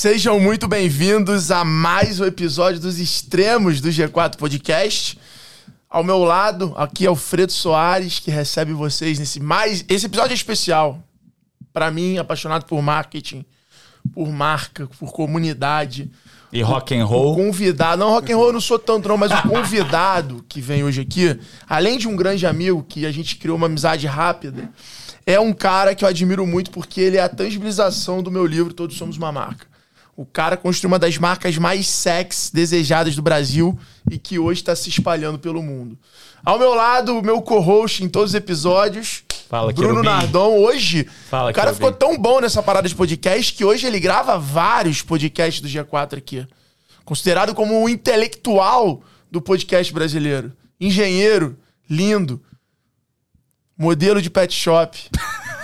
[0.00, 5.18] Sejam muito bem-vindos a mais um episódio dos Extremos do G4 Podcast.
[5.90, 9.84] Ao meu lado, aqui é o Fredo Soares, que recebe vocês nesse mais.
[9.90, 10.98] Esse episódio é especial.
[11.70, 13.44] Para mim, apaixonado por marketing,
[14.14, 16.10] por marca, por comunidade.
[16.50, 17.34] E rock and roll.
[17.34, 20.62] O convidado, não, rock and roll eu não sou tanto não, mas o convidado que
[20.62, 24.72] vem hoje aqui, além de um grande amigo que a gente criou uma amizade rápida,
[25.26, 28.72] é um cara que eu admiro muito porque ele é a tangibilização do meu livro
[28.72, 29.69] Todos Somos uma Marca.
[30.20, 33.78] O cara construiu uma das marcas mais sex desejadas do Brasil
[34.10, 35.98] e que hoje está se espalhando pelo mundo.
[36.44, 40.02] Ao meu lado, o meu co-host em todos os episódios, Fala, Bruno.
[40.02, 40.58] Nardon.
[40.58, 44.38] Hoje, Fala, o cara ficou tão bom nessa parada de podcast que hoje ele grava
[44.38, 46.46] vários podcasts do G4 aqui.
[47.02, 50.52] Considerado como o intelectual do podcast brasileiro.
[50.78, 51.56] Engenheiro,
[51.88, 52.42] lindo.
[53.74, 54.98] Modelo de pet shop.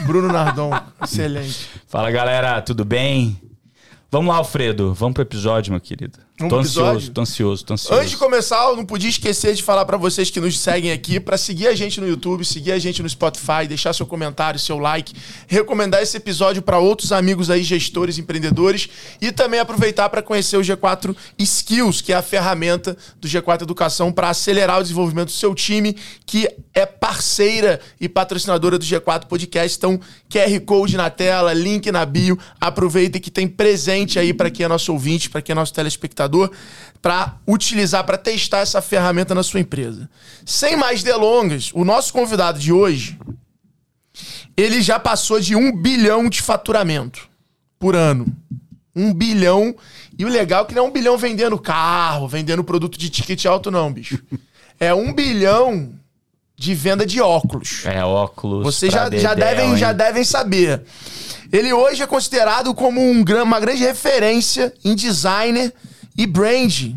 [0.07, 0.70] Bruno Nardon.
[1.04, 1.68] Excelente.
[1.87, 3.38] Fala galera, tudo bem?
[4.10, 4.95] Vamos lá, Alfredo.
[4.95, 6.26] Vamos pro episódio, meu querido.
[6.38, 7.12] Vamos tô pro ansioso, episódio?
[7.15, 7.98] tô ansioso, tô ansioso.
[7.98, 11.18] Antes de começar, eu não podia esquecer de falar pra vocês que nos seguem aqui,
[11.18, 14.76] pra seguir a gente no YouTube, seguir a gente no Spotify, deixar seu comentário, seu
[14.76, 15.14] like,
[15.46, 18.87] recomendar esse episódio pra outros amigos aí, gestores, empreendedores
[19.18, 24.12] e também aproveitar pra conhecer o G4 Skills, que é a ferramenta do G4 Educação
[24.12, 29.79] pra acelerar o desenvolvimento do seu time, que é parceira e patrocinadora do G4 Podcast.
[29.79, 29.98] Então,
[30.29, 32.38] QR Code na tela, link na bio.
[32.60, 36.26] Aproveitem que tem presente aí pra quem é nosso ouvinte, pra quem é nosso telespectador,
[37.01, 40.09] para utilizar, para testar essa ferramenta na sua empresa.
[40.45, 43.19] Sem mais delongas, o nosso convidado de hoje,
[44.57, 47.29] ele já passou de um bilhão de faturamento
[47.79, 48.27] por ano.
[48.95, 49.77] Um bilhão.
[50.19, 53.45] E o legal é que não é um bilhão vendendo carro, vendendo produto de ticket
[53.45, 54.23] alto, não, bicho.
[54.80, 55.93] É um bilhão
[56.57, 57.85] de venda de óculos.
[57.85, 58.65] É, óculos.
[58.65, 59.77] Vocês já, já, devem, hein?
[59.77, 60.82] já devem saber.
[61.52, 65.72] Ele hoje é considerado como um, uma grande referência em designer
[66.16, 66.93] e brand.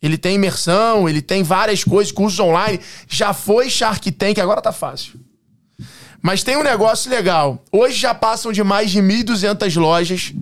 [0.00, 2.80] Ele tem imersão, ele tem várias coisas, cursos online.
[3.08, 5.18] Já foi Shark Tank, agora tá fácil.
[6.22, 7.62] Mas tem um negócio legal.
[7.72, 10.32] Hoje já passam de mais de 1.200 lojas.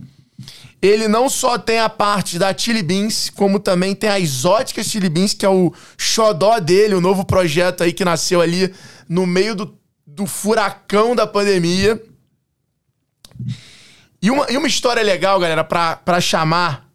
[0.81, 5.09] Ele não só tem a parte da Chili Beans, como também tem a Exótica Chili
[5.09, 8.73] Beans, que é o xodó dele, o novo projeto aí que nasceu ali
[9.09, 12.01] no meio do, do furacão da pandemia.
[14.21, 16.86] E uma, e uma história legal, galera, pra chamar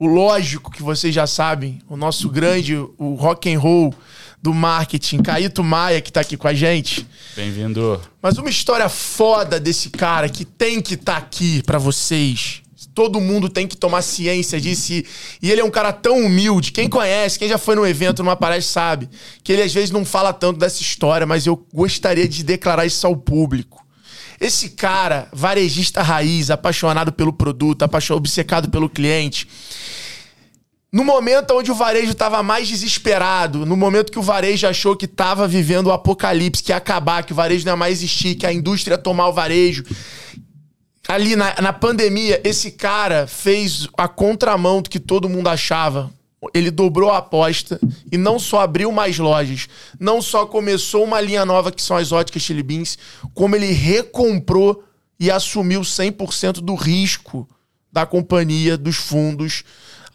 [0.00, 3.94] o lógico que vocês já sabem, o nosso grande, o rock and roll
[4.42, 7.06] do marketing, Caíto Maia, que tá aqui com a gente.
[7.36, 8.00] Bem-vindo.
[8.22, 12.62] Mas uma história foda desse cara que tem que estar aqui pra vocês.
[12.94, 14.94] Todo mundo tem que tomar ciência disso.
[14.94, 15.06] E,
[15.42, 16.72] e ele é um cara tão humilde.
[16.72, 19.10] Quem conhece, quem já foi num evento, numa palestra, sabe
[19.44, 23.06] que ele às vezes não fala tanto dessa história, mas eu gostaria de declarar isso
[23.06, 23.84] ao público.
[24.40, 29.46] Esse cara, varejista raiz, apaixonado pelo produto, apaixonado, obcecado pelo cliente,
[30.92, 35.04] no momento onde o varejo estava mais desesperado, no momento que o varejo achou que
[35.04, 38.46] estava vivendo o apocalipse, que ia acabar, que o varejo não ia mais existir, que
[38.46, 39.84] a indústria ia tomar o varejo.
[41.06, 46.10] Ali na, na pandemia, esse cara fez a contramão do que todo mundo achava.
[46.54, 47.78] Ele dobrou a aposta
[48.10, 49.68] e não só abriu mais lojas,
[49.98, 52.96] não só começou uma linha nova que são as óticas Chili Beans,
[53.34, 54.82] como ele recomprou
[55.18, 57.46] e assumiu 100% do risco
[57.92, 59.64] da companhia, dos fundos,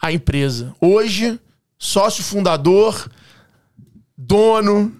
[0.02, 0.74] a empresa.
[0.82, 1.40] Hoje,
[1.78, 3.10] sócio fundador,
[4.18, 4.92] dono,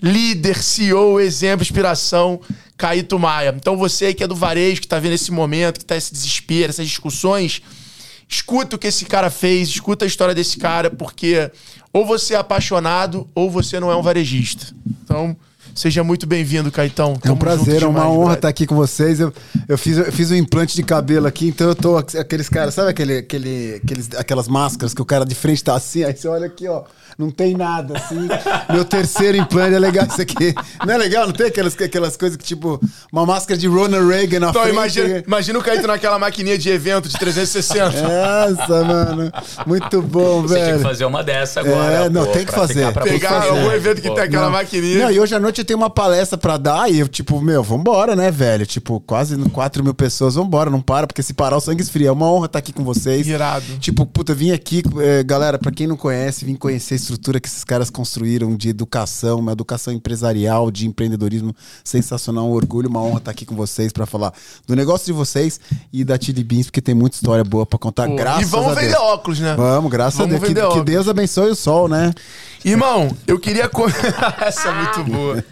[0.00, 2.40] líder, CEO, exemplo, inspiração,
[2.76, 3.54] Caíto Maia.
[3.56, 6.70] Então você que é do varejo, que tá vendo esse momento, que tá esse desespero,
[6.70, 7.62] essas discussões,
[8.32, 11.50] escuta o que esse cara fez, escuta a história desse cara, porque
[11.92, 14.74] ou você é apaixonado ou você não é um varejista.
[15.04, 15.36] Então,
[15.74, 17.10] seja muito bem-vindo, Caetão.
[17.12, 18.36] É um Tamo prazer, é uma demais, honra brother.
[18.38, 19.20] estar aqui com vocês.
[19.20, 19.32] Eu,
[19.68, 22.90] eu, fiz, eu fiz um implante de cabelo aqui, então eu tô aqueles caras, sabe
[22.90, 26.46] aquele, aquele, aqueles, aquelas máscaras que o cara de frente tá assim, aí você olha
[26.46, 26.84] aqui, ó,
[27.18, 28.28] não tem nada assim.
[28.72, 30.54] Meu terceiro implante é legal isso aqui.
[30.86, 31.26] Não é legal?
[31.26, 32.80] Não tem aquelas, aquelas coisas que tipo,
[33.12, 34.74] uma máscara de Ronald Reagan na Então, frente.
[34.74, 37.90] imagina, imagina o Caetano naquela maquininha de evento de 360.
[38.02, 39.32] Nossa, mano.
[39.66, 40.78] Muito bom, Você tinha velho.
[40.78, 41.92] que fazer uma dessa agora.
[41.92, 42.92] É, não, pô, tem que fazer.
[42.92, 43.48] Tem Pegar fazer.
[43.48, 44.52] algum evento que tem aquela Não.
[44.52, 44.98] maquininha.
[45.04, 47.62] Não, e hoje à noite eu tenho uma palestra pra dar e eu, tipo, meu,
[47.62, 48.66] vambora, né, velho?
[48.66, 52.08] Tipo, quase 4 mil pessoas, vambora, não para, porque se parar o sangue esfria.
[52.08, 53.26] É uma honra estar aqui com vocês.
[53.26, 53.64] Irado.
[53.78, 57.64] Tipo, puta, vim aqui, eh, galera, pra quem não conhece, vim conhecer estrutura que esses
[57.64, 61.54] caras construíram de educação, uma educação empresarial, de empreendedorismo
[61.84, 64.32] sensacional, um orgulho, uma honra estar aqui com vocês pra falar
[64.66, 65.60] do negócio de vocês
[65.92, 68.68] e da Chili Beans, porque tem muita história boa pra contar, Pô, graças e vamos
[68.72, 68.86] a Deus.
[68.86, 69.54] vender óculos, né?
[69.56, 70.72] Vamos, graças Vamos a Deus.
[70.72, 70.84] Que, que.
[70.84, 72.12] Deus abençoe o sol, né?
[72.64, 73.68] Irmão, eu queria.
[73.68, 73.86] co-
[74.40, 75.44] Essa é muito boa.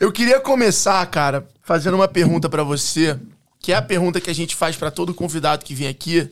[0.00, 3.18] Eu queria começar, cara, fazendo uma pergunta pra você,
[3.60, 6.28] que é a pergunta que a gente faz pra todo convidado que vem aqui.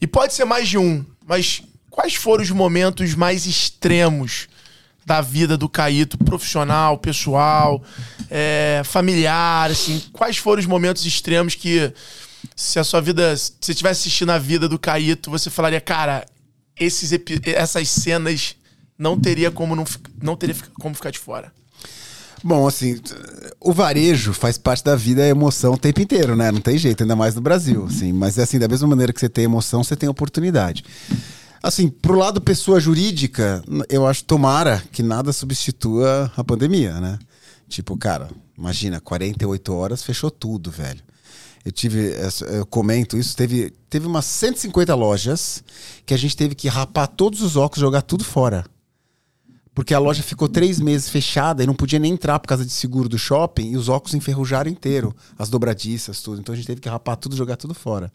[0.00, 1.62] E pode ser mais de um, mas
[1.96, 4.48] quais foram os momentos mais extremos
[5.04, 7.82] da vida do Caíto, profissional, pessoal,
[8.30, 10.02] é, familiar, assim?
[10.12, 11.90] Quais foram os momentos extremos que,
[12.54, 16.26] se a sua vida, se você tivesse assistindo a vida do Caíto, você falaria, cara,
[16.78, 17.12] esses,
[17.46, 18.56] essas cenas
[18.98, 19.84] não teria como não,
[20.20, 21.50] não teria como ficar de fora.
[22.44, 23.00] Bom, assim,
[23.58, 26.52] o varejo faz parte da vida, é emoção o tempo inteiro, né?
[26.52, 28.12] Não tem jeito, ainda mais no Brasil, assim.
[28.12, 30.84] Mas, assim, da mesma maneira que você tem emoção, você tem oportunidade.
[31.62, 37.18] Assim, pro lado pessoa jurídica, eu acho, tomara que nada substitua a pandemia, né?
[37.68, 41.02] Tipo, cara, imagina, 48 horas, fechou tudo, velho.
[41.64, 42.14] Eu tive,
[42.52, 45.64] eu comento isso, teve, teve umas 150 lojas
[46.04, 48.64] que a gente teve que rapar todos os óculos, jogar tudo fora.
[49.74, 52.70] Porque a loja ficou três meses fechada e não podia nem entrar por causa de
[52.70, 56.40] seguro do shopping e os óculos enferrujaram inteiro, as dobradiças, tudo.
[56.40, 58.12] Então a gente teve que rapar tudo, jogar tudo fora.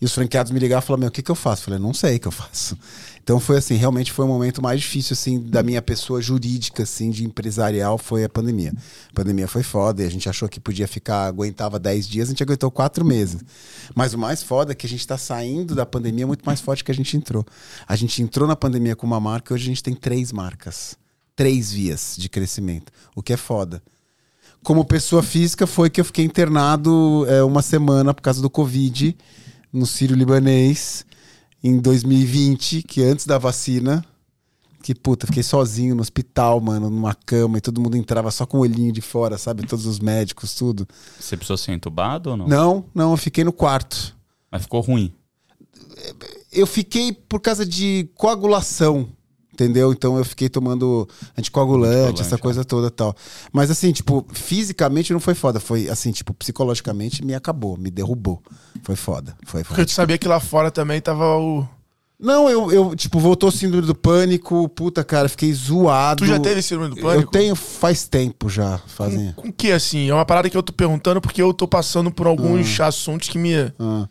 [0.00, 1.62] E os franqueados me ligaram e falaram: Meu, o que, que eu faço?
[1.62, 2.76] Eu falei: Não sei o que eu faço.
[3.22, 7.10] Então foi assim, realmente foi o momento mais difícil, assim, da minha pessoa jurídica, assim,
[7.10, 8.72] de empresarial, foi a pandemia.
[9.10, 12.32] A pandemia foi foda e a gente achou que podia ficar, aguentava 10 dias, a
[12.32, 13.40] gente aguentou quatro meses.
[13.94, 16.82] Mas o mais foda é que a gente tá saindo da pandemia muito mais forte
[16.82, 17.44] que a gente entrou.
[17.86, 20.96] A gente entrou na pandemia com uma marca e hoje a gente tem três marcas.
[21.36, 23.82] Três vias de crescimento, o que é foda.
[24.62, 29.16] Como pessoa física, foi que eu fiquei internado é, uma semana por causa do Covid
[29.72, 31.04] no Sírio Libanês
[31.62, 34.04] em 2020, que antes da vacina.
[34.82, 38.56] Que puta, fiquei sozinho no hospital, mano, numa cama e todo mundo entrava só com
[38.56, 39.66] o olhinho de fora, sabe?
[39.66, 40.88] Todos os médicos, tudo.
[41.18, 42.48] Você precisou ser entubado ou não?
[42.48, 44.16] Não, não, eu fiquei no quarto.
[44.50, 45.12] Mas ficou ruim.
[46.50, 49.06] Eu fiquei por causa de coagulação,
[49.62, 49.92] entendeu?
[49.92, 53.14] Então eu fiquei tomando anticoagulante, Anticoagulante, essa coisa toda e tal.
[53.52, 55.60] Mas assim, tipo, fisicamente não foi foda.
[55.60, 58.42] Foi assim, tipo, psicologicamente me acabou, me derrubou.
[58.82, 59.36] Foi foda.
[59.44, 59.86] Foi Porque foda.
[59.86, 61.66] tu sabia que lá fora também tava o.
[62.20, 64.68] Não, eu, eu, tipo, voltou síndrome do pânico.
[64.68, 66.22] Puta, cara, fiquei zoado.
[66.22, 67.28] Tu já teve síndrome do pânico?
[67.28, 69.32] Eu tenho faz tempo já, fazem.
[69.34, 70.10] Com o que, assim?
[70.10, 73.38] É uma parada que eu tô perguntando porque eu tô passando por alguns assuntos que
[73.38, 73.54] me.
[73.78, 74.06] Ah.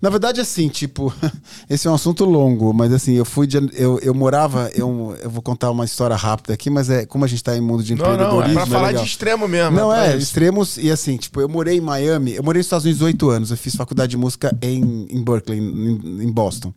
[0.00, 1.12] Na verdade, assim, tipo,
[1.68, 3.58] esse é um assunto longo, mas assim, eu fui de.
[3.74, 4.70] Eu, eu morava.
[4.74, 7.60] Eu, eu vou contar uma história rápida aqui, mas é como a gente tá em
[7.60, 8.54] mundo de Não, não, é empreendedorismo.
[8.54, 9.02] pra falar legal.
[9.02, 9.76] de extremo mesmo.
[9.76, 10.18] Não, é, isso.
[10.18, 10.78] extremos.
[10.78, 12.32] E assim, tipo, eu morei em Miami.
[12.32, 13.50] Eu morei nos Estados Unidos oito anos.
[13.50, 16.72] Eu fiz faculdade de música em, em Berkeley, em, em Boston.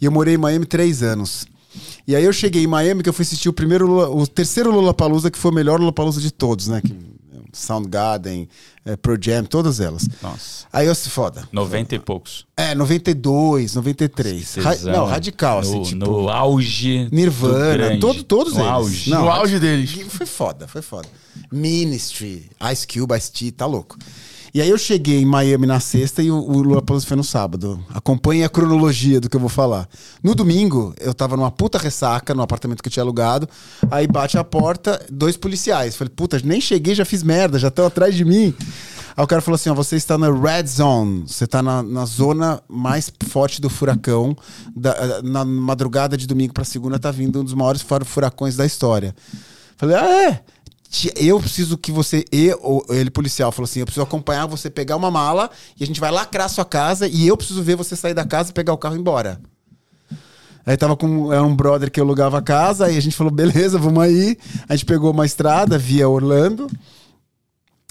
[0.00, 1.46] E eu morei em Miami três anos.
[2.06, 4.72] E aí eu cheguei em Miami que eu fui assistir o primeiro, Lula- o terceiro
[4.72, 6.80] Lollapalooza, que foi o melhor Lollapalooza de todos, né?
[6.80, 6.92] Que,
[7.52, 8.48] Soundgarden,
[8.84, 10.08] é, Pro Jam, todas elas.
[10.22, 10.66] Nossa.
[10.72, 11.48] Aí eu se foda.
[11.52, 12.46] 90 e poucos.
[12.56, 14.54] É, 92, 93.
[14.56, 15.96] Ra não, radical, assim, no, tipo.
[16.06, 17.08] no auge.
[17.10, 18.70] Nirvana, todo- todos no eles.
[18.70, 19.10] Auge.
[19.10, 19.90] Não, No auge deles.
[20.08, 21.08] Foi foda, foi foda.
[21.50, 23.96] Ministry, Ice Cube, Ice T, tá louco.
[24.52, 27.22] E aí eu cheguei em Miami na sexta e o, o Lula Palusa foi no
[27.24, 27.78] sábado.
[27.94, 29.88] Acompanhe a cronologia do que eu vou falar.
[30.22, 33.48] No domingo, eu tava numa puta ressaca no apartamento que eu tinha alugado.
[33.90, 35.94] Aí bate a porta, dois policiais.
[35.94, 38.52] Falei, puta, nem cheguei, já fiz merda, já estão atrás de mim.
[39.16, 42.04] Aí o cara falou assim: ó, você está na red zone, você está na, na
[42.04, 44.36] zona mais forte do furacão.
[44.74, 48.66] Da- na madrugada de domingo para segunda tá vindo um dos maiores fur- furacões da
[48.66, 49.14] história.
[49.76, 50.40] Falei, ah, é?
[51.14, 52.24] Eu preciso que você.
[52.32, 55.86] E, ou ele, policial, falou assim: eu preciso acompanhar você pegar uma mala e a
[55.86, 58.78] gente vai lacrar sua casa e eu preciso ver você sair da casa pegar o
[58.78, 59.40] carro e ir embora.
[60.66, 63.78] Aí tava com era um brother que alugava a casa, aí a gente falou, beleza,
[63.78, 64.36] vamos aí.
[64.68, 66.68] A gente pegou uma estrada via Orlando.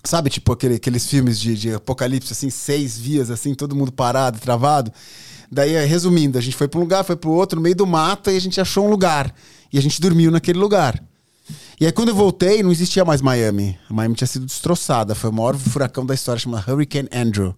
[0.04, 4.40] Sabe, tipo aquele- aqueles filmes de, de apocalipse, assim, seis vias, assim, todo mundo parado,
[4.40, 4.92] travado.
[5.52, 7.86] Daí, eh, resumindo, a gente foi pra um lugar, foi pro outro, no meio do
[7.88, 9.34] mato, e a gente achou um lugar.
[9.74, 11.04] E a gente dormiu naquele lugar.
[11.80, 13.78] E aí, quando eu voltei, não existia mais Miami.
[13.90, 15.16] A Miami tinha sido destroçada.
[15.16, 17.56] Foi o maior furacão da história, chama Hurricane Andrew.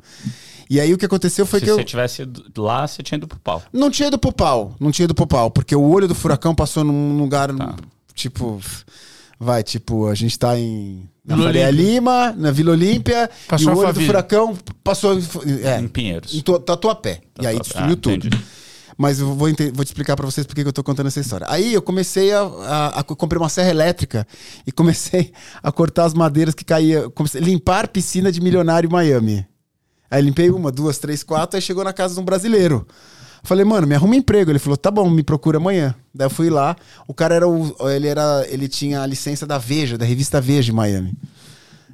[0.70, 1.76] E aí, o que aconteceu foi Se que eu.
[1.76, 3.62] você tivesse ido lá, você tinha ido pro pau.
[3.74, 6.54] Não tinha ido pro pau, não tinha ido pro pau, porque o olho do furacão
[6.56, 7.76] passou num lugar, Tá.
[8.14, 8.60] tipo,
[9.40, 11.84] vai, tipo, a gente tá em na Vila Faria Olímpia.
[11.94, 15.24] Lima, na Vila Olímpia, Passou e o olho do furacão passou em,
[15.64, 16.34] é, Em Pinheiros.
[16.34, 17.22] em to- Tatuapé.
[17.42, 17.64] e aí Tatuapé.
[17.64, 18.28] destruiu Ah, tudo.
[18.28, 18.44] entendi.
[18.98, 21.20] Mas eu vou, vou te explicar pra vocês por que que eu tô contando essa
[21.20, 21.48] história.
[21.50, 24.28] Aí eu comecei a, a, a- comprei uma serra elétrica
[24.66, 25.32] e comecei
[25.62, 29.46] a cortar as madeiras que caía, comecei a limpar piscina de milionário em Miami.
[30.10, 32.86] Aí limpei uma, duas, três, quatro, aí chegou na casa de um brasileiro.
[33.44, 34.52] Falei, mano, me arruma emprego.
[34.52, 35.96] Ele falou, tá bom, me procura amanhã.
[36.14, 36.76] Daí eu fui lá.
[37.08, 37.76] O cara era o.
[37.90, 38.46] Ele era.
[38.50, 41.14] Ele tinha a licença da Veja, da revista Veja em Miami.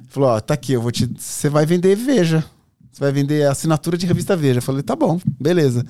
[0.08, 1.08] Falou, ó, tá aqui, eu vou te.
[1.16, 2.44] Você vai vender Veja.
[2.92, 4.58] Você vai vender assinatura de revista Veja.
[4.58, 5.86] Eu falei, tá bom, beleza.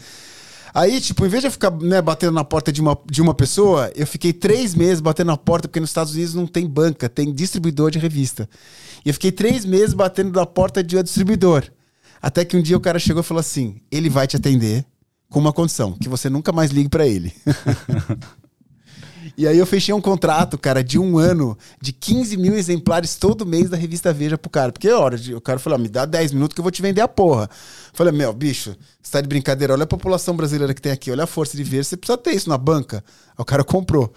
[0.75, 3.35] Aí, tipo, em vez de eu ficar né, batendo na porta de uma, de uma
[3.35, 7.09] pessoa, eu fiquei três meses batendo na porta, porque nos Estados Unidos não tem banca,
[7.09, 8.49] tem distribuidor de revista.
[9.05, 11.65] E eu fiquei três meses batendo na porta de um distribuidor.
[12.21, 14.85] Até que um dia o cara chegou e falou assim: ele vai te atender,
[15.31, 17.33] com uma condição, que você nunca mais ligue pra ele.
[19.39, 23.47] E aí eu fechei um contrato, cara, de um ano, de 15 mil exemplares todo
[23.47, 24.73] mês da revista Veja pro cara.
[24.73, 27.03] Porque, hora, o cara falou, ah, me dá 10 minutos que eu vou te vender
[27.03, 27.49] a porra.
[27.93, 31.23] Falei, meu, bicho, você tá de brincadeira, olha a população brasileira que tem aqui, olha
[31.23, 33.05] a força de ver, você precisa ter isso na banca.
[33.29, 34.13] Aí o cara comprou.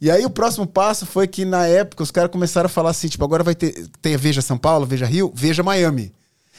[0.00, 3.08] E aí o próximo passo foi que, na época, os caras começaram a falar assim,
[3.08, 6.14] tipo, agora vai ter, tem Veja São Paulo, Veja Rio, Veja Miami.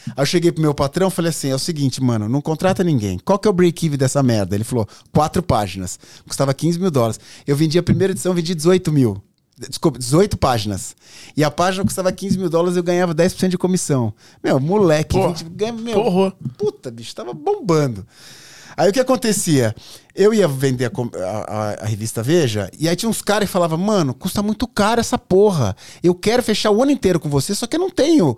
[0.08, 3.20] Aí eu cheguei pro meu patrão falei assim: é o seguinte, mano, não contrata ninguém.
[3.20, 4.56] Qual que é o break-even dessa merda?
[4.56, 6.00] Ele falou: quatro páginas.
[6.27, 7.20] Custava 15 mil dólares.
[7.46, 9.22] Eu vendi a primeira edição, vendi 18 mil.
[9.70, 10.96] Desculpa, 18 páginas.
[11.36, 14.13] E a página custava 15 mil dólares eu ganhava 10% de comissão.
[14.44, 16.34] Meu, moleque, Porra, 20, ganha, meu, porra.
[16.58, 18.06] puta, bicho, tava bombando.
[18.77, 19.75] Aí o que acontecia?
[20.13, 23.80] Eu ia vender a, a- a revista Veja, e aí tinha uns caras que falavam,
[23.80, 25.75] mano, custa muito caro essa porra.
[26.04, 28.38] Eu quero fechar o ano inteiro com você, só que eu não tenho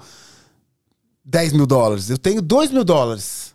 [1.30, 3.54] 10 mil dólares, eu tenho 2 mil dólares.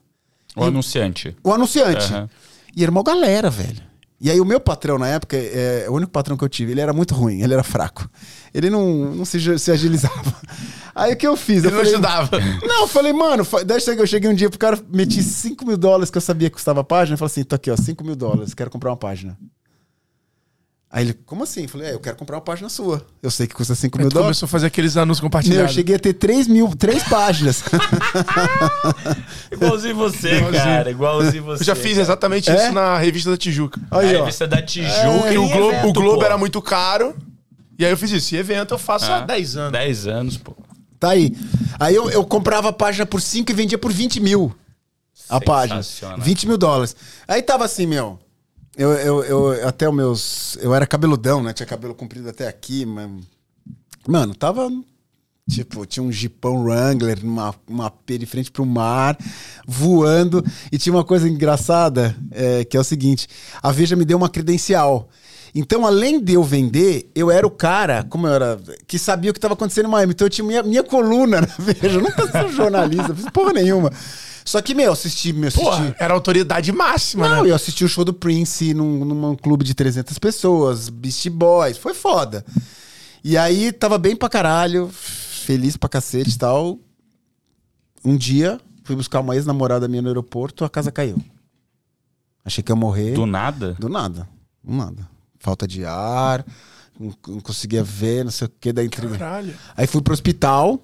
[0.54, 1.36] O anunciante.
[1.42, 2.04] O anunciante.
[2.12, 2.30] Aham.
[2.76, 3.82] E era uma galera, velho.
[4.20, 6.80] E aí o meu patrão na época, é, o único patrão que eu tive, ele
[6.80, 8.08] era muito ruim, ele era fraco.
[8.54, 10.32] Ele não, não se, se agilizava.
[10.94, 11.64] Aí o que eu fiz?
[11.64, 12.38] Ele eu não falei, ajudava.
[12.64, 15.76] Não, eu falei, mano, daí cheguei- eu cheguei um dia pro cara, meti 5 mil
[15.76, 18.04] dólares que eu sabia que custava a página, e falei assim, tô aqui, ó, 5
[18.04, 19.36] mil dólares, quero comprar uma página.
[20.96, 21.62] Aí ele, como assim?
[21.62, 23.04] Eu falei, é, eu quero comprar uma página sua.
[23.20, 24.26] Eu sei que custa 5 Aí mil dólares.
[24.38, 25.74] começou a fazer aqueles anúncios Meu, eu compartilhados.
[25.74, 27.64] cheguei a ter 3 mil, 3 páginas.
[29.50, 30.62] Igualzinho você, Igualzinho.
[30.64, 30.90] cara.
[30.90, 31.62] Igualzinho você.
[31.62, 32.54] Eu já fiz exatamente É?
[32.56, 33.80] isso na revista da Tijuca.
[33.90, 34.24] Aí, a ó.
[34.24, 34.92] revista da Tijuca.
[35.20, 36.24] Porque o em Globo, evento, o Globo pô.
[36.24, 37.14] era muito caro.
[37.78, 38.34] E aí eu fiz isso.
[38.34, 39.72] E evento eu faço há Ah, 10 anos.
[39.72, 40.56] 10 anos, pô.
[41.00, 41.36] Tá aí.
[41.78, 44.54] Aí eu, eu comprava a página por 5 e vendia por 20 mil.
[45.28, 45.82] A página.
[45.82, 46.18] Sensacional.
[46.20, 46.94] 20 mil dólares.
[47.26, 48.18] Aí tava assim, meu.
[48.76, 50.58] Eu, eu, eu até os meus.
[50.60, 51.52] Eu era cabeludão, né?
[51.52, 53.10] Tinha cabelo comprido até aqui, mas.
[54.06, 54.70] Mano, tava.
[55.48, 59.16] Tipo, tinha um Jeepão Wrangler, uma, uma P de frente pro mar,
[59.66, 60.44] voando.
[60.72, 63.28] E tinha uma coisa engraçada, é, que é o seguinte:
[63.62, 65.08] a Veja me deu uma credencial.
[65.54, 69.32] Então, além de eu vender, eu era o cara, como eu era, que sabia o
[69.32, 70.12] que estava acontecendo em Miami.
[70.12, 71.98] Então, eu tinha minha, minha coluna na Veja.
[71.98, 73.92] Eu nunca sou jornalista, não fiz porra nenhuma.
[74.44, 75.64] Só que, meu, eu assisti, me assisti.
[75.64, 77.50] Porra, era autoridade máxima, Não, né?
[77.50, 81.94] eu assisti o show do Prince num, num clube de 300 pessoas, Beast Boys, foi
[81.94, 82.44] foda.
[83.22, 86.78] E aí tava bem pra caralho, feliz pra cacete e tal.
[88.04, 91.16] Um dia, fui buscar uma ex-namorada minha no aeroporto, a casa caiu.
[92.44, 93.14] Achei que ia morrer.
[93.14, 93.74] Do nada?
[93.80, 94.28] Do nada.
[94.62, 95.08] Do nada.
[95.38, 96.44] Falta de ar,
[97.00, 98.86] não, não conseguia ver, não sei o que, da.
[98.88, 99.54] Caralho.
[99.74, 100.82] Aí fui pro hospital,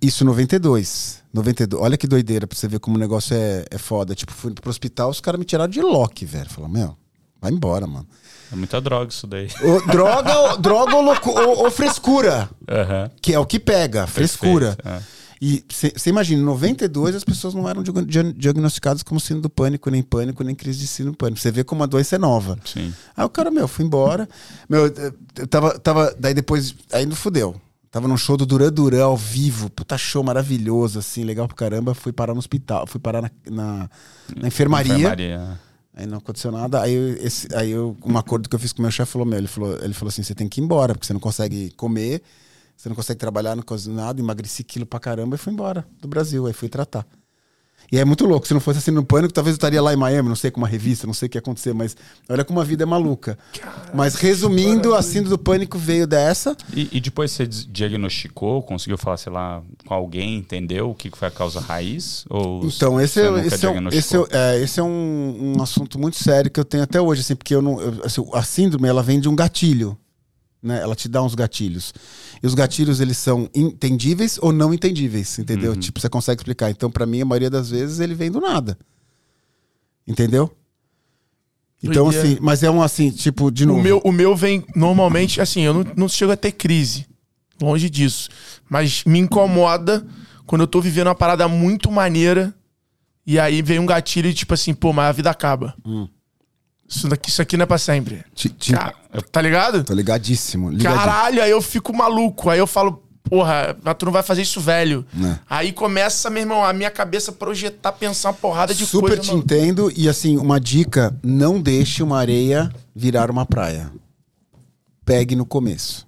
[0.00, 1.22] isso em 92.
[1.32, 1.82] 92.
[1.82, 4.14] Olha que doideira pra você ver como o negócio é, é foda.
[4.14, 6.48] Tipo, fui pro hospital, os caras me tiraram de lock, velho.
[6.48, 6.96] Falaram, meu,
[7.40, 8.06] vai embora, mano.
[8.52, 9.48] É muita droga isso daí.
[9.62, 13.10] Ô, droga, ou- droga ou, louco, ou, ou frescura, Aham.
[13.20, 14.76] que é o que pega, frescura.
[14.76, 15.14] Perfeito, é.
[15.42, 19.50] E você imagina, em 92 as pessoas não eram diag- dia- diagnosticadas como síndrome do
[19.50, 21.38] pânico, nem pânico, nem crise de do pânico.
[21.40, 22.56] Você vê como a doença é nova.
[22.64, 22.94] Sim.
[23.14, 24.26] Aí o cara, meu, fui embora.
[24.68, 26.14] Meu, eu- eu tava, tava.
[26.18, 26.74] Daí depois.
[26.92, 27.60] Aí não fudeu.
[27.94, 29.70] Tava num show do Duran Duran ao vivo.
[29.70, 31.94] Puta show maravilhoso, assim, legal pra caramba.
[31.94, 33.90] Fui parar no hospital, fui parar na, na,
[34.36, 34.94] na enfermaria.
[34.94, 35.60] Enfermaria.
[35.94, 36.82] Aí não aconteceu nada.
[36.82, 39.24] Aí, eu- esse, aí eu, um acordo que eu fiz com o meu chefe falou:
[39.24, 41.70] meu, ele falou, ele falou assim: você tem que ir embora, porque você não consegue
[41.76, 42.20] comer,
[42.76, 46.08] você não consegue trabalhar, não consegue nada, emagreci quilo pra caramba e fui embora do
[46.08, 46.48] Brasil.
[46.48, 47.06] Aí fui tratar.
[47.94, 48.44] E é muito louco.
[48.44, 50.60] Se não fosse assim no pânico, talvez eu estaria lá em Miami, não sei, com
[50.60, 51.96] uma revista, não sei o que ia acontecer, mas
[52.28, 53.38] olha como a vida é maluca.
[53.94, 56.56] mas resumindo, a síndrome do pânico veio dessa.
[56.74, 61.28] E, e depois você diagnosticou, conseguiu falar, sei lá, com alguém, entendeu o que foi
[61.28, 62.24] a causa raiz?
[62.28, 64.24] Ou Então, esse, você é, nunca esse, é, um- diagnosticou?
[64.26, 67.20] esse, é, é, esse é um, um assunto muito sério que eu tenho até hoje,
[67.20, 69.96] assim, porque eu não, eu- assim, a síndrome ela vem de um gatilho,
[70.64, 70.80] né?
[70.80, 71.92] Ela te dá uns gatilhos.
[72.42, 75.72] E os gatilhos eles são entendíveis ou não entendíveis, entendeu?
[75.72, 75.78] Uhum.
[75.78, 76.70] Tipo, você consegue explicar.
[76.70, 78.78] Então, pra mim, a maioria das vezes ele vem do nada.
[80.06, 80.50] Entendeu?
[81.82, 82.28] Então, Doideira.
[82.28, 83.78] assim, mas é um assim, tipo, de novo.
[83.78, 87.06] O meu, o meu vem normalmente, assim, eu não, não chego a ter crise.
[87.60, 88.30] Longe disso.
[88.68, 90.04] Mas me incomoda
[90.46, 92.54] quando eu tô vivendo uma parada muito maneira
[93.26, 95.74] e aí vem um gatilho e tipo assim, pô, mas a vida acaba.
[95.84, 96.08] Hum.
[96.88, 98.24] Isso, daqui, isso aqui não é pra sempre.
[98.34, 98.94] Ti- ti- Cara,
[99.32, 99.82] tá ligado?
[99.84, 100.68] Tô ligadíssimo.
[100.70, 100.94] ligadíssimo.
[101.04, 102.50] Caralho, aí eu fico maluco.
[102.50, 105.04] Aí eu falo, porra, mas tu não vai fazer isso velho.
[105.18, 105.38] É.
[105.48, 109.22] Aí começa, meu irmão, a minha cabeça projetar, pensar uma porrada de Super coisa.
[109.22, 109.40] te mano.
[109.40, 109.92] entendo.
[109.96, 113.90] E assim, uma dica: não deixe uma areia virar uma praia.
[115.04, 116.06] Pegue no começo.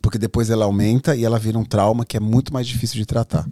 [0.00, 3.04] Porque depois ela aumenta e ela vira um trauma que é muito mais difícil de
[3.06, 3.46] tratar.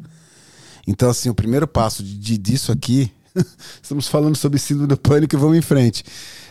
[0.87, 3.11] Então, assim, o primeiro passo de, de- disso aqui.
[3.83, 6.05] estamos falando sobre síndrome do pânico e vamos em frente.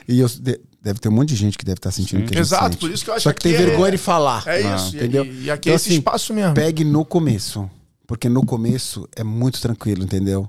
[0.08, 2.34] E eu, de- deve ter um monte de gente que deve estar sentindo o que
[2.34, 2.78] a gente Exato, sente.
[2.78, 4.44] por isso que eu acho Só que que tem é- vergonha de falar.
[4.48, 4.94] É isso.
[4.96, 5.26] e- entendeu?
[5.26, 6.54] E, aqui Então, é esse assim, espaço mesmo.
[6.54, 7.70] Pegue no começo.
[8.08, 10.48] Porque no começo é muito tranquilo, entendeu?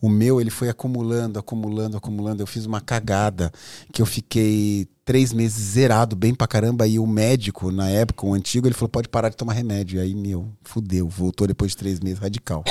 [0.00, 2.42] O meu, ele foi acumulando, acumulando, acumulando.
[2.42, 3.52] Eu fiz uma cagada
[3.92, 6.86] que eu fiquei três meses zerado, bem pra caramba.
[6.86, 9.98] E o médico, na época, o antigo, ele falou: pode parar de tomar remédio.
[9.98, 11.06] E aí, meu, fudeu.
[11.08, 12.62] Voltou depois de três meses, radical.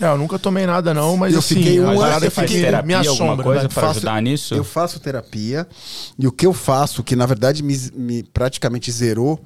[0.00, 2.62] É, eu nunca tomei nada, não, mas Eu assim, fiquei um ano- eu faz fiquei-
[2.64, 3.68] terapia, me alguma assombra, coisa né?
[3.68, 4.54] pra Faço- ajudar nisso?
[4.54, 5.66] Eu faço terapia
[6.18, 9.40] e o que eu faço, que na verdade me, me praticamente zerou,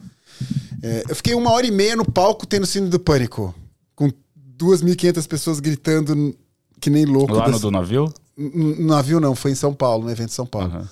[0.83, 3.55] é, eu fiquei uma hora e meia no palco tendo síndrome do pânico,
[3.95, 4.11] com
[4.57, 6.35] 2.500 pessoas gritando
[6.81, 7.35] que nem louco.
[7.35, 8.13] Lá no das- do navio?
[8.37, 10.69] No navio não, foi em São Paulo, no evento em São Paulo.
[10.69, 10.89] Aham.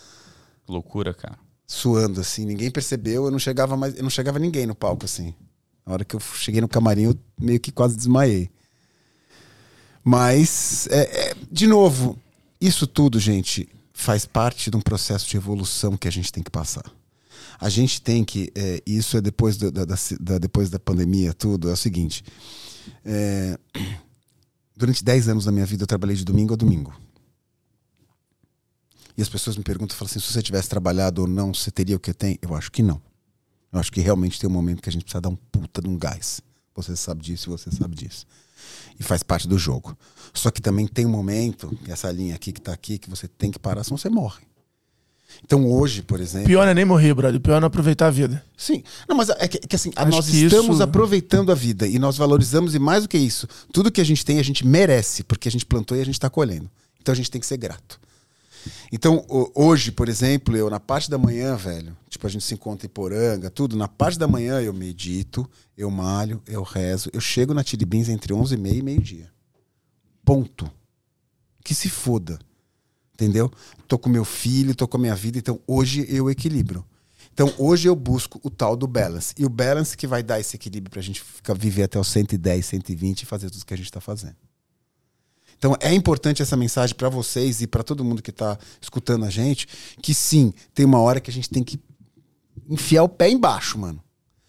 [0.69, 1.37] Loucura, cara.
[1.67, 5.35] Suando, assim, ninguém percebeu, eu não chegava mais, eu não chegava ninguém no palco, assim.
[5.87, 8.49] Na hora que eu cheguei no camarim, eu meio que quase desmaiei.
[10.05, 12.19] Mas, é, é, de novo,
[12.61, 16.51] isso tudo, gente, faz parte de um processo de evolução que a gente tem que
[16.51, 16.85] passar.
[17.61, 18.51] A gente tem que.
[18.57, 21.69] é, isso é depois da, da- da- da- depois da pandemia, tudo.
[21.69, 22.25] É o seguinte.
[23.05, 23.57] é,
[24.77, 26.93] durante 10 anos da minha vida, eu trabalhei de domingo a domingo.
[29.17, 31.95] E as pessoas me perguntam, falam assim, se você tivesse trabalhado ou não, você teria
[31.95, 32.39] o que tem?
[32.43, 33.01] Eu acho que não.
[33.73, 35.89] Eu acho que realmente tem um momento que a gente precisa dar um puta de
[35.89, 36.41] um gás.
[36.75, 38.27] Você sabe disso, você sabe disso.
[38.99, 39.97] E faz parte do jogo.
[40.35, 43.51] Só que também tem um momento, essa linha aqui que tá aqui, que você tem
[43.51, 44.43] que parar, senão você morre.
[45.45, 46.47] Então hoje, por exemplo.
[46.47, 47.41] Pior não é nem morrer, brother.
[47.41, 48.45] Pior é não aproveitar a vida.
[48.57, 48.83] Sim.
[49.09, 51.99] Não, mas é que, que assim, Acho nós que estamos isso- aproveitando a vida e
[51.99, 55.23] nós valorizamos, e mais do que isso, tudo que a gente tem, a gente merece,
[55.25, 56.71] porque a gente plantou e a gente está colhendo.
[57.01, 57.99] Então a gente tem que ser grato.
[58.91, 62.55] Então, ho- hoje, por exemplo, eu na parte da manhã, velho, tipo, a gente se
[62.55, 67.21] encontra em Poranga, tudo, na parte da manhã eu medito, eu malho, eu rezo, eu
[67.21, 69.31] chego na Tiribins entre 11 e meia e meio-dia.
[70.25, 70.71] Ponto.
[71.65, 72.39] Que se foda.
[73.15, 73.51] Entendeu?
[73.87, 76.85] Tô com meu filho, tô com a minha vida, então hoje eu equilibro.
[77.33, 79.35] Então hoje eu busco o tal do balance.
[79.39, 82.67] E o balance que vai dar esse equilíbrio pra gente ficar, viver até os 110,
[82.67, 84.37] 120 e fazer tudo que a gente tá fazendo.
[85.63, 89.31] Então é importante essa mensagem para vocês e para todo mundo que tá escutando a
[89.31, 89.69] gente,
[90.03, 91.79] que sim, tem uma hora que a gente tem que
[92.69, 94.03] enfiar o pé embaixo, mano.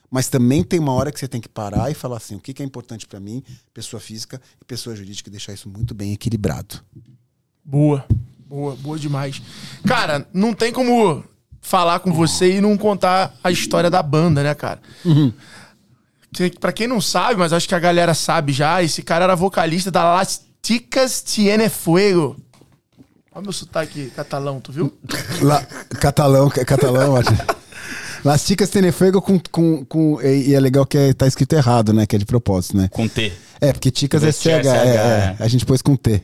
[0.10, 2.52] Mas também tem uma hora que você tem que parar e falar assim, o que,
[2.52, 6.14] que é importante para mim, pessoa física e pessoa jurídica, e deixar isso muito bem
[6.14, 6.84] equilibrado.
[7.64, 8.04] Boa.
[8.48, 9.40] Boa, boa demais.
[9.86, 11.24] Cara, não tem como
[11.62, 14.82] falar com você e não contar a história da banda, né, cara?
[16.34, 19.36] Que, pra quem não sabe, mas acho que a galera sabe já, esse cara era
[19.36, 22.38] vocalista da Las Ticas Tiene Fuego.
[23.34, 24.98] Olha meu sotaque catalão, tu viu?
[25.42, 25.62] La,
[26.00, 27.38] catalão, ca- catalão, ótimo.
[28.24, 30.22] Las Ticas Tenefego com, com, com.
[30.22, 32.06] E, e é legal que é, tá escrito errado, né?
[32.06, 32.88] Que é de propósito, né?
[32.90, 33.34] Com T.
[33.60, 35.36] É, porque Ticas é CH, é, CH, é.
[35.40, 36.24] A gente pôs com T.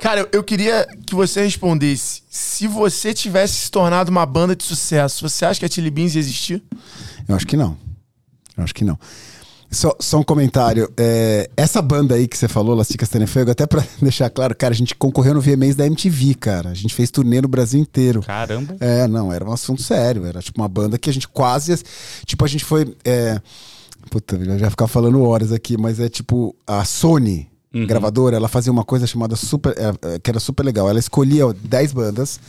[0.00, 2.22] Cara, eu, queria que você respondesse.
[2.28, 6.14] Se você tivesse se tornado uma banda de sucesso, você acha que a Chili Beans
[6.16, 6.62] ia existir?
[7.28, 7.76] Eu acho que não.
[8.56, 8.98] Eu acho que não.
[9.70, 10.90] Só, só um comentário.
[10.96, 14.72] é, essa banda aí que você falou, Las Ticas Tenefego, até pra deixar claro, cara,
[14.72, 16.70] a gente concorreu no VMAs da MTV, cara.
[16.70, 18.22] A gente fez turnê no Brasil inteiro.
[18.22, 18.76] Caramba.
[18.80, 20.24] É, não, era um assunto sério.
[20.24, 21.78] Era tipo uma banda que a gente quase.
[22.24, 22.96] Tipo, a gente foi.
[23.04, 23.40] É,
[24.10, 27.48] puta, eu já ficava falando horas aqui, mas é tipo a Sony.
[27.86, 29.74] Gravadora, ela fazia uma coisa chamada super.
[29.76, 30.88] é, é, que era super legal.
[30.88, 32.40] Ela escolhia 10 bandas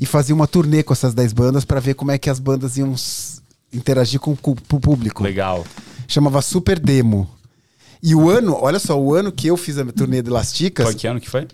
[0.00, 2.78] e fazia uma turnê com essas 10 bandas pra ver como é que as bandas
[2.78, 2.94] iam
[3.72, 5.22] interagir com o público.
[5.24, 5.66] Legal.
[6.12, 7.28] Chamava Super Demo.
[8.02, 10.94] E o ano, olha só, o ano que eu fiz a turnê de Lasticas, Foi
[10.94, 11.46] que ano que foi?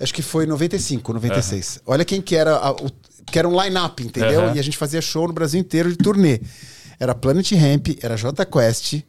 [0.00, 1.80] Acho que foi 95, 96.
[1.86, 2.90] Olha quem que era, a- o,
[3.30, 4.40] que era um line-up, entendeu?
[4.46, 4.56] Aham.
[4.56, 6.40] E a gente fazia show no Brasil inteiro de turnê.
[6.98, 9.02] Era Planet Ramp, era J Quest,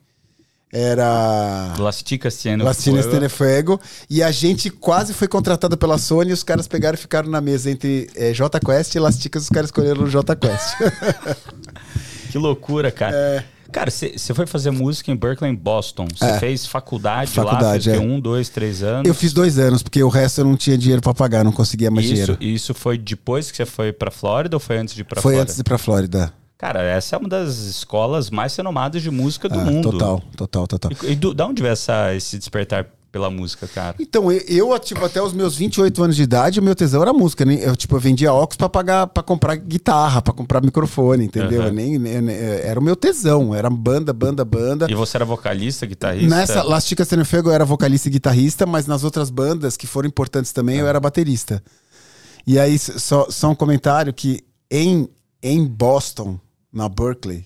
[0.71, 3.17] era Las Ticas Tiene Las Tines Fuego.
[3.19, 3.81] Tenefuego.
[4.09, 7.41] E a gente quase foi contratado pela Sony e os caras pegaram e ficaram na
[7.41, 10.75] mesa entre eh, J Quest e Las Ticas, os caras escolheram o J Quest.
[12.31, 13.13] Que loucura, cara.
[13.15, 13.43] É.
[13.71, 16.07] Cara, você foi fazer música em Berkeley, Boston.
[16.15, 16.39] Você É.
[16.39, 18.05] fez faculdade, lá, Faculdade, fez o quê?
[18.05, 18.10] é.
[18.15, 19.07] um, dois, três anos.
[19.07, 21.89] eu fiz dois anos, porque o resto eu não tinha dinheiro pra pagar, não conseguia
[21.89, 22.38] mais isso, dinheiro.
[22.41, 25.31] isso foi depois que você foi pra Flórida ou foi antes de ir pra Foi
[25.34, 25.43] Flórida?
[25.43, 26.34] antes de ir pra Flórida.
[26.57, 29.91] Cara, essa é uma das escolas mais renomadas de música do Ah, mundo.
[29.91, 30.91] Total, total, total.
[31.03, 33.95] E, e do, da onde veio essa, esse despertar pela música, cara?
[34.00, 37.43] Então, eu, tipo, até os meus 28 anos de idade, o meu tesão era música.
[37.43, 37.60] né?
[37.62, 41.63] Eu, tipo, eu vendia óculos pra pagar, para comprar guitarra, pra comprar microfone, entendeu?
[41.67, 43.54] Eu nem, nem- nem- era o meu tesão.
[43.54, 44.88] Era banda, banda, banda.
[44.89, 46.30] E você era vocalista, guitarrista?
[46.36, 50.08] Nessa, Las Chicas Tenefego eu era vocalista e guitarrista, mas nas outras bandas que foram
[50.08, 51.62] importantes também, eu era baterista.
[52.47, 54.39] E aí, só, só um comentário que
[54.71, 55.10] em,
[55.43, 56.39] em Boston,
[56.71, 57.45] na Berkeley,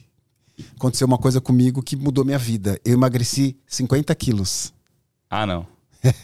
[0.78, 2.80] aconteceu uma coisa comigo que mudou minha vida.
[2.86, 4.71] Eu emagreci 50 quilos.
[5.29, 5.65] Ah, não.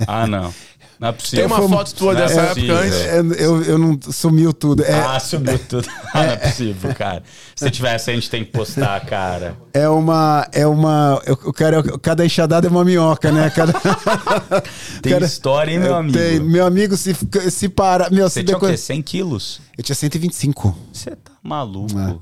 [0.08, 0.54] Ah, não.
[1.00, 1.48] Não é possível.
[1.48, 2.78] Tem uma foto tua Não é dessa possível.
[2.78, 3.00] época antes.
[3.40, 4.84] É, eu, eu não sumiu tudo.
[4.84, 5.88] É, Ah, subiu tudo.
[6.14, 7.24] Ah, não é possível, cara.
[7.56, 9.58] Se tivesse, a gente tem que postar, cara.
[9.74, 10.48] é uma.
[10.52, 11.20] É uma.
[11.26, 13.50] Eu, eu quero, cada enxadada é uma minhoca, né?
[13.50, 13.74] Cada,
[15.02, 16.16] Tem história, hein, meu amigo?
[16.18, 17.16] Tem, meu amigo, se,
[17.50, 18.10] se para.
[18.12, 18.78] Meu, Você se tinha o quê?
[18.78, 19.62] 100 quilos?
[19.76, 20.78] Eu tinha 125.
[20.94, 21.98] Você tá maluco.
[22.00, 22.16] É.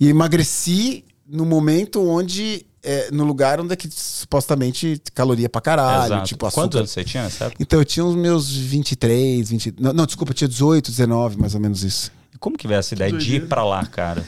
[0.00, 2.65] E emagreci no momento onde.
[2.86, 6.06] É, no lugar onde é que supostamente caloria pra caralho.
[6.06, 6.26] Exato.
[6.28, 6.62] Tipo, açúcar.
[6.62, 7.62] Quantos anos você tinha nessa época?
[7.62, 9.74] Então eu tinha os meus 23, 20.
[9.78, 12.10] Não, não, desculpa, eu tinha 18, 19, mais ou menos isso.
[12.34, 14.24] E Como que veio essa ideia de ir pra lá, cara?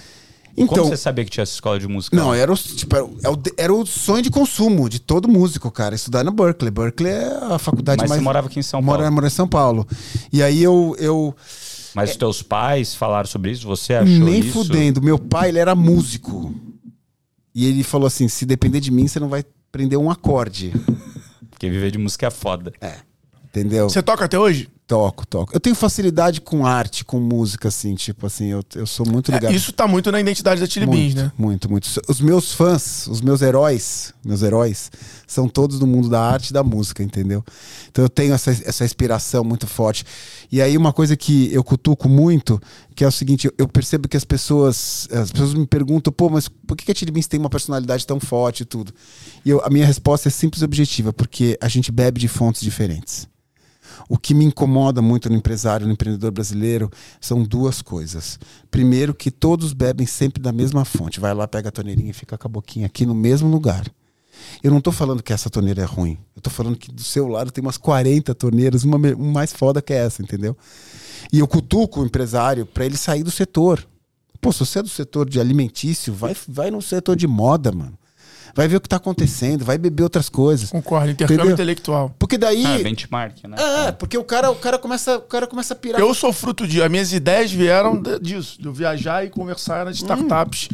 [0.56, 0.78] Então.
[0.78, 2.16] Como você sabia que tinha essa escola de música?
[2.16, 5.28] Não, era o, tipo, era, o- é o- era o sonho de consumo de todo
[5.28, 5.94] músico, cara.
[5.94, 6.70] Estudar na Berkeley.
[6.72, 8.20] Berkeley é a faculdade Mas mais.
[8.20, 9.10] você morava aqui em São Paulo.
[9.12, 9.86] mora em São Paulo.
[10.32, 10.96] E aí eu.
[10.98, 11.32] eu
[11.94, 13.68] Mas os teus pais falaram sobre isso?
[13.68, 14.50] Você achou nem isso?
[14.52, 15.00] fudendo.
[15.00, 16.52] Meu pai, ele era músico.
[17.58, 20.72] E ele falou assim: se depender de mim, você não vai prender um acorde.
[21.50, 22.72] Porque viver de música é foda.
[23.46, 23.90] Entendeu?
[23.90, 24.68] Você toca até hoje?
[24.88, 25.54] Toco, toco.
[25.54, 29.34] Eu tenho facilidade com arte, com música, assim, tipo assim, eu, eu sou muito É,
[29.34, 29.54] ligado.
[29.54, 31.32] isso tá muito na identidade da Chili Beans, muito, né?
[31.36, 32.00] muito, muito.
[32.08, 34.90] Os meus fãs, os meus heróis, meus heróis,
[35.26, 37.44] são todos do mundo da arte e da música, entendeu?
[37.90, 40.06] Então eu tenho essa, essa inspiração muito forte.
[40.50, 42.58] E aí uma coisa que eu cutuco muito,
[42.94, 46.48] que é o seguinte, eu- percebo que as pessoas, as pessoas me perguntam, pô, mas
[46.48, 48.90] por que que a Chili Beans tem uma personalidade tão forte e tudo?
[49.44, 52.62] E eu- a minha resposta é simples e objetiva, porque a gente bebe de fontes
[52.62, 53.28] diferentes.
[54.08, 56.90] O que me incomoda muito no empresário, no empreendedor brasileiro,
[57.20, 58.38] são duas coisas.
[58.70, 61.20] Primeiro, que todos bebem sempre da mesma fonte.
[61.20, 63.84] Vai lá, pega a torneirinha e fica com a boquinha aqui no mesmo lugar.
[64.62, 66.18] Eu não estou falando que essa torneira é ruim.
[66.34, 69.92] Eu estou falando que do seu lado tem umas 40 torneiras, uma, mais foda que
[69.92, 70.56] essa, entendeu?
[71.32, 73.86] E eu cutuco o empresário para ele sair do setor.
[74.40, 77.98] Pô, se você é do setor de alimentício, vai, vai no setor de moda, mano.
[78.58, 80.68] Vai ver o que está acontecendo, vai beber outras coisas.
[80.68, 81.54] Concordo, intercâmbio Entendeu?
[81.54, 82.12] intelectual.
[82.18, 82.66] Porque daí.
[82.66, 83.56] Ah, benchmark, né?
[83.86, 86.00] É, porque o cara, o cara começa, o cara começa a pirar.
[86.00, 86.82] Eu sou fruto de.
[86.82, 90.68] As minhas ideias vieram de- disso, de eu viajar e conversar nas startups.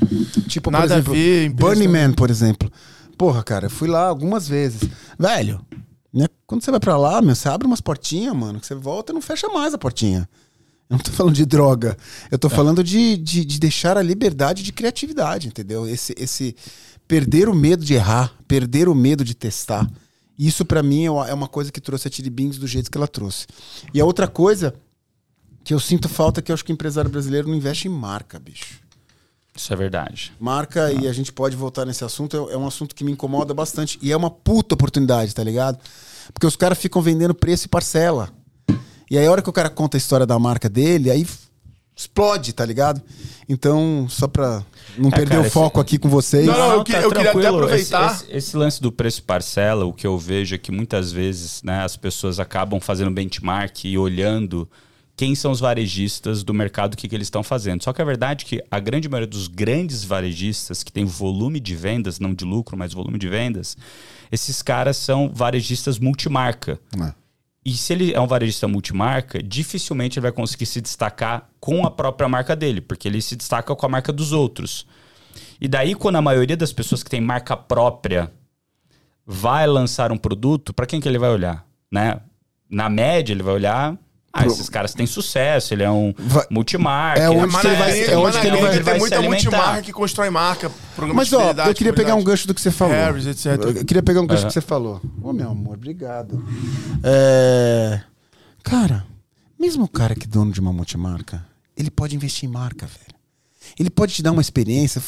[0.48, 2.72] tipo, nada por exemplo, a ver, Burning Man, por exemplo.
[3.18, 4.88] Porra, cara, eu fui lá algumas vezes.
[5.18, 5.60] Velho,
[6.10, 9.12] né, quando você vai pra lá, meu, você abre umas portinhas, mano, que você volta
[9.12, 10.26] e não fecha mais a portinha.
[10.88, 11.98] Eu não tô falando de droga.
[12.30, 15.86] Eu tô falando de, de, de deixar a liberdade de criatividade, entendeu?
[15.86, 16.56] Esse, esse
[17.06, 19.88] perder o medo de errar, perder o medo de testar.
[20.38, 22.98] Isso pra mim é uma- é uma coisa que trouxe a Beans do jeito que
[22.98, 23.46] ela trouxe.
[23.92, 24.74] E a outra coisa
[25.62, 27.90] que eu sinto falta é que eu acho que o empresário brasileiro não investe em
[27.90, 28.80] marca, bicho.
[29.56, 30.32] Isso é verdade.
[30.40, 33.54] Marca, e a gente pode voltar nesse assunto, é é um assunto que me incomoda
[33.54, 33.96] bastante.
[34.02, 35.78] E é uma puta oportunidade, tá ligado?
[36.32, 38.30] Porque os caras ficam vendendo preço e parcela.
[39.08, 41.24] E aí, a hora que o cara conta a história da marca dele, aí
[41.94, 43.00] explode, tá ligado?
[43.48, 44.64] Então, só pra
[44.98, 46.46] não perder cara, o esse- foco aqui com vocês.
[46.46, 47.56] Não, não, eu queria- eu queria até tá tranquilo.
[47.64, 48.12] aproveitar.
[48.14, 51.62] Esse, esse- esse lance do preço parcela, o que eu vejo é que muitas vezes
[51.62, 54.68] né, as pessoas acabam fazendo benchmark e olhando
[55.16, 57.84] quem são os varejistas do mercado, o que, que eles estão fazendo.
[57.84, 61.60] Só que a verdade é que a grande maioria dos grandes varejistas que tem volume
[61.60, 63.76] de vendas, não de lucro, mas volume de vendas,
[64.32, 66.80] esses caras são varejistas multimarca.
[67.00, 67.12] É.
[67.64, 71.90] E se ele é um varejista multimarca, dificilmente ele vai conseguir se destacar com a
[71.90, 74.86] própria marca dele, porque ele se destaca com a marca dos outros.
[75.58, 78.30] E daí, quando a maioria das pessoas que tem marca própria
[79.26, 81.66] vai lançar um produto, para quem que ele vai olhar?
[81.90, 82.20] Né?
[82.68, 83.96] Na média, ele vai olhar.
[84.36, 87.20] Ah, Pro- esses caras têm sucesso, ele é um Vai- multimarca.
[87.22, 89.92] É ele onde ele vai- é é onde que ele vai- Tem muita multimarca que
[89.92, 92.92] constrói marca, programa Mas de ó, eu queria pegar um gancho do que você falou.
[92.94, 93.46] Harris, etc.
[93.76, 95.00] Eu queria pegar um gancho do que você falou.
[95.22, 96.44] Ô, meu amor, obrigado.
[97.04, 98.00] É,
[98.64, 99.04] Cara,
[99.60, 101.44] mesmo o cara que é dono de uma multimarca,
[101.76, 103.14] ele pode investir em marca, velho.
[103.78, 105.00] Ele pode te dar uma experiência.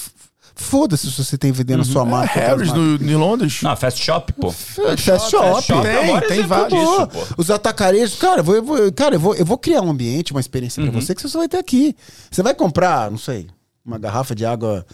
[0.59, 2.41] Foda-se se você tem vendendo a sua marca.
[2.41, 3.61] É, Harris no, em Londres.
[3.63, 4.51] Não, Fast Shop, pô.
[4.51, 5.31] Fast Shop.
[5.67, 7.27] Shop é o Tem, maior tem exemplo vários.
[7.29, 7.35] pô.
[7.37, 10.33] os atacarejos, cara, eu vou, eu vou- cara eu, vou, eu vou criar um ambiente,
[10.33, 10.91] uma experiência Uhum.
[10.91, 11.95] pra você que você só vai ter aqui.
[12.31, 13.49] Você vai comprar, não sei,
[13.85, 14.85] uma garrafa de água,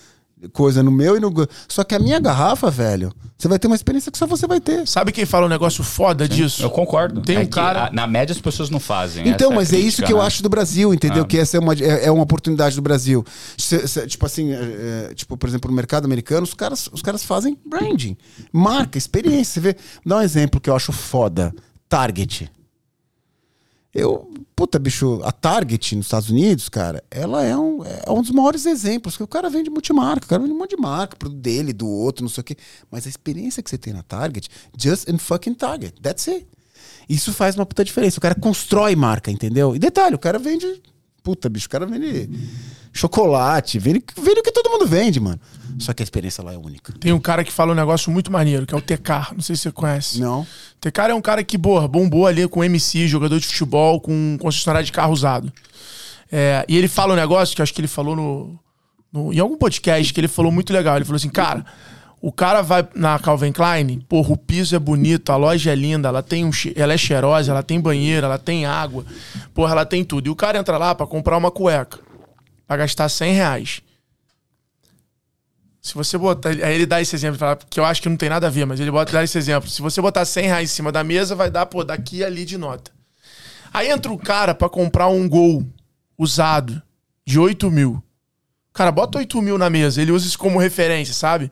[0.52, 1.32] coisa no meu e no.
[1.68, 4.60] Só que a minha garrafa, velho, você vai ter uma experiência que só você vai
[4.60, 4.86] ter.
[4.86, 6.62] Sabe quem fala um negócio foda disso?
[6.62, 7.20] Eu concordo.
[7.22, 9.26] Tem É um cara- a- na média, as pessoas não fazem.
[9.28, 10.24] Então, essa mas a é isso crítica, que eu né?
[10.24, 11.22] acho do Brasil, entendeu?
[11.24, 11.26] Ah.
[11.26, 13.24] Que essa é uma, é, é uma oportunidade do Brasil.
[13.56, 17.02] Cê- cê- tipo assim, é, é, tipo, por exemplo, no mercado americano, os caras, os
[17.02, 18.16] caras fazem branding,
[18.52, 19.54] marca, experiência.
[19.54, 21.54] Você vê, dá um exemplo que eu acho foda:
[21.88, 22.50] Target.
[23.94, 28.30] Eu, puta, bicho, a Target nos Estados Unidos, cara, ela é um, é um dos
[28.30, 31.38] maiores exemplos, que o cara vende multimarca, o cara vende um monte de marca, produto
[31.38, 32.56] dele, do outro, não sei o quê.
[32.90, 36.46] Mas a experiência que você tem na Target, just in fucking Target, that's it.
[37.06, 38.18] Isso faz uma puta diferença.
[38.18, 39.76] O cara constrói marca, entendeu?
[39.76, 40.80] E detalhe, o cara vende.
[41.22, 42.30] Puta, bicho, o cara vende
[42.92, 45.40] chocolate, vende, vende o que todo mundo vende, mano.
[45.78, 46.92] Só que a experiência lá é única.
[47.00, 49.32] Tem um cara que fala um negócio muito maneiro, que é o Tecar.
[49.34, 50.20] Não sei se você conhece.
[50.20, 50.46] Não.
[50.80, 54.84] Tecar é um cara que, porra, bombou ali com MC, jogador de futebol, com concessionária
[54.84, 55.52] de carro usado.
[56.30, 58.58] É, e ele fala um negócio que acho que ele falou no,
[59.12, 60.96] no- em algum podcast que ele falou muito legal.
[60.96, 61.64] Ele falou assim, cara,
[62.20, 66.08] o cara vai na Calvin Klein, porra, o piso é bonito, a loja é linda,
[66.08, 69.04] ela tem um, ela é cheirosa, ela tem banheiro, ela tem água,
[69.52, 70.26] porra, ela tem tudo.
[70.28, 71.98] E o cara entra lá pra comprar uma cueca,
[72.66, 73.82] pra gastar 100 reais.
[75.82, 76.50] Se você botar.
[76.50, 78.78] Aí ele dá esse exemplo, que eu acho que não tem nada a ver, mas
[78.78, 79.68] ele bota, dá esse exemplo.
[79.68, 82.44] Se você botar 100 reais em cima da mesa, vai dar, pô, daqui e ali
[82.44, 82.92] de nota.
[83.74, 85.66] Aí entra o cara pra comprar um gol
[86.16, 86.80] usado
[87.26, 88.00] de 8 mil.
[88.72, 91.50] Cara, bota 8 mil na mesa, ele usa isso como referência, sabe?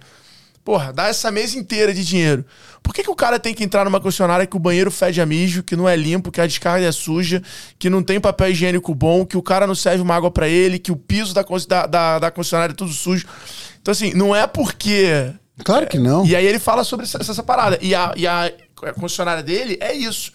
[0.63, 2.45] Porra, dá essa mesa inteira de dinheiro.
[2.83, 5.27] Por que, que o cara tem que entrar numa concessionária que o banheiro fede a
[5.27, 7.43] mijo, que não é limpo, que a descarga é suja,
[7.79, 10.79] que não tem papel higiênico bom, que o cara não serve uma água pra ele,
[10.79, 13.27] que o piso da, da, da, da concessionária é tudo sujo?
[13.81, 15.33] Então, assim, não é porque
[15.65, 16.25] Claro que não.
[16.25, 17.79] e aí ele fala sobre essa, essa parada.
[17.81, 18.53] E a, e a
[18.99, 20.33] concessionária dele é isso.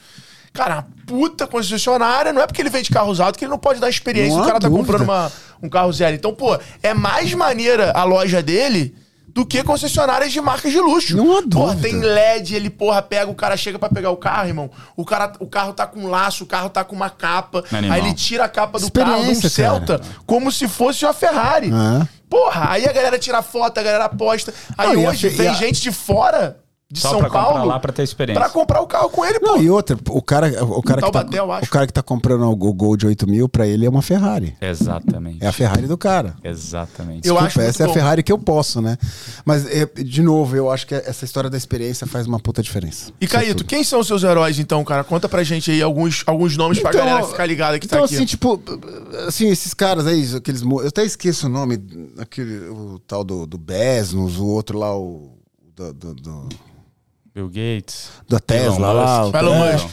[0.54, 3.80] Cara, a puta concessionária não é porque ele vende carro usado que ele não pode
[3.80, 4.36] dar experiência.
[4.38, 4.86] Não o cara tá dúvida.
[4.86, 5.32] comprando uma-
[5.62, 6.16] um carro zero.
[6.16, 8.96] Então, pô, é mais maneira a loja dele
[9.28, 11.18] do que concessionárias de marcas de luxo.
[11.18, 11.82] Não há Porra, dúvida.
[11.82, 14.72] tem LED, ele, porra, pega, o cara chega pra pegar o carro, irmão.
[14.96, 17.62] O, cara, o carro tá com um laço, o carro tá com uma capa.
[17.70, 17.98] Animal.
[17.98, 19.86] Aí ele tira a capa do carro de um Experiência, cara.
[19.86, 21.68] Celta como se fosse uma Ferrari.
[21.68, 22.08] É.
[22.30, 24.54] Porra, aí a galera tira foto, a galera posta.
[24.78, 26.58] Aí Não, a hoje fe- vem a- gente de fora
[26.91, 28.39] de Só São pra comprar Paulo lá pra ter experiência.
[28.39, 29.48] pra comprar o carro com ele, pô.
[29.48, 31.65] Não, e outra, o cara, o cara, que, Taubaté, eu tá, acho.
[31.65, 34.56] o cara que tá comprando o Gol de 8 mil, pra ele é uma Ferrari.
[34.62, 35.43] Exatamente.
[35.43, 36.36] É a Ferrari do cara.
[36.43, 37.28] Exatamente.
[37.28, 37.93] Eu Desculpa, acho essa é a bom.
[37.93, 38.98] Ferrari que eu posso, né?
[39.43, 43.12] Mas, é, de novo, eu acho que essa história da experiência faz uma puta diferença.
[43.19, 45.04] E Caíto, quem são os seus heróis, então, cara?
[45.04, 48.15] Conta pra gente aí alguns, alguns nomes pra galera ficar ligada que então, tá aqui.
[48.15, 48.62] assim, tipo,
[49.28, 50.62] assim, esses caras aí, aqueles.
[50.62, 51.84] Eu até esqueço o nome,
[52.19, 55.32] aquele, o tal do, do Besnos, o outro lá, o.
[55.76, 56.50] Do, do, do-
[57.36, 58.12] Bill Gates.
[58.30, 59.24] da Tesla lá.
[59.24, 59.36] Musk.
[59.36, 59.74] Elon é.
[59.74, 59.88] Musk.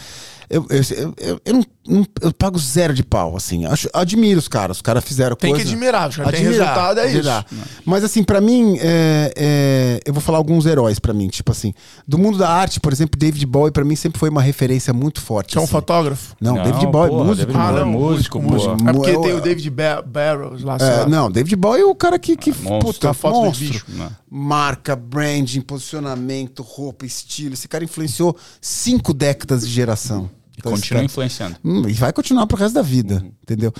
[0.52, 0.82] Eu, eu,
[1.16, 3.64] eu, eu, não, não- eu pago zero de pau, assim.
[3.64, 4.76] Acho, admiro os caras.
[4.76, 5.70] Os caras fizeram Tem que coisa.
[5.72, 7.46] admirar, os caras têm resultado, é admirar.
[7.50, 7.62] isso.
[7.86, 11.28] Mas assim, pra mim, é, é, eu vou falar alguns heróis pra mim.
[11.28, 11.72] Tipo assim,
[12.06, 15.22] do mundo da arte, por exemplo, David Bowie pra mim sempre foi uma referência muito
[15.22, 15.52] forte.
[15.52, 15.72] Que é um assim.
[15.72, 16.36] fotógrafo.
[16.38, 17.46] Não, Não, David Bowie, porra, músico.
[17.52, 18.90] David Ah, não, músico, músico, pô.
[18.90, 21.08] É porque É o- tem o David Ba- Barrows lá, É, lá.
[21.08, 22.78] não, David Bowie é o cara que, que monstro.
[22.92, 23.66] puta, A foto do monstro.
[23.66, 23.86] bicho.
[23.88, 24.10] Não.
[24.30, 27.54] Marca, branding, posicionamento, roupa, estilo.
[27.54, 30.28] Esse cara influenciou cinco décadas de geração.
[30.62, 31.56] Então, continua influenciando.
[31.64, 33.72] Hum, e vai continuar pro resto da vida, entendeu?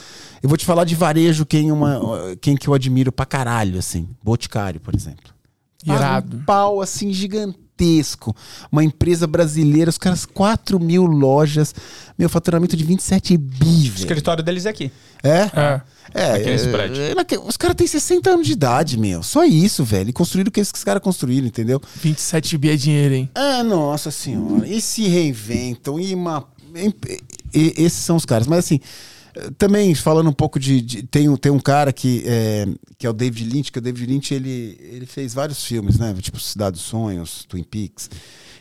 [0.43, 2.01] Eu vou te falar de varejo, quem, uma,
[2.41, 4.09] quem que eu admiro pra caralho, assim.
[4.23, 5.33] Boticário, por exemplo.
[5.87, 6.37] Irado.
[6.39, 8.35] Um pau, assim, gigantesco.
[8.71, 11.75] Uma empresa brasileira, os caras, 4 mil lojas,
[12.19, 14.93] meu faturamento de 27 bi, O escritório deles é aqui.
[15.23, 15.39] É?
[15.55, 15.81] É.
[16.15, 17.01] É, Aqui nesse prédio.
[17.01, 19.23] é, naque- os caras têm 60 anos de idade, meu.
[19.23, 20.11] Só isso, velho.
[20.11, 21.81] E construíram o que esses caras construíram, entendeu?
[22.03, 23.31] 27 bi é dinheiro, hein?
[23.35, 24.67] Ah, nossa senhora.
[24.67, 25.99] E se reinventam.
[25.99, 26.45] E, uma,
[27.53, 28.47] esses são os caras.
[28.47, 28.81] Mas assim,
[29.59, 30.81] também falando um pouco de.
[30.81, 32.67] de- tem, um- tem um cara que é,
[32.99, 36.15] que é o David Lynch, que o David Lynch ele, ele fez vários filmes, né?
[36.21, 38.11] Tipo Cidade dos Sonhos, Twin Peaks.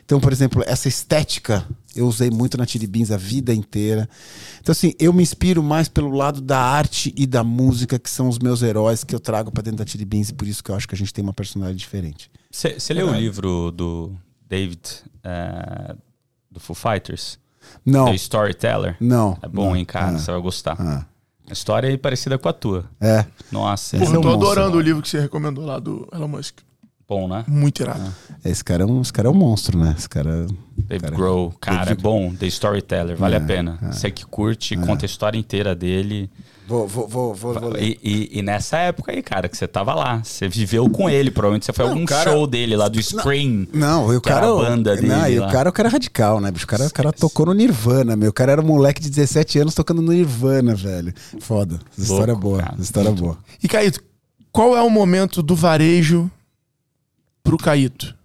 [0.04, 4.10] Então, por exemplo, essa estética eu usei muito na Chili Beans a vida inteira.
[4.60, 8.28] Então, assim, eu me inspiro mais pelo lado da arte e da música, que são
[8.28, 10.70] os meus heróis que eu trago pra dentro da Chili Beans, e por isso que
[10.72, 12.30] eu acho que a gente tem uma personalidade diferente.
[12.50, 14.14] Você leu o livro do
[14.50, 14.82] David,
[15.24, 15.96] eh,
[16.52, 17.40] do Foo Fighters?
[17.86, 18.06] Não.
[18.06, 18.96] The Storyteller?
[19.00, 19.38] Não.
[19.42, 20.08] É bom, não, hein, cara?
[20.16, 20.76] ah, Você vai gostar.
[20.80, 21.06] ah.
[21.50, 22.86] A história é parecida com a tua.
[23.00, 23.26] É.
[23.52, 24.52] Nossa, Porra, é eu um tô monstro.
[24.52, 26.60] adorando o livro que você recomendou lá do Elon Musk.
[27.08, 27.44] bom, né?
[27.46, 28.10] Muito irado.
[28.46, 29.94] Esse cara é um, esse cara é um monstro, né?
[29.98, 30.48] Esse cara.
[30.78, 32.34] David cara- Grohl, cara, David- é bom.
[32.34, 33.78] The Storyteller, vale É, a pena.
[33.92, 36.30] Você que curte, conta a história inteira dele.
[36.72, 37.84] Vou, vou, vou, vou, vou ler.
[37.84, 41.30] E, e- e nessa época aí, cara, que você tava lá, você viveu com ele,
[41.30, 43.68] provavelmente você foi Não, algum cara- show dele lá do Scream.
[43.74, 44.52] Não, e o que era cara.
[44.54, 45.48] a banda dele não, e lá.
[45.50, 46.64] o cara, o cara é radical, né, bicho?
[46.64, 48.30] O cara, o cara tocou no Nirvana, meu.
[48.30, 51.14] O cara era um moleque de 17 anos tocando no Nirvana, velho.
[51.42, 51.78] Foda.
[51.92, 52.60] Essa história é boa.
[52.64, 52.76] cara.
[52.80, 53.38] História é boa.
[53.62, 54.00] E, Caíto,
[54.50, 56.32] qual é o momento do varejo
[57.44, 58.16] pro Caíto?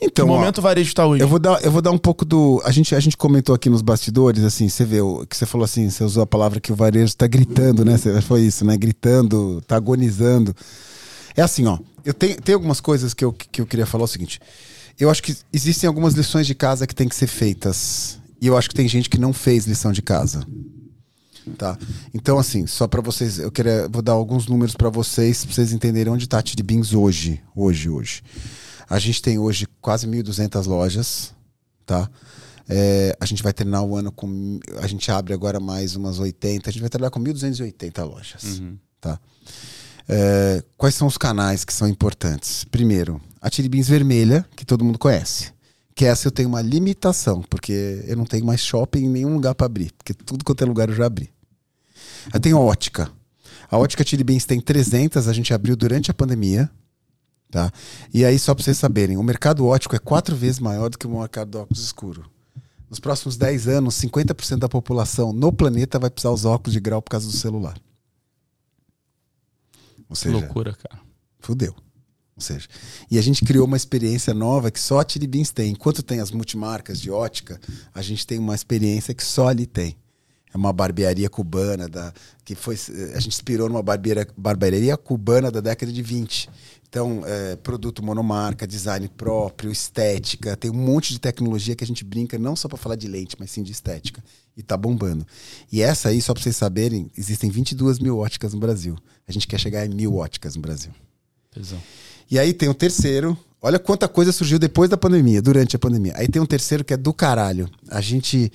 [0.00, 1.22] Então, que ó, momento o varejo tá hoje?
[1.22, 2.60] Eu vou dar, eu vou dar um pouco do.
[2.64, 5.64] A gente, a gente comentou aqui nos bastidores, assim, você vê, o que você falou
[5.64, 7.96] assim, você usou a palavra que o varejo tá gritando, né?
[7.98, 8.76] Você- Foi isso, né?
[8.76, 10.54] Gritando, tá agonizando.
[11.36, 11.78] É assim, ó.
[12.04, 14.40] Eu tenho, tem algumas coisas que eu, que eu queria falar é o seguinte.
[14.98, 18.18] Eu acho que existem algumas lições de casa que tem que ser feitas.
[18.40, 20.46] E eu acho que tem gente que não fez lição de casa.
[21.56, 21.78] Tá?
[22.12, 25.72] Então, assim, só pra vocês, eu queria, vou dar alguns números pra vocês, pra vocês
[25.72, 26.42] entenderem onde tá a
[26.98, 27.40] hoje.
[27.56, 28.22] Hoje, hoje.
[28.88, 31.34] A gente tem hoje quase 1.200 lojas,
[31.84, 32.08] tá?
[32.68, 34.60] É, a gente vai terminar o ano com.
[34.80, 36.68] A gente abre agora mais umas 80.
[36.68, 38.60] A gente vai trabalhar com 1.280 lojas,
[39.00, 39.18] tá?
[40.08, 42.64] É, quais são os canais que são importantes?
[42.64, 45.52] Primeiro, a Tiribins vermelha, que todo mundo conhece.
[45.94, 49.54] Que essa eu tenho uma limitação, porque eu não tenho mais shopping em nenhum lugar
[49.54, 51.30] para abrir, porque tudo quanto é lugar eu já abri.
[52.32, 53.10] Eu tenho a ótica.
[53.70, 56.70] A ótica Tiribins tem 300, a gente abriu durante a pandemia.
[57.50, 57.72] Tá?
[58.12, 61.06] E aí, só para vocês saberem, o mercado ótico é quatro vezes maior do que
[61.06, 62.30] o mercado do óculos escuro.
[62.90, 67.02] Nos próximos 10 anos, 50% da população no planeta vai precisar usar óculos de grau
[67.02, 67.78] por causa do celular.
[70.08, 71.00] Ou seja, Loucura, cara.
[71.38, 71.74] Fudeu.
[72.34, 72.68] Ou seja,
[73.10, 75.72] e a gente criou uma experiência nova que só a Tiribins tem.
[75.72, 77.60] Enquanto tem as multimarcas de ótica,
[77.92, 79.96] a gente tem uma experiência que só ali tem.
[80.54, 82.12] É uma barbearia cubana da
[82.44, 82.76] que foi
[83.14, 86.48] a gente inspirou numa barbearia, barbearia cubana da década de 20.
[86.88, 92.02] Então, é, produto monomarca, design próprio, estética, tem um monte de tecnologia que a gente
[92.02, 94.24] brinca não só para falar de lente, mas sim de estética.
[94.56, 95.26] E tá bombando.
[95.70, 98.96] E essa aí, só para vocês saberem, existem 22 mil óticas no Brasil.
[99.26, 100.90] A gente quer chegar em mil óticas no Brasil.
[101.50, 101.78] Tesão.
[102.30, 103.36] E aí tem o terceiro.
[103.60, 106.14] Olha quanta coisa surgiu depois da pandemia, durante a pandemia.
[106.16, 107.68] Aí tem um terceiro que é do caralho.
[107.88, 108.50] A gente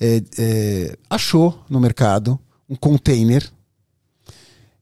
[0.00, 3.44] é, é, achou no mercado um container.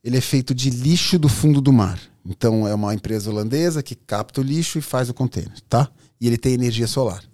[0.04, 1.98] Ele é feito de lixo do fundo do mar.
[2.29, 5.91] Então é uma empresa holandesa que capta o lixo e faz o container, tá?
[6.21, 7.25] E ele tem energia solar.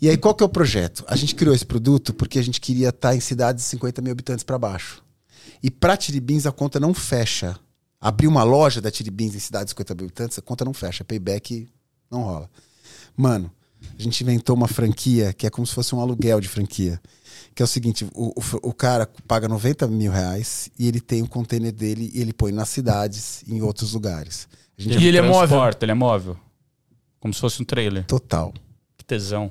[0.00, 1.04] E aí qual que é o projeto?
[1.08, 4.12] A gente criou esse produto porque a gente queria estar em cidades de 50 mil
[4.12, 5.02] habitantes para baixo.
[5.62, 7.58] E para Tiribins a conta não fecha.
[8.00, 11.02] Abrir uma loja da Tiribins em cidades de 50 mil habitantes, a conta não fecha.
[11.02, 11.68] Payback
[12.10, 12.48] não rola.
[13.16, 13.50] Mano,
[13.98, 17.00] a gente inventou uma franquia que é como se fosse um aluguel de franquia.
[17.56, 21.22] Que é o seguinte: o, o, o cara paga 90 mil reais e ele tem
[21.22, 24.46] o container dele e ele põe nas cidades e em outros lugares.
[24.78, 25.58] E ele é móvel?
[25.80, 26.36] Ele é móvel.
[27.18, 28.04] Como se fosse um trailer.
[28.04, 28.52] Total.
[28.98, 29.50] Que tesão.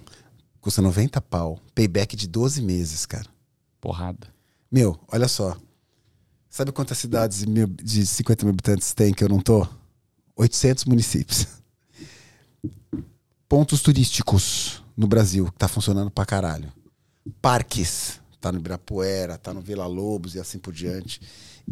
[0.62, 1.60] Custa 90 pau.
[1.74, 3.26] Payback de 12 meses, cara.
[3.82, 4.28] Porrada.
[4.72, 5.58] Meu, olha só.
[6.48, 9.68] Sabe quantas cidades de mil- de 50 mil habitantes tem que eu não tô?
[10.38, 11.48] 800 municípios.
[13.50, 16.72] Pontos turísticos no Brasil, que tá funcionando pra caralho.
[17.42, 21.22] Parques, tá no Ibirapuera, tá no Vila Lobos e assim por diante.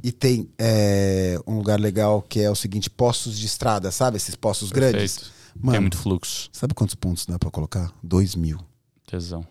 [0.03, 4.17] E tem é, um lugar legal que é o seguinte: postos de estrada, sabe?
[4.17, 5.17] Esses postos grandes.
[5.17, 5.43] Perfeito.
[5.55, 6.49] Mano, Tem muito fluxo.
[6.51, 7.93] sabe quantos pontos dá pra colocar?
[8.01, 8.59] 2 mil.
[9.05, 9.45] Tesão.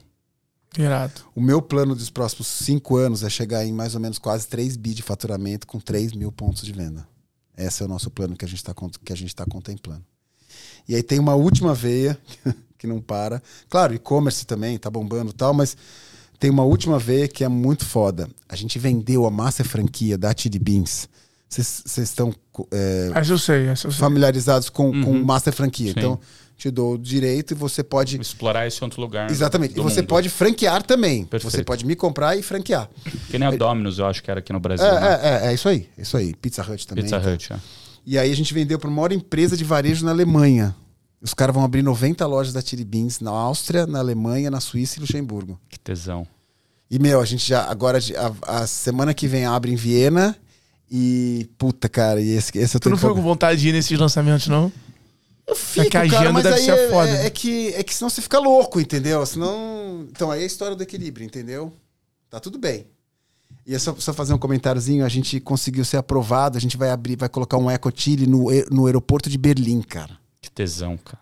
[0.76, 1.20] Irado.
[1.34, 4.76] O meu plano dos próximos cinco anos é chegar em mais ou menos quase 3
[4.76, 7.06] bi de faturamento com 3 mil pontos de venda.
[7.56, 10.04] Esse é o nosso plano que a gente está que a gente tá contemplando.
[10.88, 12.18] E aí tem uma última veia
[12.82, 13.40] que não para.
[13.70, 15.76] Claro, e-commerce também tá bombando e tal, mas
[16.38, 18.28] tem uma última veia que é muito foda.
[18.48, 21.08] A gente vendeu a massa franquia da Chili Beans.
[21.48, 22.34] Vocês estão
[22.72, 23.90] é, eu sei, eu sei.
[23.92, 25.24] familiarizados com, com Uhum.
[25.24, 25.92] master franquia.
[25.92, 25.98] Sim.
[25.98, 26.18] Então,
[26.56, 29.30] te dou o direito e você pode Explorar esse outro lugar.
[29.30, 29.78] Exatamente.
[29.78, 30.08] E você mundo.
[30.08, 31.24] pode franquear também.
[31.24, 31.52] Perfeito.
[31.52, 32.88] Você pode me comprar e franquear.
[33.30, 34.86] Que nem a Domino's, eu acho que era aqui no Brasil.
[34.86, 35.20] É, né?
[35.22, 35.88] é, é, é isso aí.
[35.96, 36.34] É isso aí.
[36.34, 37.04] Pizza Hut também.
[37.04, 37.56] Pizza Hut, é.
[38.04, 40.74] E aí a gente vendeu para uma maior empresa de varejo na Alemanha.
[41.22, 44.98] Os caras vão abrir 90 lojas da Chili Beans na Áustria, na Alemanha, na Suíça
[44.98, 45.58] e Luxemburgo.
[45.68, 46.26] Que tesão.
[46.90, 47.64] E, meu, a gente já.
[47.70, 47.98] Agora,
[48.44, 50.36] a, a semana que vem abre em Viena.
[50.90, 51.48] E.
[51.56, 53.98] Puta, cara, e esse, esse eu tô Tu não ficou com vontade de ir nesses
[53.98, 54.70] lançamentos, não?
[55.46, 57.30] Eu fico, É que a cara, agenda mas deve aí ser é, foda, é- é
[57.30, 59.24] que, é que senão você fica louco, entendeu?
[59.24, 60.06] Senão.
[60.10, 61.72] Então, aí é a história do equilíbrio, entendeu?
[62.28, 62.86] Tá tudo bem.
[63.66, 66.90] E é só, só fazer um comentáriozinho, a gente conseguiu ser aprovado, a gente vai
[66.90, 70.18] abrir, vai colocar um Eco Chile no, no aeroporto de Berlim, cara.
[70.54, 71.18] Tesão, cara.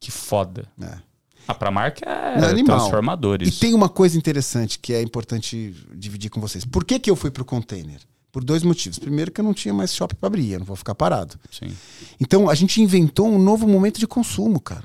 [0.00, 0.68] Que foda.
[0.80, 0.98] É.
[1.46, 2.78] Ah, pra marca é, É animal.
[2.78, 6.64] transformador E tem uma coisa interessante que é importante dividir com vocês.
[6.64, 8.00] Por que, que eu fui pro container?
[8.30, 8.98] Por dois motivos.
[8.98, 11.40] Primeiro, que eu não tinha mais shopping pra abrir, eu não vou ficar parado.
[11.50, 11.74] Sim.
[12.20, 14.84] Então a gente inventou um novo momento de consumo, cara.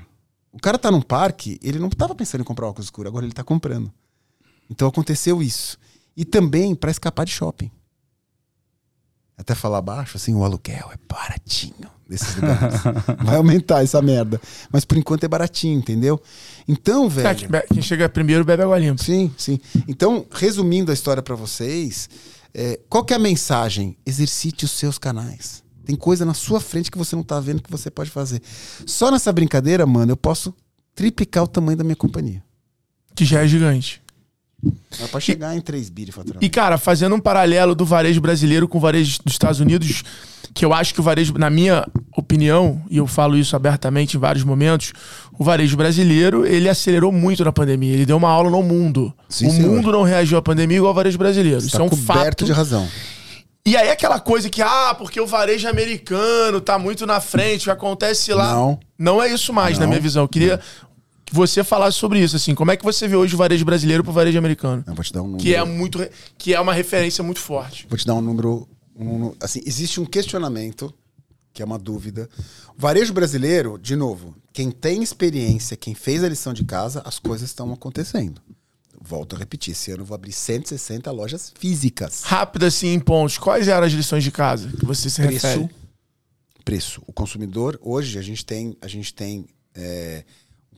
[0.54, 3.34] O cara tá num parque, ele não tava pensando em comprar óculos escuro, agora ele
[3.34, 3.92] tá comprando.
[4.70, 5.78] Então aconteceu isso.
[6.16, 7.70] E também para escapar de shopping.
[9.44, 11.74] Até falar baixo, assim, o aluguel é baratinho
[12.10, 12.80] desses lugares.
[13.26, 14.40] Vai aumentar essa merda.
[14.72, 16.22] Mas por enquanto é baratinho, entendeu?
[16.68, 17.36] Então, É, velho.
[17.40, 19.04] que be- quem chega primeiro bebe água limpa.
[19.04, 19.60] Sim, sim.
[19.88, 22.10] Então, resumindo a história pra vocês,
[22.54, 23.98] é, qual que é a mensagem?
[24.06, 25.62] Exercite os seus canais.
[25.86, 28.42] Tem coisa na sua frente que você não tá vendo que você pode fazer.
[28.86, 30.54] Só nessa brincadeira, mano, eu posso
[30.96, 32.42] triplicar o tamanho da minha companhia.
[33.16, 34.02] Que já é gigante.
[35.02, 36.46] É pra chegar em 3 bi de faturamento.
[36.46, 40.04] E, cara, fazendo um paralelo do varejo brasileiro com o varejo dos Estados Unidos,
[40.54, 41.86] que eu acho que o varejo, na minha
[42.16, 44.94] opinião, e eu falo isso abertamente em vários momentos,
[45.38, 47.94] o varejo brasileiro, ele acelerou muito na pandemia.
[47.94, 49.14] Ele deu uma aula no mundo.
[49.28, 49.72] Sim, o senhor.
[49.72, 51.60] mundo não reagiu à pandemia igual o varejo brasileiro.
[51.60, 52.46] Você isso tá é um fato.
[52.46, 52.88] de razão.
[53.66, 58.34] E aí aquela coisa que, ah, porque o varejo americano tá muito na frente, acontece
[58.34, 58.54] lá.
[58.54, 58.80] Não.
[59.00, 59.90] Não é isso mais, na Não.
[59.90, 60.24] minha visão.
[60.24, 60.64] Eu queria que
[61.34, 62.54] você falasse sobre isso, assim.
[62.54, 64.84] Como é que você vê hoje o varejo brasileiro pro varejo americano?
[64.86, 65.44] Eu vou te dar um número.
[65.44, 66.00] Que é muito.
[66.38, 67.88] Que é uma referência muito forte.
[67.90, 70.94] Vou te dar um número Um- assim, existe um questionamento,
[71.52, 72.30] que é uma dúvida.
[72.78, 77.18] O varejo brasileiro, de novo, quem tem experiência, quem fez a lição de casa, as
[77.18, 78.40] coisas estão acontecendo.
[79.02, 82.22] Volto a repetir, esse ano eu vou abrir 160 lojas físicas.
[82.24, 83.38] Rápido assim, em pontos.
[83.40, 85.48] Quais eram as lições de casa que você se Preço.
[85.48, 85.70] refere?
[86.64, 87.02] Preço.
[87.06, 90.24] O consumidor, hoje, a gente tem, a gente tem é,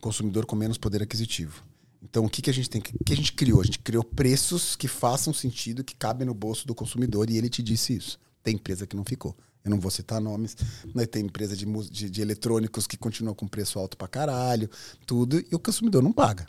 [0.06, 1.62] consumidor com menos poder aquisitivo.
[2.02, 2.80] Então, o que, que a gente tem?
[2.80, 3.60] que- O que a gente criou?
[3.60, 7.48] A gente criou preços que façam sentido, que cabem no bolso do consumidor, e ele
[7.48, 8.18] te disse isso.
[8.42, 9.36] Tem empresa que não ficou.
[9.64, 10.56] Eu não vou citar nomes,
[10.94, 14.70] mas tem empresa de, de, de eletrônicos que continua com preço alto pra caralho,
[15.04, 16.46] tudo, e o consumidor não paga.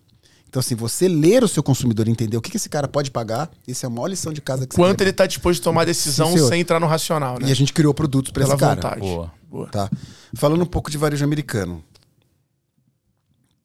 [0.48, 3.10] Então, assim, você ler o seu consumidor e entender o que, que esse cara pode
[3.10, 5.64] pagar, isso é a maior lição de casa que você Quanto ele tá disposto a
[5.64, 7.48] tomar decisão Sim, sem entrar no racional, né?
[7.50, 8.76] E a gente criou produtos para esse cara.
[8.76, 9.02] vontade.
[9.02, 9.34] Boa.
[9.50, 9.68] Boa.
[9.70, 9.90] Tá.
[10.36, 11.84] Falando um pouco de varejo americano.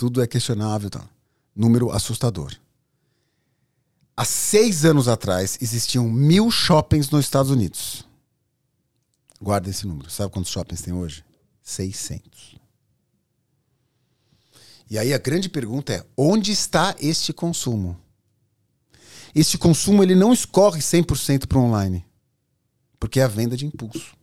[0.02, 1.08] Tudo é questionável, tá?
[1.54, 2.52] Número assustador.
[4.16, 8.04] Há seis anos atrás, existiam mil shoppings nos Estados Unidos.
[9.40, 10.10] Guarda esse número.
[10.10, 11.24] Sabe quantos shoppings tem hoje?
[11.62, 12.56] 600.
[14.90, 17.96] E aí a grande pergunta é: onde está este consumo?
[19.32, 22.04] Este consumo ele não escorre 100% para o online,
[22.98, 24.16] porque é a venda de impulso.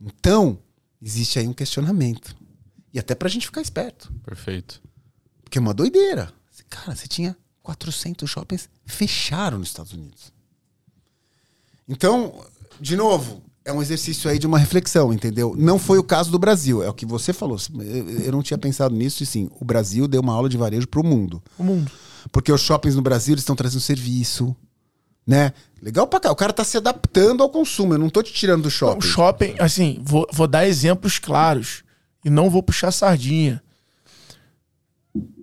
[0.00, 0.56] Então,
[1.02, 2.40] existe aí um questionamento.
[2.92, 4.12] E até pra gente ficar esperto.
[4.24, 4.82] Perfeito.
[5.42, 6.32] Porque é uma doideira.
[6.68, 10.32] Cara, você tinha 400 shoppings fecharam nos Estados Unidos.
[11.88, 12.44] Então,
[12.80, 15.54] de novo, é um exercício aí de uma reflexão, entendeu?
[15.56, 17.58] Não foi o caso do Brasil, é o que você falou.
[18.24, 21.04] Eu não tinha pensado nisso e sim, o Brasil deu uma aula de varejo pro
[21.04, 21.42] mundo.
[21.58, 21.90] O mundo.
[22.30, 24.56] Porque os shoppings no Brasil estão trazendo serviço,
[25.26, 25.52] né?
[25.80, 26.30] Legal pra cá.
[26.30, 27.94] O cara tá se adaptando ao consumo.
[27.94, 29.00] Eu não tô te tirando do O shopping.
[29.06, 31.82] shopping, assim, vou, vou dar exemplos claros
[32.24, 33.62] e não vou puxar sardinha.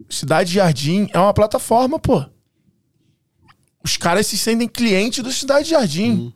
[0.09, 2.23] Cidade Jardim é uma plataforma, pô.
[3.83, 6.33] Os caras se sentem clientes do Cidade Jardim.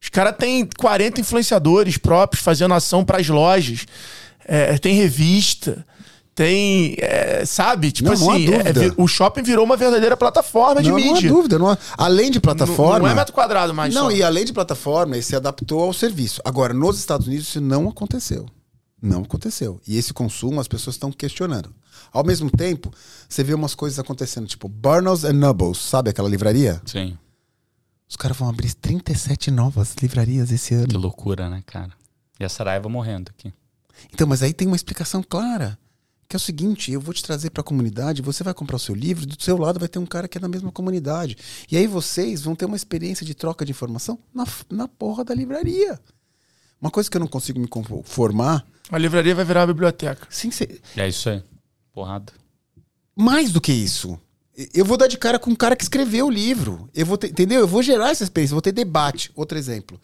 [0.00, 3.86] Os caras têm 40 influenciadores próprios fazendo ação pras lojas.
[4.44, 5.86] É, tem revista.
[6.34, 6.96] Tem.
[6.98, 7.92] é, sabe?
[7.92, 8.80] Tipo Não, não assim, é- dúvida.
[8.80, 11.30] vi- o shopping virou uma verdadeira plataforma de não, não há mídia.
[11.30, 11.58] dúvida.
[11.58, 12.94] Não há- Além de plataforma.
[13.00, 13.94] Não, não é metro quadrado mais.
[13.94, 14.10] Não, só.
[14.10, 16.40] e além de plataforma, ele se adaptou ao serviço.
[16.44, 18.46] Agora, nos Estados Unidos, isso não aconteceu.
[19.02, 19.80] Não aconteceu.
[19.84, 21.74] E esse consumo, as pessoas estão questionando.
[22.12, 22.92] Ao mesmo tempo,
[23.28, 26.80] você vê umas coisas acontecendo, tipo Barnes and Nobles, sabe aquela livraria?
[26.86, 27.18] Sim.
[28.08, 30.86] Os caras vão abrir 37 novas livrarias esse ano.
[30.86, 31.90] Que loucura, né, cara?
[32.38, 33.52] E a Saraiva morrendo aqui.
[34.12, 35.76] Então, mas aí tem uma explicação clara.
[36.28, 38.78] Que é o seguinte, eu vou te trazer para a comunidade, você vai comprar o
[38.78, 41.36] seu livro, do seu lado vai ter um cara que é da mesma comunidade.
[41.70, 45.34] E aí vocês vão ter uma experiência de troca de informação na, na porra da
[45.34, 46.00] livraria.
[46.82, 50.26] Uma coisa que eu não consigo me conformar, A livraria vai virar uma biblioteca.
[50.28, 51.42] sem ser, É isso aí.
[51.94, 52.32] Porrada.
[53.16, 54.18] mais do que isso.
[54.74, 56.88] Eu vou dar de cara com um cara que escreveu o livro.
[56.94, 57.60] Eu vou ter, entendeu?
[57.60, 59.30] Eu vou gerar essa experiência, eu vou ter debate.
[59.34, 59.98] Outro exemplo.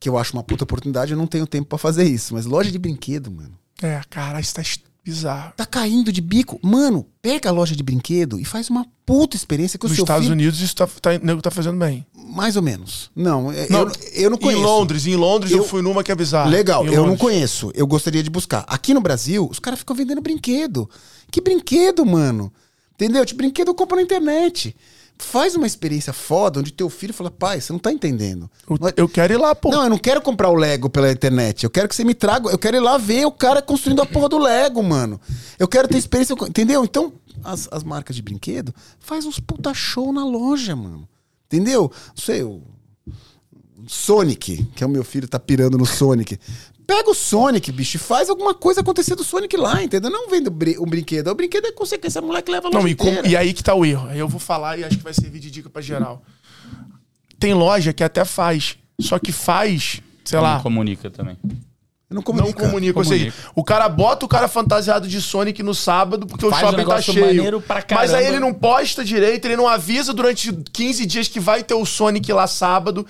[0.00, 2.32] Que eu acho uma puta oportunidade, eu não tenho tempo para fazer isso.
[2.34, 3.58] Mas loja de brinquedo, mano.
[3.82, 4.62] É, cara, isso tá
[5.04, 5.52] bizarro.
[5.56, 6.58] Tá caindo de bico.
[6.62, 10.04] Mano, pega a loja de brinquedo e faz uma puta experiência com o Nos seu
[10.04, 10.32] Estados filho.
[10.34, 12.06] Unidos, isso tá, tá, nego tá fazendo bem.
[12.14, 13.10] Mais ou menos.
[13.14, 14.60] Não, é- Não, eu, eu não conheço.
[14.60, 16.48] Em Londres, em Londres eu, Eu- fui numa que é bizarra.
[16.48, 17.70] Legal, Em eu não conheço.
[17.74, 18.64] Eu gostaria de buscar.
[18.68, 20.88] Aqui no Brasil, os caras ficam vendendo brinquedo.
[21.30, 22.52] Que brinquedo, mano?
[22.94, 23.24] Entendeu?
[23.26, 24.74] Tipo, brinquedo eu compro na internet.
[25.22, 28.50] Faz uma experiência foda onde teu filho fala, pai, você não tá entendendo.
[28.96, 29.70] Eu, quero ir lá, pô.
[29.70, 31.64] Não, eu não quero comprar o Lego pela internet.
[31.64, 32.50] Eu quero que você me traga.
[32.50, 35.20] Eu quero ir lá ver o cara construindo a porra do Lego, mano.
[35.58, 36.34] Eu quero ter experiência.
[36.34, 36.84] Entendeu?
[36.84, 37.12] Então,
[37.42, 41.08] as, as marcas de brinquedo faz uns puta show na loja, mano.
[41.46, 41.90] Entendeu?
[42.08, 42.62] Não sei, o.
[43.86, 46.38] Sonic, que é o meu filho, tá pirando no Sonic.
[46.86, 50.10] Pega o Sonic, bicho, e faz alguma coisa acontecer do Sonic lá, entendeu?
[50.10, 51.28] Não vende o bri- um brinquedo.
[51.28, 53.84] O brinquedo é consequência, a moleque leva Não, e, com- e aí que tá o
[53.84, 54.08] erro.
[54.08, 56.22] Aí eu vou falar e acho que vai servir de dica pra geral.
[57.38, 61.36] Tem loja que até faz, só que faz, sei Não lá, comunica também.
[62.12, 62.60] Eu não não comunica.
[62.60, 62.98] comunica.
[62.98, 63.50] Ou seja, Comunica.
[63.54, 66.76] o cara bota o cara fantasiado de Sonic no sábado porque Faz o um shopping
[66.76, 67.64] tá negócio cheio.
[67.90, 71.74] Mas aí ele não posta direito, ele não avisa durante 15 dias que vai ter
[71.74, 73.06] o Sonic lá sábado.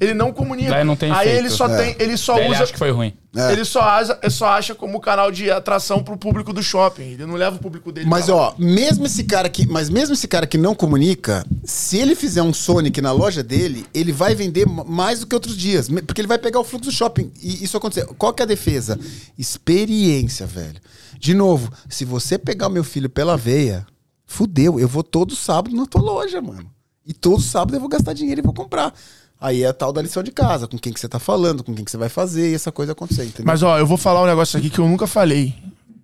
[0.00, 0.70] Ele não comunica.
[0.70, 1.38] Daí não tem aí efeito.
[1.38, 1.76] ele só É.
[1.76, 3.12] tem, ele só Daí ele usa acha que foi ruim.
[3.36, 3.52] É.
[3.52, 7.02] Ele só acha, só acha como canal de atração pro público do shopping.
[7.02, 8.36] Ele não leva o público dele Mas lá.
[8.36, 12.42] ó, mesmo esse cara que, mas mesmo esse cara que não comunica, se ele fizer
[12.42, 16.20] um Sonic na loja dele, ele vai vender ma- mais do que outros dias, porque
[16.20, 17.30] ele vai pegar o fluxo do shopping.
[17.42, 18.06] E isso acontecer.
[18.18, 18.98] Qual que é a defesa?
[19.38, 20.80] Experiência, velho.
[21.18, 23.86] De novo, se você pegar o meu filho pela veia,
[24.26, 26.70] fudeu, eu vou todo sábado na tua loja, mano.
[27.06, 28.92] E todo sábado eu vou gastar dinheiro e vou comprar.
[29.40, 31.74] Aí é a tal da lição de casa, com quem que você tá falando, com
[31.74, 33.44] quem que você vai fazer e essa coisa acontecer, entendeu?
[33.44, 35.54] Mas ó, eu vou falar um negócio aqui que eu nunca falei.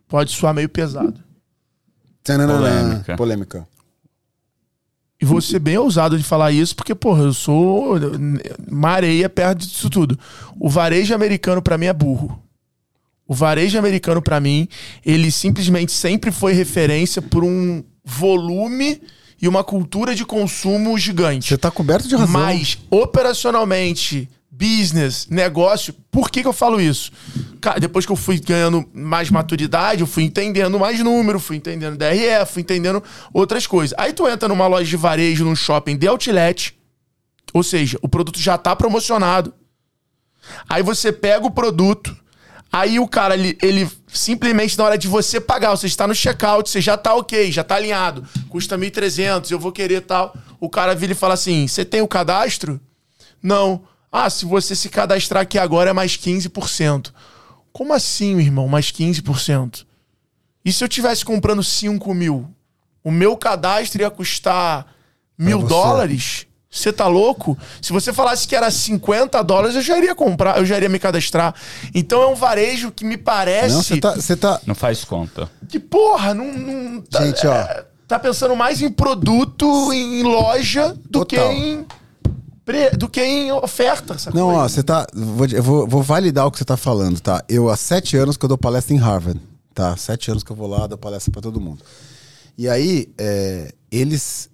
[0.06, 1.14] Pode soar meio pesado.
[2.58, 3.16] Polêmica.
[3.16, 3.68] Polêmica.
[5.20, 7.94] e vou ser bem ousado de falar isso, porque, porra, eu sou
[8.68, 10.18] uma areia perto disso tudo.
[10.58, 12.42] O varejo americano, para mim, é burro.
[13.26, 14.68] O varejo americano, para mim,
[15.06, 19.00] ele simplesmente sempre foi referência por um volume
[19.42, 21.48] e uma cultura de consumo gigante.
[21.48, 22.28] Você tá coberto de razão.
[22.28, 27.10] Mas, operacionalmente, business, negócio, por que, que eu falo isso?
[27.60, 31.98] Cara, depois que eu fui ganhando mais maturidade, eu fui entendendo mais número, fui entendendo
[31.98, 33.92] DRE, fui entendendo outras coisas.
[33.98, 36.78] Aí tu entra numa loja de varejo, num shopping de outlet,
[37.52, 39.52] ou seja, o produto já tá promocionado.
[40.68, 42.16] Aí você pega o produto,
[42.72, 46.68] aí o cara, ele, ele simplesmente na hora de você pagar, você está no checkout,
[46.68, 50.34] você já tá ok, já tá alinhado, custa 1.300, eu vou querer tal.
[50.60, 52.80] O cara vira e fala assim: você tem o cadastro?
[53.42, 53.82] Não.
[54.10, 57.12] Ah, se você se cadastrar aqui agora é mais 15%.
[57.72, 59.86] Como assim, irmão, mais 15%?
[60.64, 62.48] E se eu tivesse comprando 5 mil?
[63.02, 64.86] O meu cadastro ia custar
[65.36, 66.46] mil dólares?
[66.74, 67.56] Você tá louco?
[67.82, 70.98] Se você falasse que era 50 dólares, eu já iria comprar, eu já iria me
[70.98, 71.54] cadastrar.
[71.94, 73.74] Então é um varejo que me parece.
[73.74, 74.58] Não, você tá, você tá.
[74.66, 75.50] Não faz conta.
[75.68, 76.50] Que porra, não.
[76.50, 77.52] não tá, Gente, ó.
[77.54, 81.52] é, tá pensando mais em produto, em loja, do que Total.
[81.52, 81.84] em.
[82.64, 84.40] pre- do que em oferta, sacou?
[84.40, 85.06] Não, ó, você tá.
[85.12, 87.44] Vou, eu vou, vou validar o que você tá falando, tá?
[87.50, 89.38] Eu, há sete anos que eu dou palestra em Harvard,
[89.74, 89.94] tá?
[89.98, 91.84] Sete anos que eu vou lá, dou palestra pra todo mundo.
[92.56, 94.48] E aí, é, eles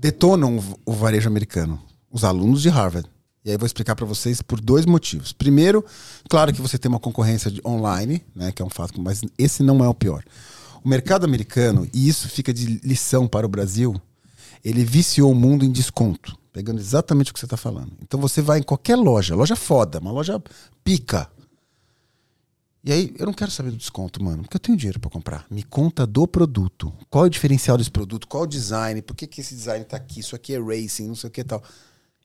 [0.00, 1.78] detonam o- varejo americano,
[2.10, 3.06] os alunos de Harvard.
[3.44, 5.32] E aí eu vou explicar pra vocês por dois motivos.
[5.32, 5.84] Primeiro,
[6.28, 9.84] claro que você tem uma concorrência online, né, que é um fato, mas esse não
[9.84, 10.24] é o pior.
[10.82, 14.00] O mercado americano, e isso fica de lição para o Brasil,
[14.64, 17.92] ele viciou o mundo em desconto, pegando exatamente o que você está falando.
[18.02, 20.42] Então você vai em qualquer loja, loja foda, uma loja
[20.82, 21.28] pica.
[22.82, 25.44] E aí, eu não quero saber do desconto, mano, porque eu tenho dinheiro para comprar.
[25.50, 26.92] Me conta do produto.
[27.10, 28.26] Qual é o diferencial desse produto?
[28.26, 29.02] Qual é o design?
[29.02, 30.20] Por que, que esse design tá aqui?
[30.20, 31.62] Isso aqui é racing, não sei o que e tal.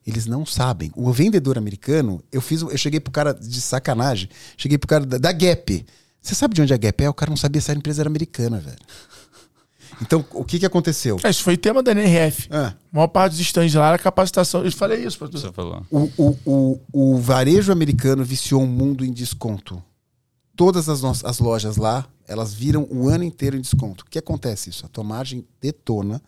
[0.08, 0.92] Eles não sabem.
[0.96, 5.18] O vendedor americano, eu fiz, eu cheguei pro cara de sacanagem, cheguei pro cara da,
[5.18, 5.86] da Gap.
[6.22, 7.10] Você sabe de onde a Gap é?
[7.10, 8.78] O cara não sabia se a empresa era americana, velho.
[10.02, 11.18] Então, o que que aconteceu?
[11.24, 12.48] É, Isso foi tema da NRF.
[12.52, 12.68] Ah.
[12.68, 14.64] A maior parte dos stands lá era capacitação.
[14.64, 15.38] Eu falei isso pra tu.
[15.38, 15.86] Você falou.
[15.90, 19.82] O, o, o, o varejo americano viciou o mundo em desconto.
[20.56, 24.04] Todas as, nossas, as lojas lá, elas viram o ano inteiro em desconto.
[24.04, 24.86] O que acontece isso?
[24.86, 26.22] A tua margem detona.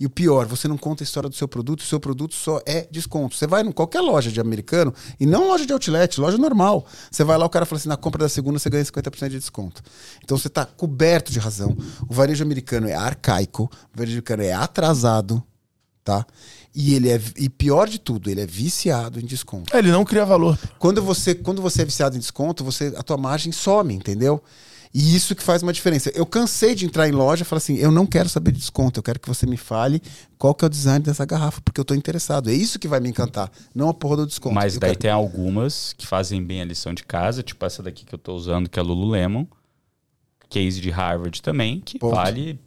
[0.00, 2.60] E o pior, você não conta a história do seu produto, o seu produto só
[2.64, 3.34] é desconto.
[3.34, 6.86] Você vai em qualquer loja de americano, e não loja de outlet, loja normal.
[7.10, 9.38] Você vai lá, o cara fala assim: na compra da segunda você ganha 50% de
[9.38, 9.82] desconto.
[10.22, 11.76] Então você está coberto de razão.
[12.08, 15.42] O varejo americano é arcaico, o varejo americano é atrasado,
[16.04, 16.24] tá?
[16.80, 19.74] E ele é e pior de tudo, ele é viciado em desconto.
[19.74, 20.56] É, ele não cria valor.
[20.78, 24.40] Quando você, quando você é viciado em desconto, você a tua margem some, entendeu?
[24.94, 26.10] E isso que faz uma diferença.
[26.14, 29.00] Eu cansei de entrar em loja e falar assim: eu não quero saber de desconto,
[29.00, 30.00] eu quero que você me fale
[30.38, 32.48] qual que é o design dessa garrafa, porque eu tô interessado.
[32.48, 34.54] É isso que vai me encantar, não a porra do desconto.
[34.54, 37.82] Mas Eu daí quero- tem algumas que fazem bem a lição de casa, tipo essa
[37.82, 39.46] daqui que eu tô usando, que é a Lululemon.
[40.48, 42.14] Case de Harvard também, que Ponto.
[42.14, 42.58] vale,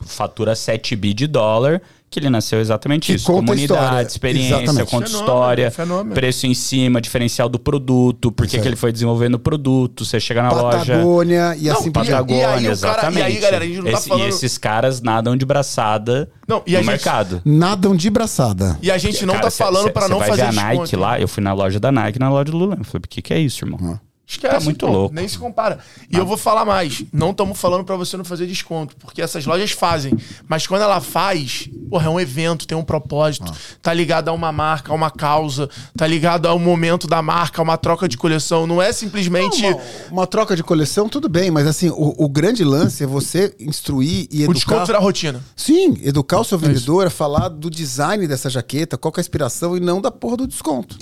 [0.00, 3.26] fatura 7 bi de dólar, que ele nasceu exatamente Que isso.
[3.26, 3.82] conta a história.
[3.82, 4.90] Comunidade, experiência, Exatamente.
[4.90, 6.14] conta Fenômeno, história, fenômeno.
[6.14, 10.42] preço em cima, diferencial do produto, por que ele foi desenvolvendo o produto, você chega
[10.42, 10.78] na loja...
[10.78, 12.30] Patagônia e Não, assim por e- diante.
[12.32, 13.18] e aí Patagônia, cara- exatamente.
[13.20, 16.30] e aí, galera, a gente não tá Esse- falando- E esses caras nadam de braçada
[16.48, 17.42] Não, e no a gente- mercado.
[17.44, 18.78] Nadam de braçada.
[18.82, 20.48] E a gente não Cara, tá cê- falando cê- pra cê não vai fazer ver
[20.48, 21.00] a Nike desconto.
[21.02, 22.84] lá, eu fui na loja da Nike, na loja do Lululemon.
[22.84, 23.78] Falei, o que que é isso, irmão?
[23.80, 23.98] Uhum.
[24.30, 25.14] Esquece, Tá muito pô, louco.
[25.14, 25.78] Nem se compara.
[26.10, 27.02] E eu vou falar mais.
[27.10, 30.12] Não estamos falando pra você não fazer desconto, porque essas lojas fazem.
[30.46, 33.50] Mas quando ela faz, porra, é um evento, tem um propósito.
[33.80, 35.70] Tá ligado a uma marca, a uma causa.
[35.96, 38.66] Tá ligado ao momento da marca, a uma troca de coleção.
[38.66, 42.62] Não é simplesmente Uma, uma troca de coleção, tudo bem, mas assim, o, o grande
[42.62, 44.52] lance é você instruir e o educar.
[44.52, 45.42] desconto da rotina.
[45.56, 49.74] Sim, educar o seu vendedor a falar do design dessa jaqueta, qual é a inspiração
[49.74, 50.98] e não da porra do desconto.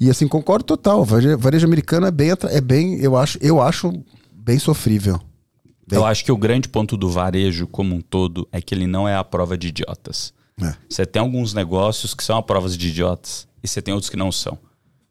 [0.00, 1.04] E assim, concordo total.
[1.04, 3.92] Varejo, varejo americano é bem, é bem, eu acho, eu acho
[4.32, 5.20] bem sofrível.
[5.86, 8.86] Bem- Eu acho que o grande ponto do varejo como um todo é que ele
[8.86, 10.32] não é a prova de idiotas.
[10.60, 10.74] É.
[10.88, 14.16] Você tem alguns negócios que são a prova de idiotas e você tem outros que
[14.16, 14.58] não são.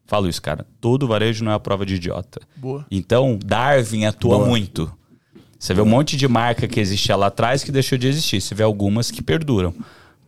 [0.06, 0.66] Falo isso, cara.
[0.80, 2.40] Todo varejo não é a prova de idiota.
[2.56, 2.86] Boa.
[2.90, 4.48] Então, Darwin atua Boa.
[4.48, 4.90] muito.
[5.58, 8.40] Você vê um monte de marca que existia lá atrás que deixou de existir.
[8.40, 9.74] Você vê algumas que perduram.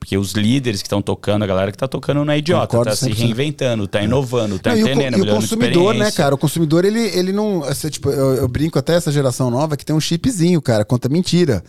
[0.01, 2.91] Porque os líderes que estão tocando, a galera que tá tocando não é idiota, Concordo
[2.91, 3.15] tá se 100%.
[3.17, 6.35] reinventando, tá inovando, tá Não, e o, entendendo, e o consumidor, né, cara?
[6.35, 7.63] O consumidor, ele, ele não.
[7.65, 10.87] assim, tipo, eu, eu brinco até essa geração nova que tem um chipzinho, cara.
[10.87, 11.63] Conta mentira.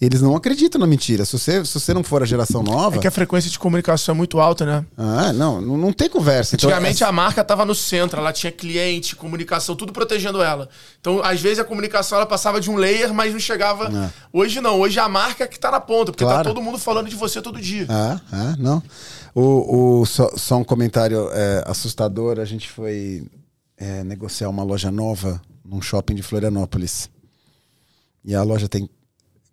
[0.00, 1.24] Eles não acreditam na mentira.
[1.24, 2.96] Se você, se você não for a geração nova.
[2.96, 4.86] É que a frequência de comunicação é muito alta, né?
[4.96, 6.54] Ah, não, não, não tem conversa.
[6.54, 10.68] Então, Antigamente essa- a marca tava no centro, ela tinha cliente, comunicação, tudo protegendo ela.
[11.00, 13.86] Então, às vezes a comunicação ela passava de um layer, mas não chegava.
[13.88, 14.10] É.
[14.32, 16.44] Hoje não, hoje a marca é que tá na ponta, porque Claro.
[16.44, 17.86] tá todo mundo falando de você todo dia.
[17.88, 18.80] Ah, ah, não.
[19.34, 22.38] O, o, só, só um comentário é, assustador.
[22.38, 23.24] A gente foi
[23.76, 27.10] é, negociar uma loja nova num shopping de Florianópolis.
[28.24, 28.88] E a loja tem.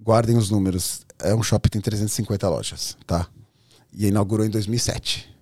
[0.06, 1.02] Guardem os números.
[1.20, 3.28] É um shopping que tem 350 lojas, tá?
[3.92, 5.34] E inaugurou em 2007.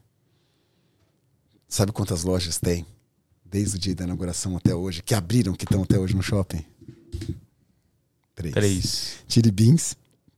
[1.67, 2.85] Sabe quantas lojas tem?
[3.43, 6.63] Desde o dia da inauguração até hoje, que abriram, que estão até hoje no shopping?
[8.35, 8.53] Três.
[8.53, 9.13] Três.
[9.27, 9.95] Chili Beans,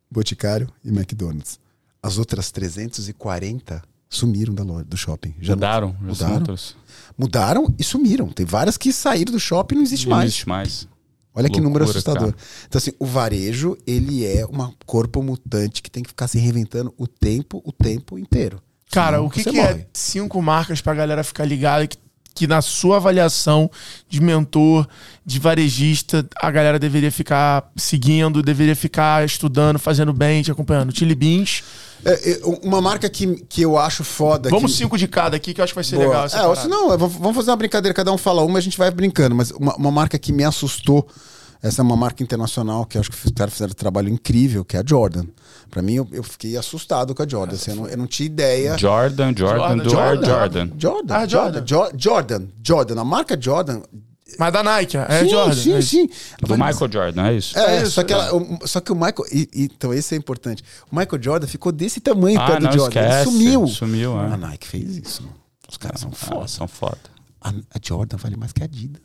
[0.09, 1.59] Boticário e McDonald's.
[2.01, 5.33] As outras 340 sumiram da loja, do shopping.
[5.39, 5.87] Já não- Mudaram?
[6.07, 6.57] Já são Mudaram.
[7.17, 8.29] Mudaram e sumiram.
[8.29, 10.29] Tem várias que saíram do shopping e não existe Não mais.
[10.29, 10.87] existe mais.
[11.35, 12.31] Olha que número assustador.
[12.31, 12.35] cara.
[12.65, 16.93] Então, assim, o varejo, ele é um corpo mutante que tem que ficar se reinventando
[16.97, 18.61] o tempo, o tempo inteiro.
[18.89, 21.97] Cara, Senão o que, que é cinco marcas pra galera ficar ligada que,
[22.35, 23.71] que na sua avaliação
[24.09, 24.85] de mentor,
[25.25, 30.95] de varejista, a galera deveria ficar seguindo, deveria ficar estudando, fazendo bem, te acompanhando?
[30.95, 31.63] Chili Beans.
[32.03, 34.49] É, é, uma marca que, que eu acho foda.
[34.49, 34.77] Vamos que...
[34.77, 36.07] cinco de cada aqui, que eu acho que vai ser Boa.
[36.07, 36.61] legal essa É, parada.
[36.61, 39.33] se não, vamos vamos fazer uma brincadeira, cada um fala uma, a gente vai brincando.
[39.33, 41.07] Mas uma, uma marca que me assustou,
[41.63, 44.65] essa é uma marca internacional que eu acho que os caras fizeram um trabalho incrível,
[44.65, 45.23] que é a Jordan.
[45.75, 47.53] Pra mim, eu, eu fiquei assustado com a Jordan.
[47.55, 48.77] assim, eu, não, eu não tinha ideia.
[48.77, 50.25] Jordan, Jordan, Jordan, do Jordan.
[50.25, 50.69] Jordan.
[50.79, 53.01] Jordan, Ah, Jordan, Jo- Jordan, Jordan.
[53.01, 53.81] A marca Jordan.
[54.39, 55.53] Mas da Nike, é sim, Jordan.
[55.53, 56.09] sim, é sim.
[56.41, 57.59] Do Michael Jordan, é isso?
[57.59, 58.15] É, É isso, só, que é.
[58.15, 59.25] ela- o- só que o Michael.
[59.33, 60.63] e- e- então, esse é importante.
[60.89, 62.97] O Michael Jordan ficou desse tamanho Ah, perto não do Jordan.
[63.01, 63.67] Ele esquece, sumiu.
[63.67, 64.27] sumiu, é.
[64.31, 65.23] A Nike fez isso.
[65.23, 65.35] mano.
[65.69, 66.47] Os caras são Ah, foda.
[66.47, 66.97] são foda.
[67.41, 69.01] A, a Jordan vale mais que a Adidas.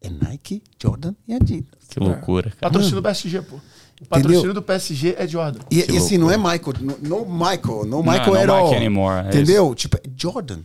[0.00, 1.68] É Nike, Jordan e Adidas.
[1.90, 2.56] Que loucura, cara.
[2.62, 3.56] Patrocínio do PSG, pô.
[4.02, 5.60] O patrocínio do PSG é Jordan.
[5.70, 8.64] E, e assim, não é Michael, no, no Michael, no Michael no at all.
[8.64, 9.74] Mike anymore, é Entendeu?
[9.74, 10.58] Tipo, é Jordan.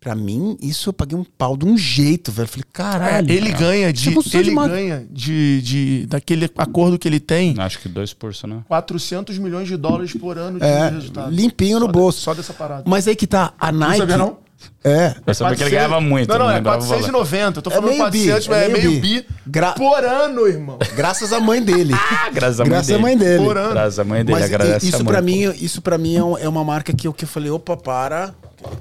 [0.00, 2.46] Pra mim, isso eu paguei um pau de um jeito, velho.
[2.46, 3.30] Falei, É, caralho.
[3.32, 4.10] ele ganha de.
[4.12, 6.06] Gostou Ele de uma- ganha de, de.
[6.06, 7.56] Daquele acordo que ele tem.
[7.58, 8.62] Acho que 2%, né?
[8.68, 11.32] 400 milhões de dólares por ano de É, resultado.
[11.34, 12.18] limpinho no Só bolso.
[12.18, 12.84] de- só dessa parada.
[12.86, 13.98] Mas aí que tá, a não Nike.
[13.98, 14.38] sabia, não?
[14.82, 15.14] É.
[15.26, 16.28] Eu sabia que ele ganhava muito.
[16.28, 17.02] Não, não, é lembrava o valor.
[17.02, 17.58] 490.
[17.58, 19.20] Eu tô É falando bi, 400, mas é é meio meio bi.
[19.22, 19.26] bi.
[19.46, 20.78] Gra- Por ano, irmão.
[20.96, 21.94] Graças à mãe dele.
[21.94, 22.98] Ah, graças à mãe Graças dele.
[22.98, 23.44] à mãe dele.
[23.44, 23.70] Por ano.
[23.70, 25.12] Graças à mãe dele, Mas agradece isso a mãe.
[25.12, 27.50] pra mim, isso para mim é, um- é uma marca que eu, que eu falei,
[27.50, 28.34] opa, para.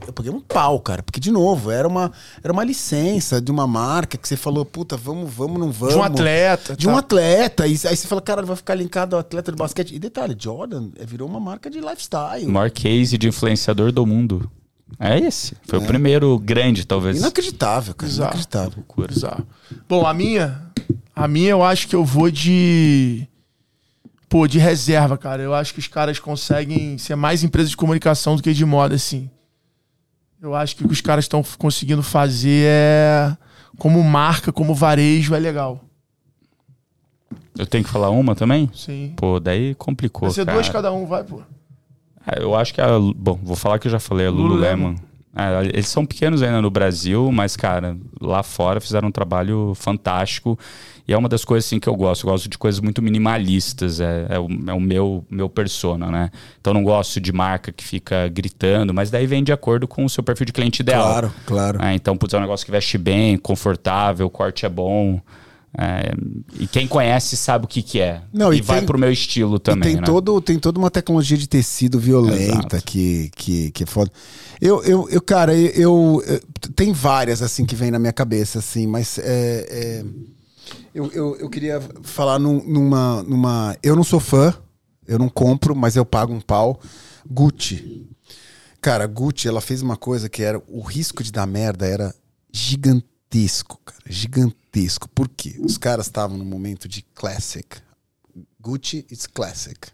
[0.08, 1.04] Eu paguei um pau, cara.
[1.04, 2.12] Porque, de novo, era uma,
[2.44, 5.94] era uma licença de uma marca que você falou, puta, vamos, vamos, não vamos.
[5.94, 6.76] De um atleta.
[6.76, 7.00] De um tá.
[7.00, 7.68] atleta.
[7.68, 9.94] E aí você fala, cara, vai ficar linkado ao atleta de basquete.
[9.94, 12.46] E detalhe, Jordan é, virou uma marca de lifestyle.
[12.46, 14.50] O maior case de influenciador do mundo.
[15.00, 15.56] É esse.
[15.68, 17.18] Foi o primeiro grande, talvez.
[17.18, 18.10] Inacreditável, cara.
[18.10, 18.28] Bizarro.
[18.34, 18.86] Inacreditável.
[19.08, 19.48] Bizarro.
[19.88, 20.62] Bom, a minha.
[21.16, 23.28] A minha eu acho que eu vou de.
[24.30, 25.42] Pô, de reserva, cara.
[25.42, 28.96] Eu acho que os caras conseguem ser mais empresa de comunicação do que de moda,
[28.96, 29.30] assim.
[30.42, 33.38] Eu acho que o que os caras estão conseguindo fazer é.
[33.78, 35.84] Como marca, como varejo, é legal.
[37.58, 38.70] Eu tenho que falar uma também?
[38.74, 39.14] Sim.
[39.16, 40.58] Pô, daí complicou, Vai ser cara.
[40.58, 41.42] duas cada um, vai, pô.
[42.28, 43.00] É, eu acho que a...
[43.00, 44.96] Bom, vou falar que eu já falei, a Lululemon.
[45.36, 50.58] É, eles são pequenos ainda no Brasil, mas, cara, lá fora fizeram um trabalho fantástico.
[51.08, 52.26] E é uma das coisas assim, que eu gosto.
[52.26, 54.02] Eu gosto de coisas muito minimalistas.
[54.02, 56.32] É, é o, é o meu, meu persona, né?
[56.60, 60.10] Então não gosto de marca que fica gritando, mas daí vem de acordo com o
[60.10, 61.06] seu perfil de cliente ideal.
[61.06, 61.82] Claro, claro.
[61.82, 65.22] É, então, putz, é um negócio que veste bem, confortável, o corte é bom.
[65.80, 66.12] É,
[66.60, 68.24] e quem conhece sabe o que, que é.
[68.34, 70.08] Não, e e vai tem- pro meu estilo também, tem, né?
[70.08, 72.84] todo, tem toda uma tecnologia de tecido violenta Exato.
[72.84, 74.12] que, que, que é foda.
[74.60, 76.42] Eu, eu, eu cara, eu, eu-
[76.76, 80.06] Tem várias, assim, que vem na minha cabeça, assim, mas é, é,
[80.96, 83.78] eu, eu, eu queria falar num- numa, numa.
[83.84, 84.52] Eu não sou fã,
[85.08, 86.80] eu não compro, mas eu pago um pau.
[87.30, 88.08] Gucci.
[88.82, 90.60] Cara, Gucci, ela fez uma coisa que era.
[90.68, 92.16] O risco de dar merda era
[92.52, 94.00] gigantesco, cara.
[94.08, 95.10] Gigantesco.
[95.10, 95.56] Por quê?
[95.60, 97.78] Os caras estavam num momento de classic.
[98.60, 99.90] Gucci is classic.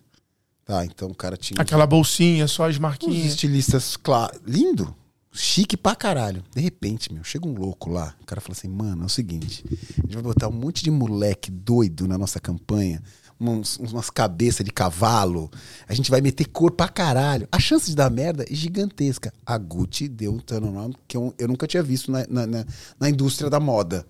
[0.65, 3.25] Tá, então o cara tinha Aquela bolsinha, só as marquinhas.
[3.25, 4.95] estilistas cla- lindo,
[5.29, 6.41] chique pra caralho.
[6.55, 9.65] De repente, meu, chega um louco lá, o cara fala assim, mano, é o seguinte,
[9.97, 13.03] a gente vai botar um monte de moleque doido na nossa campanha,
[13.39, 15.49] uns- umas cabeças de cavalo,
[15.87, 17.47] a gente vai meter cor pra caralho.
[17.51, 19.33] A chance de dar merda é gigantesca.
[19.45, 22.65] A Gucci deu um turnaround que eu, eu nunca tinha visto na, na, na-
[22.99, 24.05] na indústria da moda.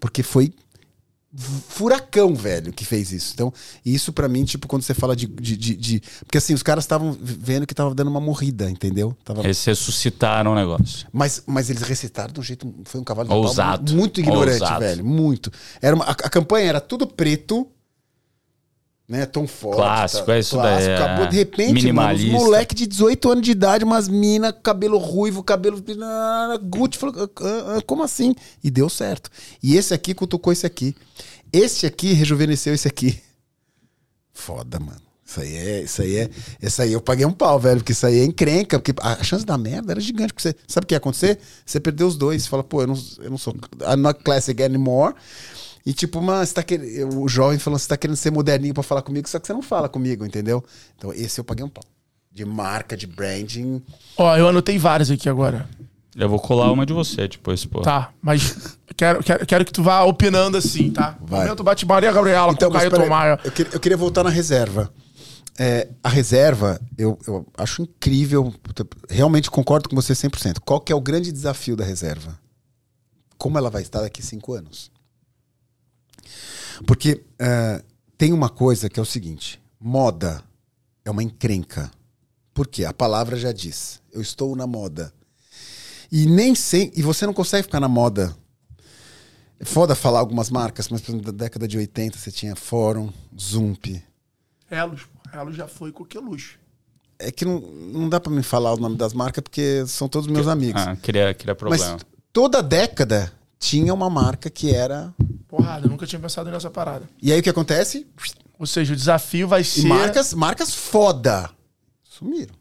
[0.00, 0.52] Porque foi
[1.68, 3.32] furacão, velho, que fez isso.
[3.34, 3.52] Então,
[3.84, 5.26] isso pra mim, tipo, quando você fala de.
[5.26, 9.16] de, de- de- porque assim, os caras estavam vendo que tava dando uma morrida, entendeu?
[9.24, 9.42] Tava...
[9.44, 11.06] Eles ressuscitaram o negócio.
[11.12, 12.72] Mas, mas eles recitaram de um jeito.
[12.84, 13.94] Foi um cavalo de pau Ousado.
[13.94, 14.80] muito ignorante, Ousado.
[14.80, 15.04] velho.
[15.04, 15.52] Muito.
[15.82, 17.68] Era uma- a, a campanha era tudo preto.
[19.08, 19.24] Né?
[19.24, 19.76] Tom Ford.
[19.76, 20.96] Clássico, é isso daí, é.
[20.96, 25.42] Acabou de repente, mano, os moleque de 18 anos de idade, umas mina, cabelo ruivo,
[25.42, 28.34] cabelo ah, Gucci, falou, ah, ah, como assim?
[28.62, 29.30] E deu certo.
[29.62, 30.94] E esse aqui cutucou esse aqui.
[31.50, 33.18] Esse aqui rejuvenesceu esse aqui.
[34.30, 35.08] Foda, mano.
[35.24, 36.30] Isso aí é, isso aí é,
[36.62, 39.44] isso aí eu paguei um pau, velho, porque isso aí é encrenca, porque a chance
[39.44, 41.38] da merda era gigante, porque você, sabe o que ia acontecer?
[41.66, 44.62] Você perdeu os dois, você fala, pô, eu não, eu não sou, I'm not classic
[44.62, 45.14] anymore,
[45.88, 48.82] e tipo, mano, você tá querendo, o jovem falando, você tá querendo ser moderninho pra
[48.82, 50.62] falar comigo, só que você não fala comigo, entendeu?
[50.96, 51.82] Então esse eu paguei um pau.
[52.30, 53.82] De marca, de branding.
[54.16, 55.66] Ó, eu anotei várias aqui agora.
[56.14, 57.80] Eu vou colar uma de você depois, pô.
[57.80, 61.16] Tá, mas quero, quero, quero que tu vá opinando assim, tá?
[61.22, 61.44] Vai.
[61.44, 63.40] Momento bate Maria Gabriela Então, com Caio Tomaia.
[63.42, 64.92] eu, queria, eu queria voltar na reserva.
[65.58, 68.52] É, a reserva, eu, eu acho incrível,
[69.08, 70.58] realmente concordo com você 100%.
[70.64, 72.38] Qual que é o grande desafio da reserva?
[73.38, 74.90] Como ela vai estar daqui cinco anos?
[76.86, 77.82] Porque é,
[78.16, 80.42] tem uma coisa que é o seguinte: moda
[81.04, 81.90] é uma encrenca.
[82.52, 82.84] Por quê?
[82.84, 84.00] A palavra já diz.
[84.12, 85.12] Eu estou na moda.
[86.10, 88.34] E nem sem, e você não consegue ficar na moda.
[89.60, 93.10] É foda falar algumas marcas, mas por exemplo, da década de 80 você tinha Fórum,
[93.38, 94.02] Zump.
[94.70, 95.02] Elos.
[95.32, 96.58] Elos já foi coqueluche.
[97.18, 100.28] É que não, não dá pra me falar o nome das marcas porque são todos
[100.28, 100.80] meus amigos.
[100.80, 101.98] Ah, queria, queria mas problema.
[102.32, 105.12] toda década tinha uma marca que era.
[105.48, 107.08] Porrada, eu nunca tinha pensado nessa parada.
[107.22, 108.06] E aí o que acontece?
[108.58, 109.86] Ou seja, o desafio vai E ser.
[109.86, 111.50] marcas, marcas foda.
[112.02, 112.54] Sumiram.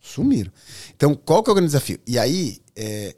[0.00, 0.52] Sumiram.
[0.94, 1.98] Então, qual que é o grande desafio?
[2.06, 3.16] E aí, é,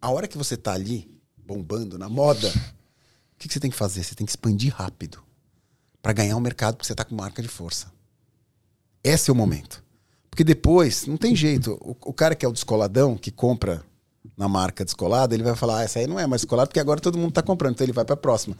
[0.00, 3.76] a hora que você tá ali, bombando na moda, o que, que você tem que
[3.76, 4.02] fazer?
[4.02, 5.22] Você tem que expandir rápido
[6.00, 7.92] para ganhar o mercado, porque você tá com marca de força.
[9.02, 9.84] Esse é o momento.
[10.30, 11.72] Porque depois, não tem jeito.
[11.80, 13.84] O, o cara que é o descoladão, que compra
[14.36, 17.00] na marca descolada, ele vai falar, ah, essa aí não é mais descolada, porque agora
[17.00, 18.56] todo mundo tá comprando, então ele vai pra próxima.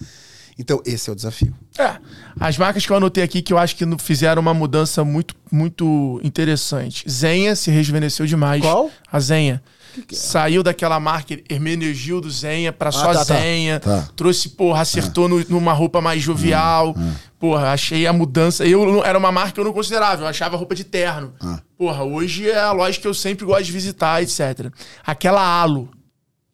[0.58, 1.52] Então, esse é o desafio.
[1.78, 1.96] É,
[2.38, 6.20] as marcas que eu anotei aqui que eu acho que fizeram uma mudança muito, muito
[6.22, 7.04] interessante.
[7.10, 8.62] Zenha se rejuvenesceu demais.
[8.62, 8.90] Qual?
[9.10, 9.62] A Zenha.
[10.10, 13.34] Saiu daquela marca Hermenegildo Zenha pra só tá, tá.
[13.36, 13.78] Zenha.
[13.78, 14.08] Tá.
[14.16, 16.94] Trouxe, porra, acertou no- numa roupa mais jovial.
[17.38, 18.64] Porra, achei a mudança.
[18.66, 21.32] Eu não- era uma marca que eu não considerava, eu achava roupa de terno.
[21.40, 21.60] Ah.
[21.78, 24.72] Porra, hoje é a loja que eu sempre gosto de visitar, etc.
[25.06, 25.88] Aquela Alo,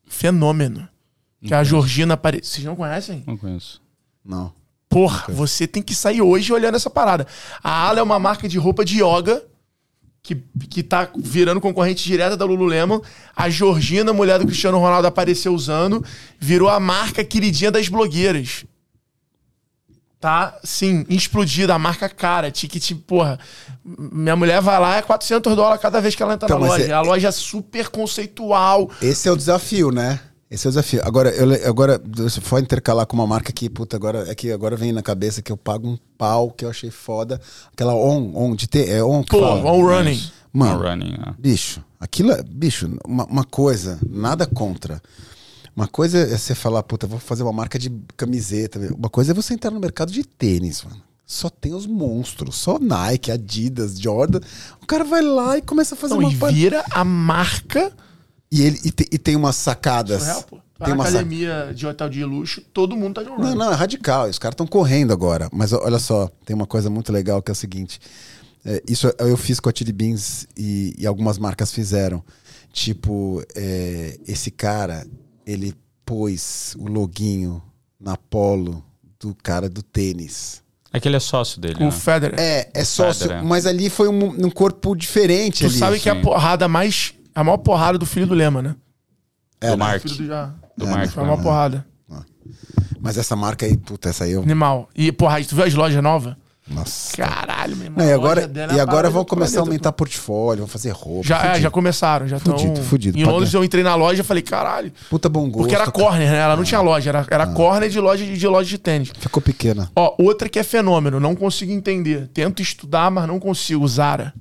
[0.07, 0.89] fenômeno.
[1.43, 2.45] Que a Georgina apareceu.
[2.53, 3.25] Vocês não conhecem?
[3.27, 3.80] Não conheço.
[4.25, 4.53] Não.
[4.89, 7.27] Porra, você tem que sair hoje olhando essa parada.
[7.63, 9.43] A Ala é uma marca de roupa de yoga
[10.23, 10.35] que,
[10.69, 13.01] que tá virando concorrente direta da Lululemon.
[13.37, 16.05] A Georgina, mulher do Cristiano Ronaldo, apareceu usando,
[16.39, 18.65] virou a marca queridinha das blogueiras.
[20.21, 23.39] Tá, sim, explodida, a marca cara, ticket, porra.
[23.83, 26.85] Minha mulher vai lá, é 400 dólares cada vez que ela entra Então, na loja.
[26.85, 28.91] é- A loja é super conceitual.
[29.01, 30.21] Esse é o desafio, né?
[30.51, 31.01] Esse é o desafio.
[31.05, 34.77] Agora, eu, agora se for intercalar com uma marca que, puta, agora é que agora
[34.77, 37.41] vem na cabeça que eu pago um pau que eu achei foda.
[37.73, 39.71] Aquela on, on de ter, é on que Pô, fala.
[39.73, 40.21] on running.
[40.53, 41.35] Mano, Não running, ah.
[41.39, 45.01] bicho, aquilo é, bicho, uma, uma coisa, nada contra.
[45.77, 48.81] Uma coisa é você falar, puta, vou fazer uma marca de camiseta.
[48.99, 51.01] Uma coisa é você entrar no mercado de tênis, mano.
[51.25, 54.41] Só tem os monstros, só Nike, Adidas, Jordan.
[54.83, 57.93] O cara vai lá e começa a fazer Não, uma e pa- vira a marca
[58.53, 60.23] E ele e, te- e tem umas sacadas.
[60.23, 60.57] Surreal, pô.
[60.79, 63.55] Vai Tem na uma academia de hotel de luxo, todo mundo tá de um Não,
[63.55, 64.29] não, é radical.
[64.29, 65.49] Os caras estão correndo agora.
[65.53, 68.01] Mas olha só, tem uma coisa muito legal que é o seguinte.
[68.65, 72.25] É, isso eu fiz com a Chili Beans e, e algumas marcas fizeram.
[72.73, 75.07] Tipo, é, esse cara,
[75.47, 75.75] ele
[76.05, 77.63] pôs o loguinho
[78.01, 78.83] na polo
[79.19, 80.63] do cara do tênis.
[80.93, 81.89] É que ele é sócio dele, Com né?
[81.89, 82.41] o Federer.
[82.41, 83.45] É, é sócio, Federer.
[83.45, 85.79] mas ali foi um, um corpo diferente tu ali.
[85.79, 86.23] sabe que é a sim.
[86.23, 87.13] porrada mais.
[87.35, 88.77] A maior porrada do filho do Lema, né?
[89.61, 89.85] É, do né?
[89.85, 90.03] Mark.
[90.03, 90.55] Filho do já.
[90.77, 91.11] Do É, Mark.
[91.11, 91.87] Foi a maior porrada.
[93.01, 94.43] Mas essa marca aí, puta, essa aí eu.
[94.43, 94.89] Animal.
[94.95, 96.35] E, porra, tu viu as lojas novas?
[96.69, 97.17] Nossa.
[97.17, 97.99] Caralho, meu irmão.
[97.99, 101.27] Não, e a agora, é e agora vão começar a aumentar portfólio, vão fazer roupa.
[101.27, 101.61] Já, é, fudido.
[101.61, 102.57] já começaram, já estão.
[102.57, 103.19] Fudido, fudido.
[103.19, 104.93] Em Londres eu entrei na loja e falei, caralho.
[105.09, 105.59] Puta bom gosto.
[105.59, 106.39] Porque era corner, né?
[106.39, 109.11] Ela não tinha loja, era, era corner de loja de, de loja de tênis.
[109.19, 109.91] Ficou pequena.
[109.97, 112.29] Ó, outra que é fenômeno, não consigo entender.
[112.33, 113.87] Tento estudar, mas não consigo.
[113.89, 114.33] Zara.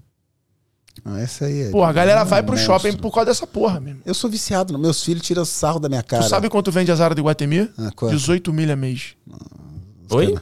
[1.05, 1.69] Ah, essa aí é.
[1.71, 2.73] Pô, a galera vai pro monstro.
[2.73, 4.01] shopping por causa dessa porra, mesmo.
[4.05, 4.77] Eu sou viciado.
[4.77, 6.23] Meus filhos tiram sarro da minha cara.
[6.23, 7.69] Tu sabe quanto vende a Zara do Iguatemi?
[7.77, 8.15] Ah, quanto?
[8.15, 9.15] 18 milha mês.
[10.11, 10.35] Oi?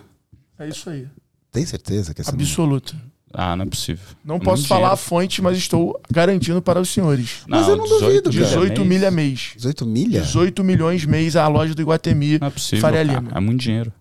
[0.60, 1.08] É isso aí.
[1.51, 2.95] Tem certeza que essa Absoluto.
[3.34, 4.03] Ah, não é possível.
[4.24, 7.41] Não posso falar a fonte, mas estou garantindo para os senhores.
[7.47, 8.45] Mas eu não duvido, cara.
[8.45, 8.88] 18 mês?
[8.89, 9.51] milha mês.
[9.55, 10.22] 18 milha?
[10.22, 12.39] 18 milhões mês a loja do Iguatemi.
[12.39, 12.82] Não é possível.
[12.82, 13.03] Faria.
[13.03, 13.30] Lima.
[13.36, 13.91] É muito dinheiro.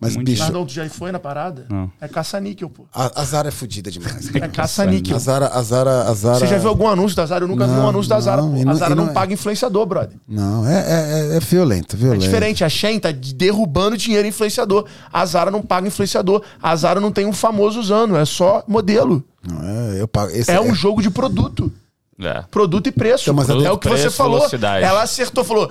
[0.00, 1.66] Mas, Muito bicho, tu já foi na parada?
[1.68, 1.90] Não.
[2.00, 2.84] É caça-níquel, pô.
[2.94, 4.32] a, a Zara é fodida demais.
[4.34, 5.16] É caça-níquel.
[5.16, 6.38] A Zara, a Zara, a Zara...
[6.38, 7.44] Você já viu algum anúncio da Zara?
[7.44, 8.40] Eu nunca vi um Não, anúncio da Zara.
[8.40, 8.56] não, pô.
[8.56, 9.14] e A não- Zara não, não é.
[9.14, 10.16] paga influenciador, brother.
[10.28, 12.20] Não, é, é, é- é violento, É violento.
[12.22, 12.62] diferente.
[12.62, 14.86] A Shein tá derrubando dinheiro influenciador.
[15.12, 16.42] A Zara não paga influenciador.
[16.62, 18.16] A Zara não tem um famoso usando.
[18.16, 19.24] É só modelo.
[19.46, 19.60] Não,
[19.96, 21.72] é, eu pago, esse É um jogo de produto.
[22.20, 22.42] É.
[22.50, 23.22] Produto e preço.
[23.24, 24.38] Então, mas é o que você preço, falou.
[24.38, 24.84] velocidade.
[24.84, 25.70] Ela acertou, falou.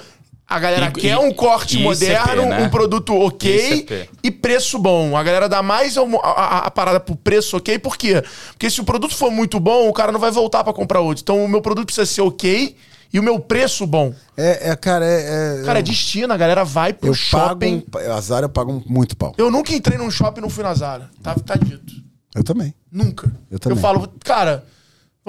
[0.50, 2.64] A galera E- quer e- um corte moderno, ICP, né?
[2.64, 4.10] um produto ok ICP.
[4.24, 5.18] e preço bom.
[5.18, 8.24] A galera dá mais a, a- a parada pro preço ok, por quê?
[8.54, 11.22] Porque se o produto for muito bom, o cara não vai voltar pra comprar outro.
[11.22, 12.76] Então o meu produto precisa ser ok
[13.12, 14.14] e o meu preço bom.
[14.38, 15.60] É, é, cara, é.
[15.60, 17.82] é Cara, é destino, a galera vai pro eu shopping.
[17.82, 18.08] pago.
[18.08, 19.34] um- a Zara eu pago muito pau.
[19.38, 21.10] Eu nunca entrei num shopping e não fui na Zara.
[21.22, 21.94] Tá, tá dito.
[22.34, 22.74] Eu também.
[22.90, 23.30] Nunca.
[23.52, 23.80] Eu também.
[23.80, 24.64] falo, cara,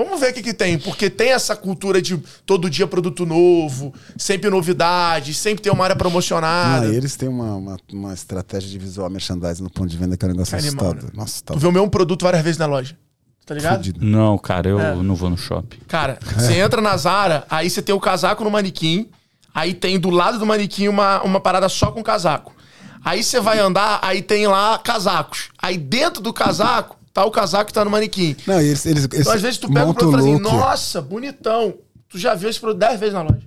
[0.04, 0.78] vamos ver o que, que tem.
[0.78, 5.94] Porque tem essa cultura de todo dia produto novo, sempre novidades, sempre tem uma área
[5.94, 6.86] Ah, promocionada.
[6.86, 10.24] e eles têm uma, uma, uma estratégia de visual merchandising no ponto de venda que
[10.24, 11.10] é um negócio Animal, assustador.
[11.10, 11.10] né?
[11.14, 12.96] Nossa, tá Tu vê o mesmo produto várias vezes na loja.
[13.44, 13.76] Tá ligado?
[13.76, 14.04] fudido.
[14.04, 14.94] Não, cara, eu É.
[14.94, 15.78] não vou no shopping.
[15.88, 19.08] Cara, você entra na Zara, aí você tem o casaco no manequim,
[19.54, 22.54] aí tem do lado do manequim uma, uma parada só com casaco.
[23.02, 25.48] Aí você vai andar, aí tem lá casacos.
[25.56, 28.36] Aí dentro do casaco, tá o casaco que tá no manequim.
[28.46, 31.02] Não, eles, eles, eles Então, às vezes, tu pega o produto e fala assim, nossa,
[31.02, 31.74] bonitão.
[32.08, 33.46] Tu já viu esse produto 10 vezes na loja.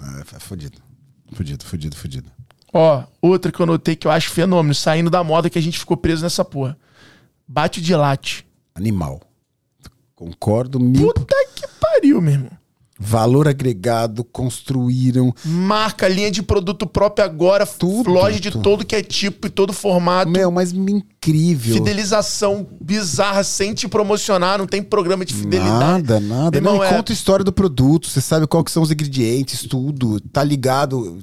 [0.00, 0.78] É, é fudido.
[1.32, 2.30] Fudido, fudido, fudido.
[2.72, 5.78] Ó, outra que eu notei que eu acho fenômeno, saindo da moda que a gente
[5.78, 6.76] ficou preso nessa porra.
[7.46, 8.46] Bate de late.
[8.74, 9.20] Animal.
[10.14, 11.12] Concordo mil.
[11.12, 12.50] Puta que pariu, meu irmão.
[12.98, 15.30] Valor agregado, construíram.
[15.44, 18.62] Marca, linha de produto próprio agora, Tudo, loja de tudo.
[18.62, 20.30] todo que é tipo e todo formato.
[20.30, 21.74] Meu, mas incrível.
[21.74, 25.78] Fidelização bizarra, sem te promocionar, não tem programa de fidelidade.
[25.78, 26.56] Nada, nada.
[26.56, 29.62] Irmão, Não, é- conta a história do produto, você sabe qual que são os ingredientes,
[29.64, 30.18] tudo.
[30.20, 31.18] Tá ligado.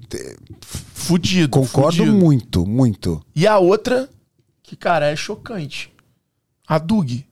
[0.61, 1.49] Fudido.
[1.49, 2.15] Concordo fudido.
[2.15, 3.19] muito, muito.
[3.35, 4.07] E a outra,
[4.61, 5.91] que, cara, é chocante.
[6.67, 7.25] A Dug.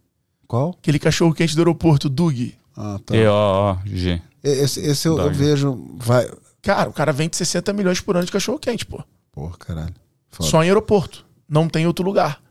[0.47, 0.71] Qual?
[0.81, 2.55] Aquele cachorro quente do aeroporto, Dug.
[2.75, 3.15] Ah, tá.
[3.15, 4.21] E-O-O-G.
[4.43, 5.95] Esse, esse eu, eu vejo.
[5.97, 6.29] Vai.
[6.61, 9.03] Cara, o cara vende 60 milhões por ano de cachorro quente, pô.
[9.31, 9.95] Porra, caralho.
[10.29, 10.49] Foda.
[10.49, 11.25] Só em aeroporto.
[11.47, 12.41] Não tem outro lugar.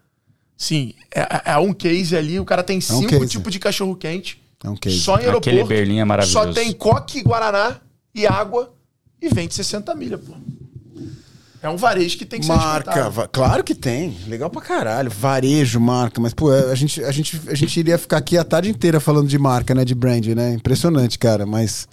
[0.57, 3.29] Sim, é, é um case ali, o cara tem cinco case.
[3.29, 4.43] tipos de cachorro quente.
[4.63, 5.01] É um case.
[5.01, 5.49] Só em aeroporto.
[5.49, 6.49] Aquele Berlim é maravilhoso.
[6.49, 7.81] Só tem coque, guaraná
[8.15, 8.75] e água
[9.21, 10.35] e vende 60 milha, pô.
[11.63, 13.11] É um varejo que tem que ser Marca, respeitado.
[13.11, 14.17] va- claro que tem.
[14.27, 15.11] Legal pra caralho.
[15.11, 16.19] Varejo, marca.
[16.21, 19.29] Mas, pô, a gente, a, gente, a gente iria ficar aqui a tarde inteira falando
[19.29, 19.85] de marca, né?
[19.85, 20.55] De brand, né?
[20.55, 21.45] Impressionante, cara.
[21.45, 21.87] Mas.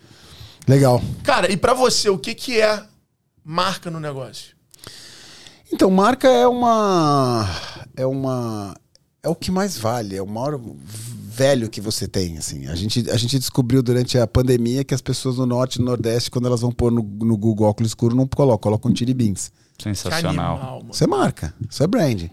[0.68, 1.02] Legal.
[1.24, 2.82] Cara, e pra você, o que, que é
[3.44, 4.56] marca no negócio?
[5.72, 7.50] Então, marca é uma.
[7.96, 8.74] É uma.
[9.22, 10.16] É o que mais vale.
[10.16, 10.58] É o maior
[11.38, 12.66] velho que você tem, assim.
[12.66, 15.86] A gente, a gente descobriu durante a pandemia que as pessoas no norte e no
[15.86, 19.52] nordeste, quando elas vão pôr no, no Google óculos escuro, não colocam, colocam tiribins.
[19.78, 20.56] Sensacional.
[20.56, 20.86] Animal.
[20.92, 22.24] Isso é marca, isso é brand.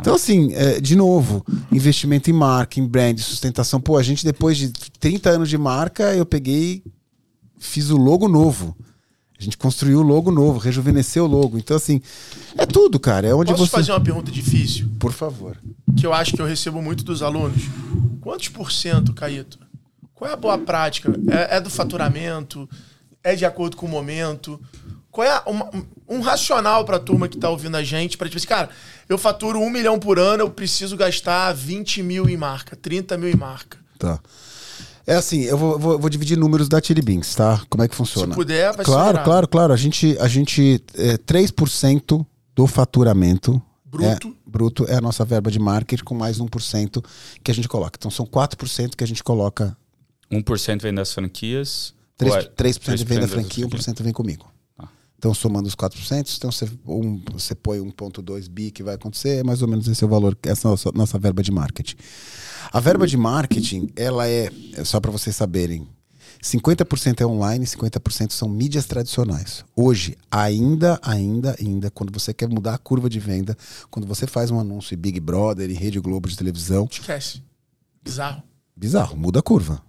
[0.00, 3.78] Então, assim, é, de novo, investimento em marca, em brand, sustentação.
[3.78, 6.82] Pô, a gente, depois de 30 anos de marca, eu peguei,
[7.58, 8.74] fiz o logo novo.
[9.38, 11.58] A gente construiu o logo novo, rejuvenesceu o logo.
[11.58, 12.00] Então, assim,
[12.56, 13.28] é tudo, cara.
[13.28, 13.72] É onde Posso você.
[13.72, 14.88] fazer uma pergunta difícil?
[14.98, 15.58] Por favor.
[15.96, 17.62] Que eu acho que eu recebo muito dos alunos.
[18.20, 19.58] Quantos por cento, Caíto?
[20.14, 21.12] Qual é a boa prática?
[21.30, 22.68] É, é do faturamento?
[23.22, 24.60] É de acordo com o momento?
[25.10, 25.70] Qual é uma-
[26.08, 28.16] um racional pra turma que tá ouvindo a gente?
[28.18, 28.68] Pra tipo assim, cara,
[29.08, 33.28] eu faturo um milhão por ano, eu preciso gastar 20 mil em marca, 30 mil
[33.30, 33.78] em marca.
[33.98, 34.20] Tá.
[35.06, 37.62] É assim, eu vou, vou, vou dividir números da Chili Beans, tá?
[37.70, 38.28] Como é que funciona?
[38.28, 39.24] Se puder, vai Claro, irado.
[39.24, 39.72] claro, claro.
[39.72, 43.62] A gente, a gente é, 3% do faturamento
[43.96, 44.28] Bruto.
[44.28, 47.04] É, bruto é a nossa verba de marketing com mais 1%
[47.42, 47.96] que a gente coloca.
[47.98, 49.76] Então são 4% que a gente coloca.
[50.30, 51.94] 1% vem das franquias.
[52.18, 53.86] 3%, Ou é 3% vem da franquia, franquias?
[53.86, 54.46] 1% vem comigo.
[54.76, 54.88] Tá.
[55.18, 59.44] Então somando os 4%, então você, um, você põe 1.2 bi que vai acontecer, é
[59.44, 61.96] mais ou menos esse é o valor, essa é a nossa, nossa verba de marketing.
[62.72, 65.86] A verba de marketing, ela é, é só para vocês saberem,
[66.46, 69.64] 50% é online, 50% são mídias tradicionais.
[69.74, 73.56] Hoje, ainda, ainda, ainda, quando você quer mudar a curva de venda,
[73.90, 77.42] quando você faz um anúncio em Big Brother, em Rede Globo de televisão, Esquece.
[78.00, 78.42] Bizarro.
[78.76, 79.82] bizarro, muda a curva.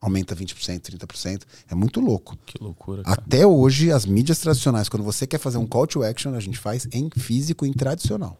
[0.00, 2.36] Aumenta 20%, 30%, é muito louco.
[2.46, 3.20] Que loucura, cara.
[3.20, 6.58] Até hoje, as mídias tradicionais, quando você quer fazer um call to action, a gente
[6.58, 8.38] faz em físico e em tradicional.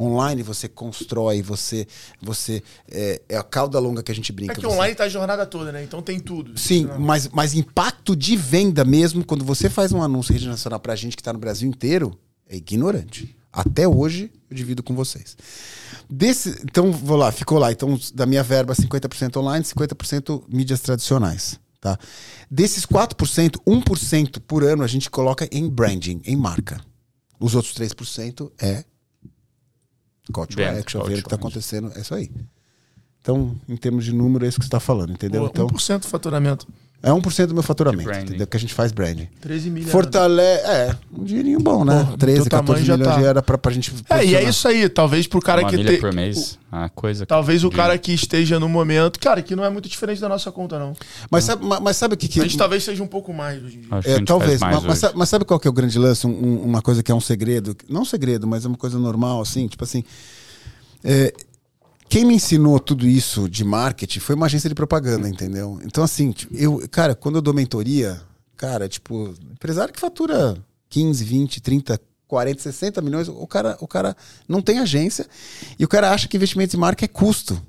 [0.00, 1.86] Online você constrói, você.
[2.22, 4.52] você é, é a cauda longa que a gente brinca.
[4.52, 5.82] É que você- online tá a jornada toda, né?
[5.82, 6.58] Então tem tudo.
[6.58, 7.00] Sim, Não.
[7.00, 10.94] mas, mas impacto de venda mesmo, quando você faz um anúncio em rede nacional pra
[10.94, 12.18] gente que tá no Brasil inteiro,
[12.48, 13.34] é ignorante.
[13.52, 15.36] Até hoje, eu divido com vocês.
[16.08, 17.72] Desse, então, vou lá, ficou lá.
[17.72, 21.58] Então, da minha verba, 50% online, 50% mídias tradicionais.
[21.80, 21.98] Tá?
[22.50, 26.80] Desses 4%, 1% por ano a gente coloca em branding, em marca.
[27.38, 28.84] Os outros 3% é
[30.32, 31.92] call to action, call ver o que está acontecendo.
[31.94, 32.30] É isso aí.
[33.20, 35.42] Então, em termos de número, é isso que você está falando, entendeu?
[35.42, 36.66] Pô, Então, 1% do faturamento.
[37.00, 38.44] É 1% do meu faturamento, entendeu?
[38.46, 39.28] Que a gente faz branding.
[39.40, 39.92] 13 milhões.
[39.92, 40.64] Fortalece.
[40.66, 42.02] É, um dinheirinho bom, né?
[42.04, 43.20] Porra, 13, teu tamanho 14 já milhões tá.
[43.22, 43.94] já era pra, pra gente.
[44.10, 44.88] É, e é isso aí.
[44.88, 45.98] Talvez pro cara Uma que milha te...
[46.00, 46.58] por mês.
[46.72, 47.24] A coisa.
[47.24, 49.20] Talvez o cara que esteja no momento.
[49.20, 50.92] Cara, que não é muito diferente da nossa conta, não.
[51.30, 53.62] Mas sabe, mas, mas sabe o que, que A gente talvez seja um pouco mais
[53.62, 53.88] hoje em dia.
[53.92, 55.00] Acho que a É, gente talvez, faz mais mas, mas hoje.
[55.00, 56.26] sabe, mas sabe qual que é o grande lance?
[56.26, 58.98] Um- um- uma coisa que é um segredo, não um segredo, mas é uma coisa
[58.98, 60.02] normal, assim, tipo assim.
[61.04, 61.32] é,
[62.08, 65.78] quem me ensinou tudo isso de marketing foi uma agência de propaganda, entendeu?
[65.84, 68.20] Então, assim, tipo, eu, cara, quando eu dou mentoria,
[68.56, 70.56] cara, tipo, empresário que fatura
[70.88, 74.16] 15, 20, 30, 40, 60 milhões, o cara, o cara
[74.48, 75.26] não tem agência
[75.78, 77.60] e o cara acha que investimento em marca é custo.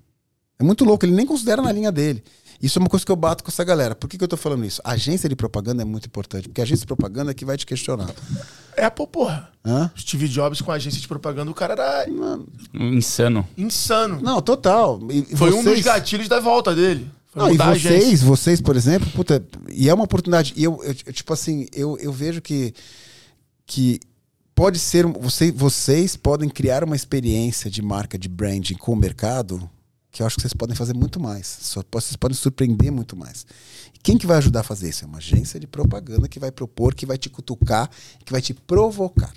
[0.57, 2.23] É muito louco, ele nem considera na linha dele.
[2.61, 3.95] Isso é uma coisa que eu bato com essa galera.
[3.95, 4.81] Por que, que eu tô falando isso?
[4.83, 7.55] A agência de propaganda é muito importante, porque a agência de propaganda é que vai
[7.57, 8.13] te questionar.
[8.77, 9.49] Apple, porra.
[9.65, 9.89] Hã?
[9.97, 12.05] Steve Jobs com a agência de propaganda, o cara era
[12.73, 13.47] Insano.
[13.57, 14.19] insano.
[14.21, 14.99] Não, total.
[15.11, 17.09] E- Foi um dos vocês- gatilhos da volta dele.
[17.31, 20.53] Foi Não, e vocês, vocês, por exemplo, puta, e é uma oportunidade.
[20.57, 22.73] E eu, eu- eu, tipo assim, eu, eu vejo que,
[23.65, 23.99] que
[24.55, 25.05] pode ser.
[25.05, 29.69] Você, vocês podem criar uma experiência de marca de branding com o mercado
[30.19, 31.59] que eu acho que vocês podem fazer muito mais.
[31.61, 33.47] Vocês podem surpreender muito mais.
[33.95, 35.05] E quem que vai ajudar a fazer isso?
[35.05, 37.89] É uma agência de propaganda que vai propor, que vai te cutucar,
[38.25, 39.31] que vai te provocar.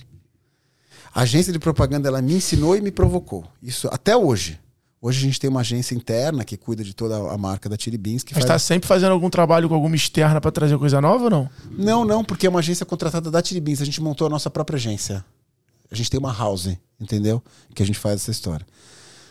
[1.14, 3.46] A agência de propaganda ela me ensinou e me provocou.
[3.62, 4.58] Isso até hoje.
[5.00, 7.96] Hoje a gente tem uma agência interna que cuida de toda a marca da Chili
[7.96, 8.24] Beans.
[8.24, 8.52] Que Mas faz...
[8.54, 11.50] tá sempre fazendo algum trabalho com alguma externa pra trazer coisa nova ou não?
[11.70, 13.80] Não, não, porque é uma agência contratada da Chili Beans.
[13.80, 15.24] A gente montou a nossa própria agência.
[15.88, 17.40] A gente tem uma house, entendeu?
[17.72, 18.66] Que a gente faz essa história.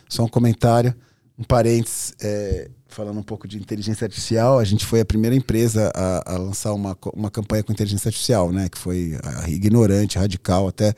[0.08, 0.96] Só um comentário,
[1.38, 4.60] um parênteses, é, falando um pouco de inteligência artificial.
[4.60, 8.52] A gente foi a primeira empresa a, a lançar uma, uma campanha com inteligência artificial,
[8.52, 8.70] né?
[8.70, 9.18] Que foi
[9.48, 10.94] ignorante, radical, até.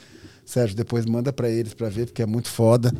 [0.45, 2.93] Sérgio, depois manda pra eles pra ver, porque é muito foda.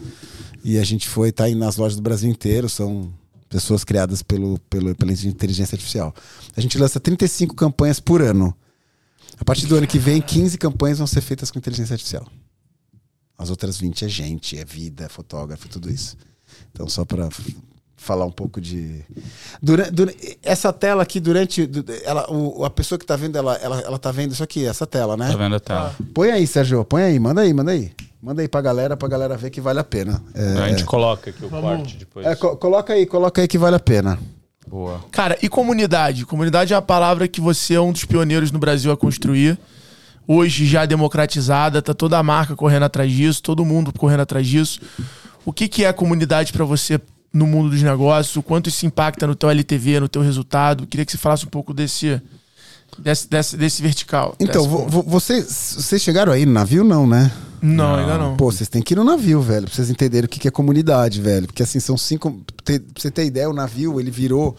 [0.64, 3.14] E a gente foi, tá aí nas lojas do Brasil inteiro, são
[3.50, 6.14] pessoas criadas pelo, pelo, pela inteligência artificial.
[6.56, 8.56] A gente lança 35 campanhas por ano.
[9.38, 12.26] A partir do ano que vem, 15 campanhas vão ser feitas com inteligência artificial.
[13.38, 16.16] As outras 20 é gente, é vida, é fotógrafo, tudo isso.
[16.72, 17.30] Então, só para
[17.98, 19.02] falar um pouco de.
[19.62, 21.66] Dura- dura- essa tela aqui, durante.
[21.66, 24.66] du- Ela, o- a pessoa que tá vendo, ela, ela, ela tá vendo isso aqui,
[24.66, 25.30] essa tela, né?
[25.32, 25.96] Tá vendo a tela?
[26.14, 27.92] Põe aí, Sérgio, põe aí, manda aí, manda aí.
[28.22, 30.22] Manda aí pra galera, pra galera ver que vale a pena.
[30.34, 31.78] É, A gente coloca aqui o Vamos.
[31.78, 32.26] corte depois.
[32.26, 34.18] é, co- coloca aí, coloca aí que vale a pena.
[34.66, 35.02] Boa.
[35.12, 36.26] Cara, e comunidade?
[36.26, 39.60] Comunidade é uma palavra que você é um dos pioneiros no Brasil a construir.
[40.26, 44.80] Hoje já democratizada, tá toda a marca correndo atrás disso, todo mundo correndo atrás disso.
[45.46, 47.00] O que, que é a comunidade pra você
[47.34, 48.36] no mundo dos negócios?
[48.36, 50.88] O quanto isso impacta no teu LTV, no teu resultado?
[50.88, 52.22] Queria que você falasse um pouco desse,
[52.98, 54.36] desse, desse, desse vertical.
[54.40, 55.46] Então, vo- vocês,
[55.80, 57.32] vocês chegaram aí no navio, não, né?
[57.62, 58.36] Não, ainda não.
[58.38, 60.52] Pô, vocês têm que ir no navio, velho, pra vocês entenderem o que que é
[60.52, 61.48] comunidade, velho.
[61.48, 62.42] Porque assim, são cinco.
[62.64, 64.56] Pra você ter ideia, o navio, ele virou.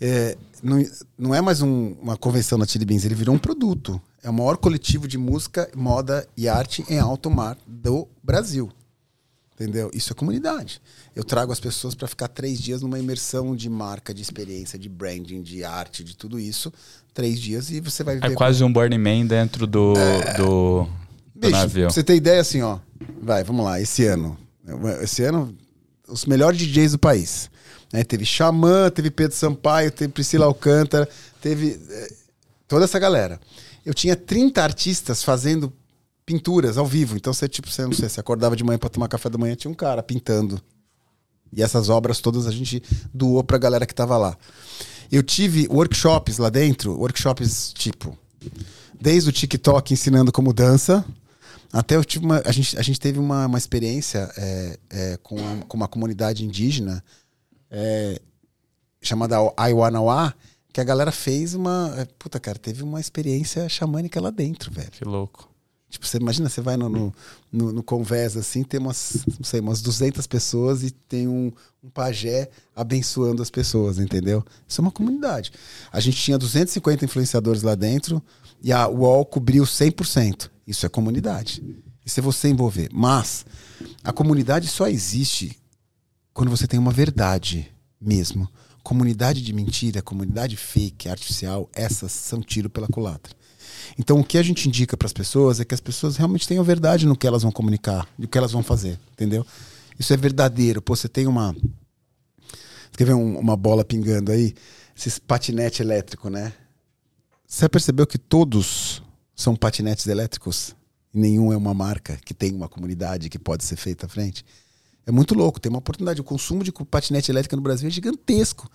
[0.00, 0.84] é, não,
[1.18, 4.00] não é mais um- uma convenção na Chili Beans, ele virou um produto.
[4.22, 8.70] É o maior coletivo de música, moda e arte em alto mar do Brasil.
[9.54, 9.88] Entendeu?
[9.94, 10.80] Isso é comunidade.
[11.14, 14.88] Eu trago as pessoas para ficar três dias numa imersão de marca, de experiência, de
[14.88, 16.72] branding, de arte, de tudo isso.
[17.12, 18.34] Três dias e você vai É ver.
[18.34, 20.88] quase um Burning Man dentro do, do, do
[21.36, 21.84] Bicho, navio.
[21.86, 22.80] pra você ter ideia, assim, ó.
[23.22, 24.36] Vai, vamos lá, esse ano.
[25.00, 25.56] Esse ano,
[26.08, 27.48] os melhores DJs do país.
[27.92, 28.02] né?
[28.02, 31.08] Teve Xamã, teve Pedro Sampaio, teve Priscila Alcântara,
[31.40, 32.12] teve eh,
[32.66, 33.38] toda essa galera.
[33.86, 35.72] Eu tinha 30 artistas fazendo
[36.26, 37.16] pinturas ao vivo.
[37.16, 39.54] Então você, tipo, você não sei, você acordava de manhã pra tomar café da manhã,
[39.54, 40.60] tinha um cara pintando.
[41.52, 44.36] E essas obras todas a gente doou pra galera que tava lá.
[45.12, 48.18] Eu tive workshops lá dentro, workshops tipo,
[49.00, 51.04] desde o TikTok ensinando como dança,
[51.72, 55.36] até eu tive uma, a, gente, a gente teve uma, uma experiência é, é, com,
[55.38, 57.04] a- com uma comunidade indígena
[57.70, 58.20] é,
[59.02, 60.34] chamada Aiwanawa,
[60.72, 61.94] que a galera fez uma.
[61.98, 64.90] é, Puta, cara, teve uma experiência xamânica lá dentro, velho.
[64.90, 65.48] Que louco.
[65.94, 67.14] Tipo, você imagina, você vai no, no,
[67.52, 71.52] no, no Convés, assim, tem umas, não sei, umas 200 pessoas e tem um,
[71.84, 74.44] um pajé abençoando as pessoas, entendeu?
[74.66, 75.52] Isso é uma comunidade.
[75.92, 78.20] A gente tinha 250 influenciadores lá dentro
[78.60, 80.50] e a UOL cobriu 100%.
[80.66, 81.62] Isso é comunidade.
[82.04, 82.88] Isso é você envolver.
[82.92, 83.46] Mas
[84.02, 85.56] a comunidade só existe
[86.32, 88.48] quando você tem uma verdade mesmo.
[88.82, 93.32] Comunidade de mentira, comunidade fake, artificial, essas são tiro pela culatra.
[93.98, 96.64] Então, o que a gente indica para as pessoas é que as pessoas realmente tenham
[96.64, 99.46] verdade no que elas vão comunicar, no que elas vão fazer, entendeu?
[99.98, 100.82] Isso é verdadeiro.
[100.82, 101.52] Pô, você tem uma.
[101.52, 104.54] Você quer ver um- uma bola pingando aí?
[104.96, 106.52] Esses patinete elétrico, né?
[107.46, 109.02] Você percebeu que todos
[109.34, 110.74] são patinetes elétricos?
[111.12, 114.44] e nenhum é uma marca que tem uma comunidade que pode ser feita à frente.
[115.06, 116.20] É muito louco, tem uma oportunidade.
[116.20, 118.68] O consumo de patinete elétrica no Brasil é gigantesco.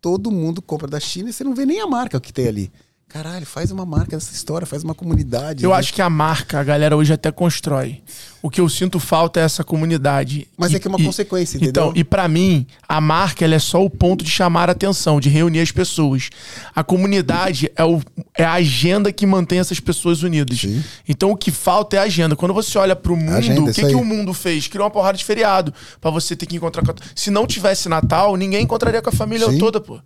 [0.00, 2.72] Todo mundo compra da China e você não vê nem a marca que tem ali.
[3.08, 5.64] Caralho, faz uma marca dessa história, faz uma comunidade.
[5.64, 8.02] Eu acho que a marca, a galera hoje até constrói.
[8.42, 10.46] O que eu sinto falta é essa comunidade.
[10.58, 11.70] Mas E- é que é uma e- consequência, entendeu?
[11.70, 15.18] Então, e pra mim, a marca ela é só o ponto de chamar a atenção,
[15.20, 16.28] de reunir as pessoas.
[16.76, 17.98] A comunidade é, o,
[18.36, 20.60] é a agenda que mantém essas pessoas unidas.
[20.60, 20.84] Sim.
[21.08, 22.36] Então, o que falta é a agenda.
[22.36, 24.68] Quando você olha pro mundo, agenda, o que, que o mundo fez?
[24.68, 26.94] Criou uma porrada de feriado pra você ter que encontrar com a...
[27.16, 29.58] Se não tivesse Natal, ninguém encontraria com a família Sim.
[29.58, 29.98] Toda, pô.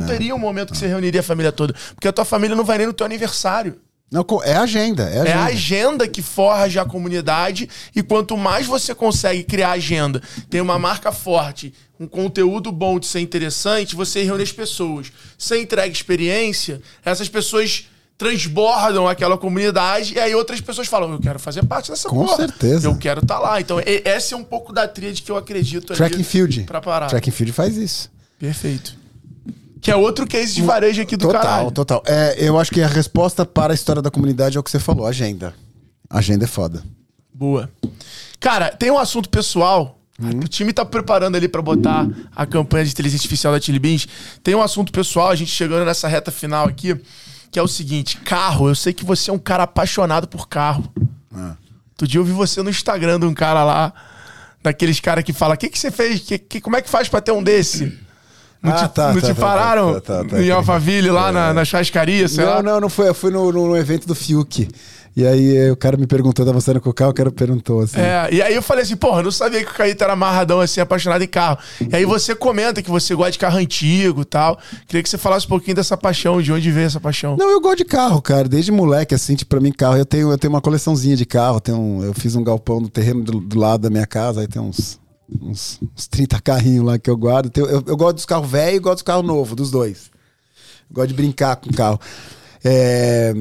[0.00, 1.74] Não teria um momento que você reuniria a família toda.
[1.94, 3.80] Porque a tua família não vai nem no teu aniversário.
[4.10, 5.28] Não, é agenda, é agenda.
[5.28, 10.60] É a agenda que forja a comunidade e quanto mais você consegue criar agenda, tem
[10.60, 15.10] uma marca forte, um conteúdo bom de ser interessante, você reúne as pessoas.
[15.36, 21.40] Você entrega experiência, essas pessoas transbordam aquela comunidade e aí outras pessoas falam, eu quero
[21.40, 22.36] fazer parte dessa Com porra.
[22.36, 22.86] certeza.
[22.86, 23.60] Eu quero estar lá.
[23.60, 26.62] Então, essa é um pouco da tríade que eu acredito Track and Field.
[26.64, 27.08] pra parar.
[27.08, 28.10] Track and Field faz isso.
[28.38, 28.96] Perfeito.
[29.84, 31.70] Que é outro case de varejo aqui do total, caralho.
[31.70, 32.02] total.
[32.06, 34.78] É, eu acho que a resposta para a história da comunidade é o que você
[34.78, 35.54] falou, agenda.
[36.08, 36.82] Agenda é foda.
[37.32, 37.70] Boa.
[38.40, 39.98] Cara, tem um assunto pessoal.
[40.42, 44.06] O time tá preparando ali pra botar a campanha de inteligência artificial da Chili Beans.
[44.42, 46.96] Tem um assunto pessoal, a gente chegando nessa reta final aqui,
[47.50, 48.68] que é o seguinte: carro.
[48.68, 50.84] Eu sei que você é um cara apaixonado por carro.
[51.34, 51.56] Ah.
[51.90, 53.92] Outro dia eu vi você no Instagram de um cara lá,
[54.62, 56.20] daqueles caras que fala: o que, que você fez?
[56.20, 57.98] Que, que- como é que faz pra ter um desse?
[58.64, 60.50] Não Ah, te, tá, não tá, te tá, pararam tá, tá, tá, em.
[60.50, 62.62] Alphaville, lá na, na churrascaria, sei lá?
[62.62, 63.08] Não, não, não foi.
[63.08, 64.66] Eu fui no, no- evento do Fiuk.
[65.16, 68.00] E aí o cara me perguntou, tava saindo com o carro, o cara perguntou assim.
[68.00, 70.58] É, e aí eu falei assim, porra, eu não sabia que o Caíto era amarradão
[70.60, 71.56] assim, apaixonado em carro.
[71.88, 74.58] E aí você comenta que você gosta de carro antigo e tal.
[74.88, 77.36] Queria que você falasse um pouquinho dessa paixão, de onde veio essa paixão.
[77.36, 78.48] Não, eu gosto de carro, cara.
[78.48, 79.96] Desde moleque, assim, tipo, pra mim, carro.
[79.96, 81.60] Eu tenho, eu tenho uma coleçãozinha de carro.
[81.60, 84.40] Tenho um- eu fiz um galpão no terreno do, do lado da minha casa.
[84.40, 84.98] Aí tem uns,
[85.40, 87.50] uns, uns 30 carrinhos lá que eu guardo.
[87.50, 90.10] Tenho- eu, eu gosto dos carros velhos e gosto dos carros novos, dos dois.
[90.90, 92.00] Gosto de brincar com o carro.
[92.66, 93.34] É,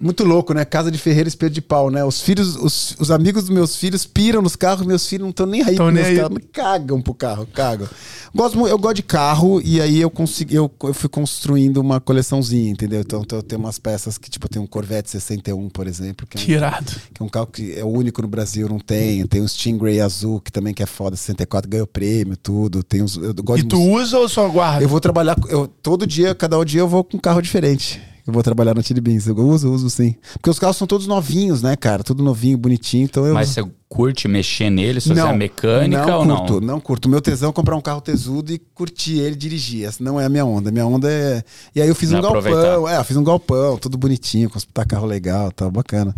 [0.00, 0.64] muito louco, né?
[0.64, 2.02] Casa de Ferreira, espelho de pau, né?
[2.04, 5.44] Os filhos, os, os amigos dos meus filhos piram nos carros, meus filhos não estão
[5.44, 6.16] nem aí com nem meus aí.
[6.16, 7.86] carros, cagam pro carro, cagam.
[8.34, 12.70] Gosto, eu gosto de carro e aí eu consegui, eu, eu fui construindo uma coleçãozinha,
[12.70, 13.00] entendeu?
[13.02, 16.38] Então, eu tenho umas peças que, tipo, eu tenho um Corvette 61, por exemplo, que
[16.38, 16.92] é um, Que irado.
[17.12, 19.26] que é um carro que é o único no Brasil, não tem.
[19.26, 22.82] Tem um Stingray azul, que também que é foda, 64, ganhou prêmio, tudo.
[22.82, 24.82] Tem uns, eu gosto E de tu mus- usa ou só guarda?
[24.82, 28.00] eu vou trabalhar, eu, todo dia, cada dia eu vou com um carro diferente.
[28.26, 29.26] Eu vou trabalhar na Chili Beans.
[29.26, 30.14] Eu uso, uso sim.
[30.34, 32.04] Porque os carros são todos novinhos, né, cara?
[32.04, 33.04] Tudo novinho, bonitinho.
[33.04, 33.34] Então eu.
[33.34, 36.74] Mas você curte mexer neles, fazer a mecânica ou curto, não?
[36.74, 37.08] não curto.
[37.08, 39.86] Meu tesão é comprar um carro tesudo e curtir ele e dirigir.
[39.86, 40.70] Essa não é a minha onda.
[40.70, 41.42] Minha onda é.
[41.74, 42.40] E aí eu fiz Não um galpão.
[42.40, 42.94] aproveitar.
[42.94, 46.14] É, eu fiz um galpão, tudo bonitinho, com tá carro legal, tá bacana.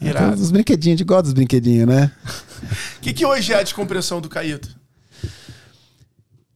[0.00, 0.34] É, Irado.
[0.34, 2.12] tem Os brinquedinhos, de gosto dos brinquedinhos, né?
[2.98, 4.76] O que, que hoje é a descompressão do Caíto?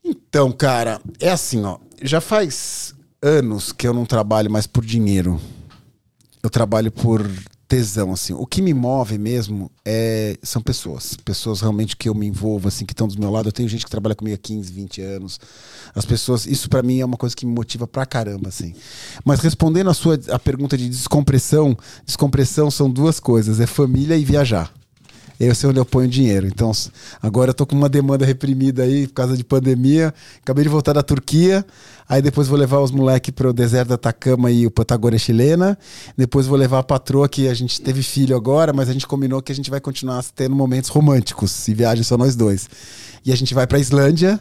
[0.05, 1.79] Então, cara, é assim, ó.
[2.03, 5.41] Já faz anos que eu não trabalho mais por dinheiro.
[6.43, 7.29] Eu trabalho por
[7.71, 8.33] tesão, assim.
[8.33, 11.17] O que me move mesmo é são pessoas.
[11.25, 13.49] Pessoas realmente que eu me envolvo, assim, que estão do meu lado.
[13.49, 15.39] Eu tenho gente que trabalha comigo há 15, 20 anos.
[15.95, 18.75] As pessoas, isso pra mim é uma coisa que me motiva pra caramba, assim.
[19.25, 24.25] Mas respondendo a sua a pergunta de descompressão, descompressão são duas coisas, é família e
[24.25, 24.73] viajar.
[25.41, 26.47] Eu sei onde eu ponho dinheiro.
[26.47, 26.71] Então,
[27.23, 30.13] agora eu tô com uma demanda reprimida aí por causa de pandemia.
[30.43, 31.65] Acabei de voltar da Turquia.
[32.07, 35.79] Aí depois vou levar os moleques pro deserto da Atacama e o Patagônia chilena.
[36.15, 39.41] Depois vou levar a patroa, que a gente teve filho agora, mas a gente combinou
[39.41, 41.67] que a gente vai continuar tendo momentos românticos.
[41.69, 42.69] E viagem só nós dois.
[43.25, 44.39] E a gente vai pra Islândia.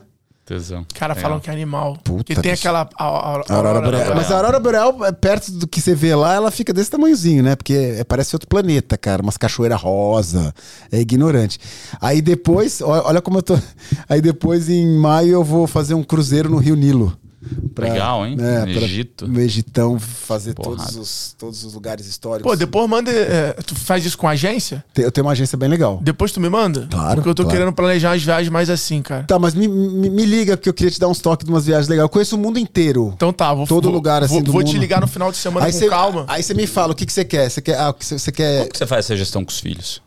[0.50, 0.84] Tesão.
[0.96, 1.30] Cara, Legal.
[1.30, 1.96] falam que é animal.
[2.04, 2.68] Puta, que tem bicho.
[2.68, 2.90] aquela.
[2.98, 4.16] A, a- a- aurora boreal.
[4.16, 7.44] Mas a aurora boreal, é, perto do que você vê lá, ela fica desse tamanhozinho,
[7.44, 7.56] né?
[7.56, 9.22] Porque é- parece outro planeta, cara.
[9.22, 10.52] Umas cachoeiras rosa.
[10.92, 11.60] É ignorante.
[12.02, 13.60] Aí depois, olha como eu tô.
[14.10, 17.16] Aí depois, em maio, eu vou fazer um cruzeiro no Rio Nilo.
[17.78, 18.36] Legal, hein?
[18.38, 19.28] É, No pra- Egito.
[19.28, 20.84] No Egitão, fazer Porrada.
[20.84, 22.52] todos os, todos os lugares históricos.
[22.52, 23.10] Pô, depois manda.
[23.12, 24.84] é, tu faz isso com agência?
[24.94, 26.00] Te- Eu tenho uma agência bem legal.
[26.04, 26.88] Depois tu me manda?
[26.92, 27.58] Claro, Porque eu tô claro.
[27.58, 29.24] querendo planejar umas viagens mais assim, cara.
[29.24, 31.66] Tá, mas me, me, me liga, porque eu queria te dar uns toques de umas
[31.66, 32.04] viagens legais.
[32.04, 33.14] Eu conheço o mundo inteiro.
[33.16, 34.82] Então tá, vou Todo vou- lugar, assim, Vou, do vou te mundo.
[34.82, 36.26] ligar no final de semana Aí com você calma.
[36.28, 37.50] aí você me fala o que, que você quer.
[37.50, 37.80] Você quer.
[37.80, 38.58] Ah, que você quer.
[38.60, 40.02] Como que você faz essa gestão com os filhos?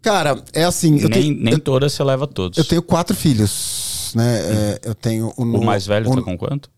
[0.00, 0.98] Cara, é assim.
[0.98, 2.58] Eu, nem tenho, nem eu, todas você leva todos.
[2.58, 3.50] eu tenho quatro filhos,
[4.14, 4.40] né?
[4.40, 6.70] É, eu tenho o, O mais velho o, tá com quanto?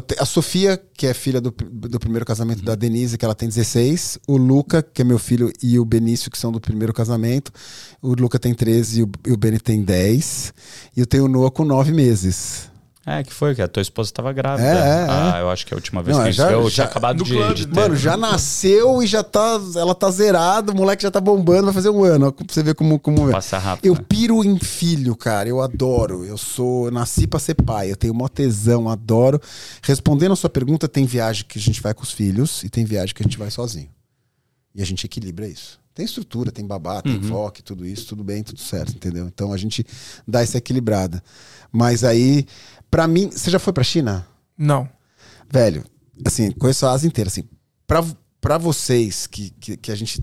[0.00, 3.48] te- a Sofia, que é filha do, do primeiro casamento da Denise, que ela tem
[3.48, 4.18] 16.
[4.26, 7.52] O Luca, que é meu filho, e o Benício, que são do primeiro casamento.
[8.00, 10.54] O Luca tem 13 e o, e o Beni tem 10.
[10.96, 12.70] E eu tenho o Noah com 9 meses.
[13.04, 14.68] É, que foi, que a tua esposa tava grávida.
[14.68, 16.58] É, é, ah, eu acho que a última vez Não, que a gente já- viu,
[16.60, 17.74] eu já- tinha acabado do de, clube, de ter.
[17.74, 19.60] Mano, já nasceu e já tá.
[19.74, 22.28] Ela tá zerada, o moleque já tá bombando, vai fazer um ano.
[22.28, 23.32] Ó, pra você ver como, como é.
[23.32, 23.84] Passa rápido.
[23.86, 24.04] Eu né?
[24.08, 25.48] piro em filho, cara.
[25.48, 26.24] Eu adoro.
[26.24, 26.86] Eu sou.
[26.86, 27.90] eu nasci pra ser pai.
[27.90, 29.40] Eu tenho mó tesão, adoro.
[29.82, 32.84] Respondendo a sua pergunta, tem viagem que a gente vai com os filhos e tem
[32.84, 33.88] viagem que a gente vai sozinho.
[34.74, 35.80] E a gente equilibra isso.
[35.94, 39.26] Tem estrutura, tem babá, tem foque, tudo isso, tudo bem, tudo certo, entendeu?
[39.26, 39.84] Então a gente
[40.26, 41.22] dá essa equilibrada.
[41.70, 42.46] Mas aí,
[42.92, 44.28] pra mim, você já foi pra China?
[44.56, 44.86] Não.
[45.50, 45.82] Velho,
[46.26, 47.44] assim, conheço a Ásia inteira, assim,
[47.86, 48.04] pra,
[48.38, 50.22] pra vocês que, que, que a gente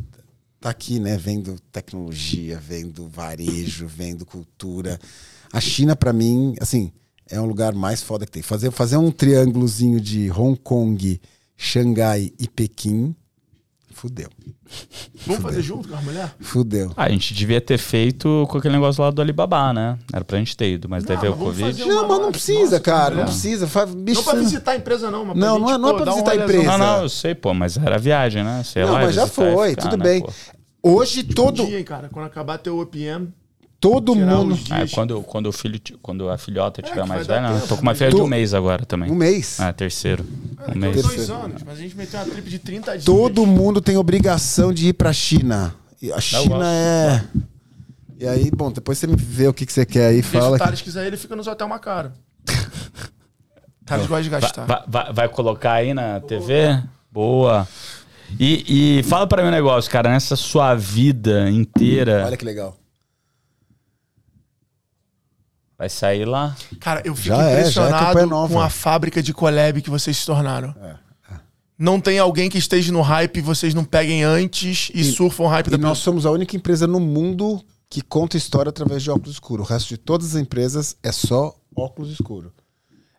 [0.62, 5.00] tá aqui, né, vendo tecnologia, vendo varejo, vendo cultura,
[5.52, 6.92] a China, pra mim, assim,
[7.28, 8.44] é um lugar mais foda que tem.
[8.44, 11.20] Fazer, fazer um triângulozinho de Hong Kong,
[11.58, 13.16] Xangai e Pequim,
[14.00, 14.30] fudeu.
[15.28, 16.34] Vamos fazer junto com a mulher?
[16.40, 16.92] Fudeu.
[16.96, 19.98] Ah, a gente devia ter feito com aquele negócio lá do Alibaba, né?
[20.14, 21.86] Era pra gente ter ido, mas daí Não, veio o mas vamos Covid.
[21.90, 23.26] Não, mas não precisa, Nossa, cara, não mulher.
[23.26, 23.68] precisa.
[23.68, 25.90] Faz, bicho, Não pra visitar a empresa, não, mas pra Não, gente, não é- não
[25.90, 26.64] é pô, pra dar um visitar a empresa.
[26.64, 28.62] Não, não, eu sei, pô, mas era viagem, né?
[28.64, 30.22] Sei Não, lá, mas já foi, ficar, tudo né, bem.
[30.22, 30.32] pô.
[30.82, 33.28] Hoje todo, Um dia, hein, cara, quando acabar teu OPM,
[33.80, 34.54] todo mundo...
[34.72, 34.92] É, dias.
[34.92, 37.54] quando, quando, o filho, quando a filhota tiver É, mais velha, né?
[37.56, 37.98] tempo, tô com uma né?
[37.98, 39.10] filha de Tu- um mês agora também.
[39.12, 39.60] Um mês.
[39.60, 40.24] Ah, terceiro.
[40.24, 41.02] Um Daqui mês.
[41.02, 41.42] dois Terceiro.
[41.42, 43.06] anos, mas a gente meteu uma trip de 30 dias.
[43.06, 45.74] Todo mundo tem obrigação de ir pra China.
[46.02, 47.24] E A China é.
[48.20, 50.30] E aí, bom, depois você me vê o que, que você quer aí, E se
[50.32, 50.56] fala.
[50.56, 52.12] o Thales quiser, ele fica nos hotel mais caro.
[53.86, 54.66] Thales gosta de Vai, gastar.
[54.66, 56.80] vai- vai- vai colocar aí na TV?
[57.12, 57.68] Boa.
[58.40, 62.78] E, e fala pra mim um negócio, cara, nessa sua vida inteira, Olha que legal.
[65.80, 66.54] Vai sair lá?
[66.82, 68.54] Cara, eu fico Já é, é impressionado campanha nova.
[68.54, 70.76] com a fábrica de collab que vocês se tornaram.
[71.78, 75.48] Não tem alguém que esteja no hype e vocês não peguem antes e, surfam o
[75.48, 79.10] hype E da nós somos a única empresa no mundo que conta história através de
[79.10, 79.66] óculos escuros.
[79.66, 82.52] O resto de todas as empresas é só óculos escuro.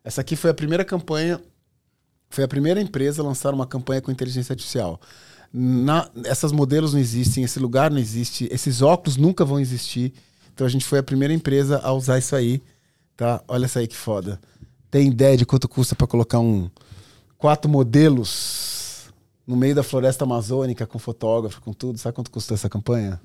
[0.05, 1.41] Essa aqui foi a primeira campanha,
[2.29, 5.01] foi a primeira empresa a lançar uma campanha com inteligência artificial.
[5.51, 10.13] Na, essas modelos não existem, esse lugar não existe, esses óculos nunca vão existir.
[10.61, 12.63] Então a gente foi a primeira empresa a usar isso aí,
[13.17, 13.43] tá?
[13.49, 14.39] Olha essa aí que foda.
[14.91, 16.69] Tem ideia de quanto custa para colocar um
[17.39, 19.11] quatro modelos
[19.47, 21.99] no meio da floresta amazônica com fotógrafo, com tudo?
[21.99, 23.19] Sabe quanto custou essa campanha?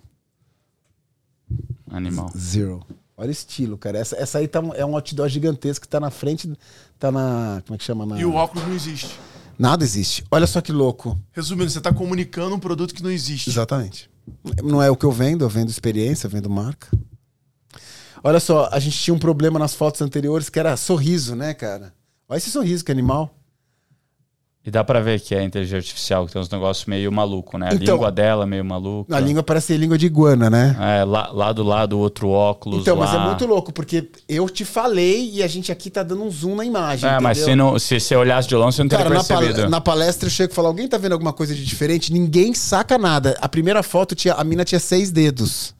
[1.91, 2.31] Animal.
[2.37, 2.81] Zero.
[3.17, 3.97] Olha o estilo, cara.
[3.97, 6.49] Essa, essa aí tá, é um outdoor gigantesco que tá na frente,
[6.97, 7.61] tá na.
[7.65, 8.05] Como é que chama?
[8.05, 8.17] Na...
[8.17, 9.19] E o óculos não existe.
[9.59, 10.23] Nada existe.
[10.31, 11.19] Olha só que louco.
[11.33, 13.49] Resumindo, você tá comunicando um produto que não existe.
[13.49, 14.09] Exatamente.
[14.63, 16.87] Não é o que eu vendo, eu vendo experiência, eu vendo marca.
[18.27, 21.93] Olha só, a gente tinha um problema nas fotos anteriores que era sorriso, né, cara?
[22.27, 23.29] Olha esse sorriso, que animal.
[24.65, 27.69] E dá pra ver que é inteligência artificial, que tem uns negócios meio maluco, né?
[27.69, 29.15] A Então- língua dela é meio maluca.
[29.15, 30.75] A língua parece língua de iguana, né?
[30.99, 33.05] É, lá, lá do lado, outro óculos Então, lá.
[33.05, 36.31] mas é muito louco, porque eu te falei e a gente aqui tá dando um
[36.31, 37.07] zoom na imagem.
[37.07, 37.53] É, mas entendeu?
[37.53, 39.69] se, não, se você olhasse de longe, você não teria Cara, na, pal- percebido.
[39.69, 42.11] na palestra eu chego e falo, alguém tá vendo alguma coisa de diferente?
[42.11, 43.37] Ninguém saca nada.
[43.39, 45.75] A primeira foto, tinha, a mina tinha seis dedos.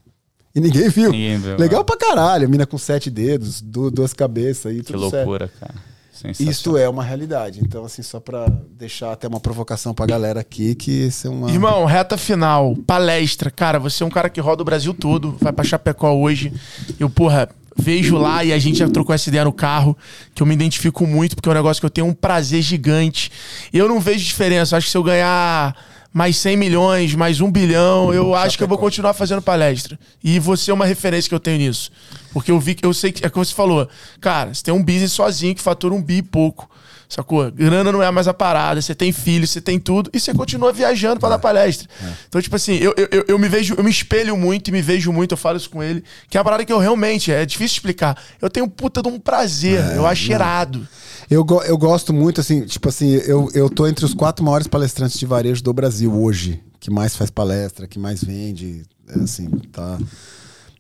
[0.56, 1.12] E ninguém viu.
[1.12, 1.84] Ninguém viu, Legal é.
[1.84, 2.48] pra caralho.
[2.50, 5.16] Mina com sete dedos, du- duas cabeças e Que tudo certo.
[5.28, 5.74] loucura, cara.
[6.14, 6.52] Sensacional.
[6.52, 7.60] Isto é uma realidade.
[7.62, 8.48] Então, assim, só pra
[8.80, 11.52] deixar até uma provocação pra galera aqui, que isso é uma...
[11.52, 13.52] Irmão, reta final, palestra.
[13.52, 16.54] Cara, você é um cara que roda o Brasil todo, vai pra Chapecó hoje.
[16.98, 19.96] Eu, porra, vejo lá e a gente já trocou essa ideia no carro,
[20.34, 23.30] que eu me identifico muito, porque é um negócio que eu tenho um prazer gigante.
[23.74, 24.78] E eu não vejo diferença.
[24.78, 25.76] Acho que se eu ganhar
[26.16, 30.00] mais 100 milhões, mais um bilhão, eu acho que eu vou continuar fazendo palestra.
[30.24, 31.92] E você é uma referência que eu tenho nisso.
[32.32, 33.86] Porque eu vi que eu sei que é o que você falou.
[34.22, 36.72] Cara, você tem um business sozinho que fatura um bi e pouco.
[37.16, 37.50] Sacou?
[37.50, 40.74] Grana não é mais a parada, você tem filho, você tem tudo, e você continua
[40.74, 41.88] viajando pra dar palestra.
[42.28, 45.14] Então, tipo assim, eu, eu, eu- me vejo, eu me espelho muito e me vejo
[45.14, 47.76] muito, eu falo isso com ele, que é uma parada que eu realmente, é difícil
[47.78, 48.22] explicar.
[48.42, 50.86] Eu tenho puta de um prazer, eu acho irado.
[51.30, 55.18] Eu, eu gosto muito, assim, tipo assim, eu, eu tô entre os quatro maiores palestrantes
[55.18, 59.98] de varejo do Brasil hoje, que mais faz palestra, que mais vende, é, assim, tá...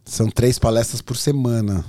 [0.03, 1.83] São três palestras por semana.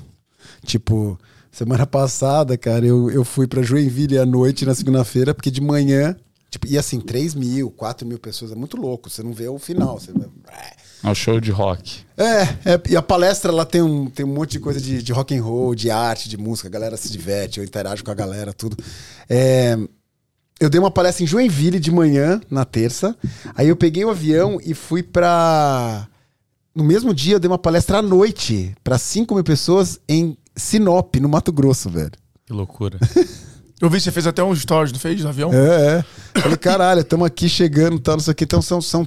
[0.65, 1.19] Tipo,
[1.57, 6.15] semana passada, cara, eu, eu fui pra Joinville à noite na segunda-feira, porque de manhã,
[6.51, 9.59] tipo, e assim, 3 mil, 4 mil pessoas, é muito louco, você não vê o
[9.59, 10.13] final, você.
[11.03, 12.05] É um show de rock.
[12.15, 15.13] É, é, e a palestra lá tem um, tem um monte de coisa de, de
[15.15, 18.15] rock and roll, de arte, de música, a galera se diverte, eu interajo com a
[18.15, 18.77] galera, tudo.
[19.27, 19.79] É,
[20.61, 23.17] eu dei uma palestra em Joinville de manhã, na terça,
[23.55, 26.07] aí eu peguei o avião e fui pra.
[26.75, 31.17] No mesmo dia eu dei uma palestra à noite pra 5 mil pessoas em Sinop,
[31.17, 32.13] no Mato Grosso, velho.
[32.47, 32.99] Que loucura.
[33.81, 35.53] Eu vi que você fez até um stories, não fez, do avião?
[35.53, 36.05] É, é.
[36.41, 38.45] Falei, caralho, estamos aqui chegando, tá, não sei o que.
[38.45, 38.81] Então são.
[38.81, 39.07] são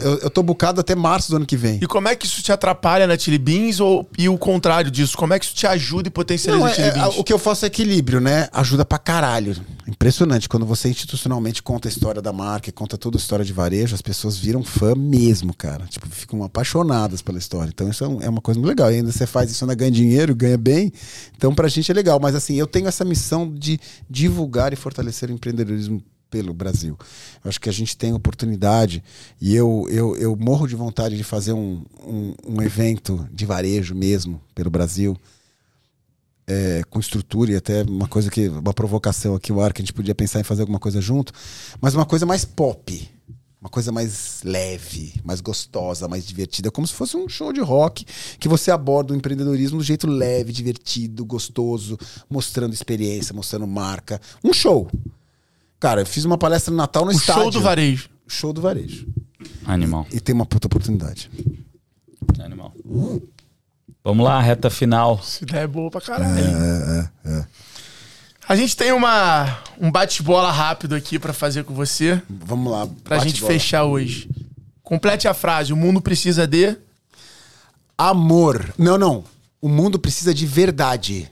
[0.00, 1.78] eu, eu tô bucado até março do ano que vem.
[1.82, 5.16] E como é que isso te atrapalha na Chili Beans ou, e o contrário disso?
[5.16, 7.18] Como é que isso te ajuda e potencializa Não, a Chili é, Beans?
[7.18, 8.48] o que eu faço é equilíbrio, né?
[8.52, 9.56] Ajuda pra caralho.
[9.88, 10.48] Impressionante.
[10.48, 14.02] Quando você institucionalmente conta a história da marca, conta toda a história de varejo, as
[14.02, 15.86] pessoas viram fã mesmo, cara.
[15.86, 17.70] Tipo, ficam apaixonadas pela história.
[17.72, 18.90] Então isso é é uma coisa muito legal.
[18.90, 20.92] E ainda você faz isso, ainda ganha dinheiro, ganha bem.
[21.36, 22.18] Então pra gente é legal.
[22.20, 26.96] Mas assim, eu tenho essa missão de divulgar e fortalecer o empreendedorismo pelo Brasil.
[27.44, 29.02] Eu acho que a gente tem oportunidade
[29.40, 33.94] e eu, eu, eu morro de vontade de fazer um, um, um evento de varejo
[33.94, 35.16] mesmo pelo Brasil
[36.50, 39.84] é, com estrutura e até uma coisa que uma provocação aqui o ar que a
[39.84, 41.32] gente podia pensar em fazer alguma coisa junto,
[41.80, 43.08] mas uma coisa mais pop,
[43.60, 48.04] uma coisa mais leve, mais gostosa, mais divertida, como se fosse um show de rock
[48.38, 51.96] que você aborda o empreendedorismo do jeito leve, divertido, gostoso,
[52.28, 54.90] mostrando experiência, mostrando marca, um show.
[55.80, 57.42] Cara, eu fiz uma palestra no Natal no o estádio.
[57.42, 58.10] show do varejo.
[58.28, 59.08] Show do varejo.
[59.64, 60.06] Animal.
[60.12, 61.30] E tem uma puta oportunidade.
[62.38, 62.74] Animal.
[64.04, 65.18] Vamos lá, reta final.
[65.22, 66.38] Essa ideia é boa pra caralho.
[66.38, 67.46] É, é, é.
[68.46, 72.86] A gente tem uma, um bate-bola rápido aqui pra fazer com você, Vamos lá.
[73.04, 74.28] pra gente fechar hoje.
[74.82, 76.76] Complete a frase: o mundo precisa de.
[77.96, 78.74] Amor.
[78.76, 79.24] Não, não.
[79.60, 81.30] O mundo precisa de verdade.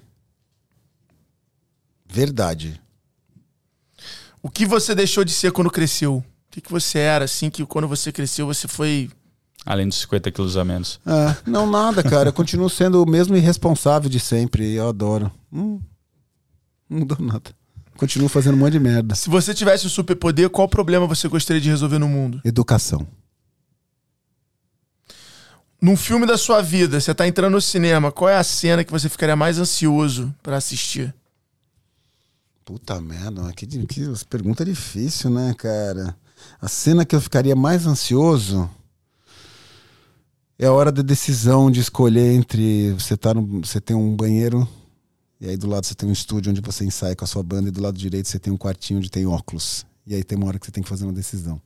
[2.06, 2.80] Verdade.
[4.48, 6.16] O que você deixou de ser quando cresceu?
[6.16, 9.10] O que, que você era, assim, que quando você cresceu você foi.
[9.66, 10.98] Além dos 50 quilos a menos.
[11.04, 12.30] É, não, nada, cara.
[12.30, 14.72] Eu continuo sendo o mesmo irresponsável de sempre.
[14.72, 15.30] Eu adoro.
[15.52, 15.78] Hum,
[16.88, 17.50] não mudou nada.
[17.98, 19.14] Continuo fazendo um monte de merda.
[19.14, 22.40] Se você tivesse um superpoder, qual problema você gostaria de resolver no mundo?
[22.42, 23.06] Educação.
[25.78, 28.90] Num filme da sua vida, você tá entrando no cinema, qual é a cena que
[28.90, 31.14] você ficaria mais ansioso pra assistir?
[32.68, 36.14] Puta merda, que, que pergunta difícil, né, cara?
[36.60, 38.68] A cena que eu ficaria mais ansioso
[40.58, 44.68] é a hora da decisão de escolher entre você tá no, você tem um banheiro
[45.40, 47.70] e aí do lado você tem um estúdio onde você ensaia com a sua banda
[47.70, 49.86] e do lado direito você tem um quartinho onde tem óculos.
[50.06, 51.58] E aí tem uma hora que você tem que fazer uma decisão.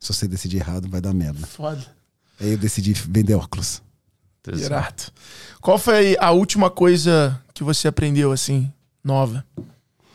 [0.00, 1.46] Se você decidir errado, vai dar merda.
[1.46, 1.86] Foda.
[2.40, 3.82] Aí eu decidi vender óculos.
[4.50, 5.12] Irado.
[5.60, 8.72] Qual foi a última coisa que você aprendeu, assim,
[9.04, 9.44] nova?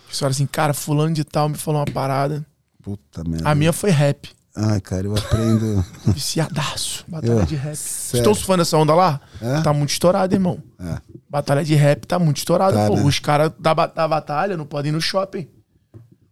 [0.07, 2.45] Que você fala assim, cara, fulano de tal me falou uma parada.
[2.81, 3.49] Puta merda.
[3.49, 4.29] A minha foi rap.
[4.55, 5.85] Ai, cara, eu aprendo.
[6.07, 7.05] Viciadaço.
[7.07, 7.45] Batalha Eu?
[7.45, 7.75] de rap.
[7.75, 8.21] Sério?
[8.23, 9.21] Estou surfando essa onda lá?
[9.41, 9.61] É?
[9.61, 10.61] Tá muito estourado, irmão.
[10.79, 10.97] É.
[11.29, 12.75] Batalha de rap tá muito estourado.
[12.75, 12.95] Tá, pô.
[12.95, 13.03] né?
[13.03, 15.47] Os caras da, da batalha não podem ir no shopping.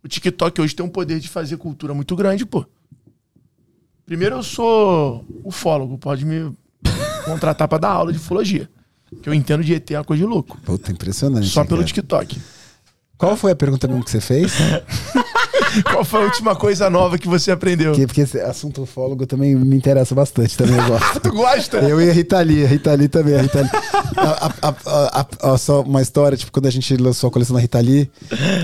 [0.03, 2.65] O TikTok hoje tem um poder de fazer cultura muito grande, pô.
[4.05, 6.51] Primeiro eu sou ufólogo, pode me
[7.25, 8.69] contratar pra dar aula de ufologia.
[9.21, 10.59] Que eu entendo de ET é uma coisa de louco.
[10.61, 11.47] Puta, impressionante.
[11.47, 11.87] Só pelo cara.
[11.87, 12.41] TikTok.
[13.17, 14.53] Qual foi a pergunta mesmo que você fez?
[15.91, 17.91] Qual foi a última coisa nova que você aprendeu?
[17.91, 21.19] Porque, porque esse assunto ufólogo também me interessa bastante, também eu gosto.
[21.19, 21.77] Tu gosta?
[21.79, 23.69] Eu e a Rita Lee, a Rita Lee também, a Rita Lee.
[24.17, 27.79] A- a- a- só uma história, tipo, quando a gente lançou a coleção da Rita
[27.79, 28.09] Lee,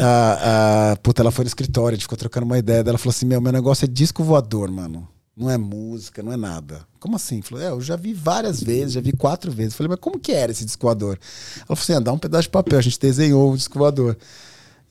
[0.01, 3.11] a, a, puta, ela foi no escritório, a gente ficou trocando uma ideia dela, falou
[3.11, 5.07] assim, meu, meu negócio é disco voador, mano.
[5.35, 6.85] Não é música, não é nada.
[6.99, 7.41] Como assim?
[7.41, 9.73] Falou, é, eu já vi várias vezes, já vi quatro vezes.
[9.73, 10.87] Falei, mas como que era esse disco?
[10.87, 11.17] Ela falou
[11.69, 13.79] assim, ah, dá um pedaço de papel, a gente desenhou o disco.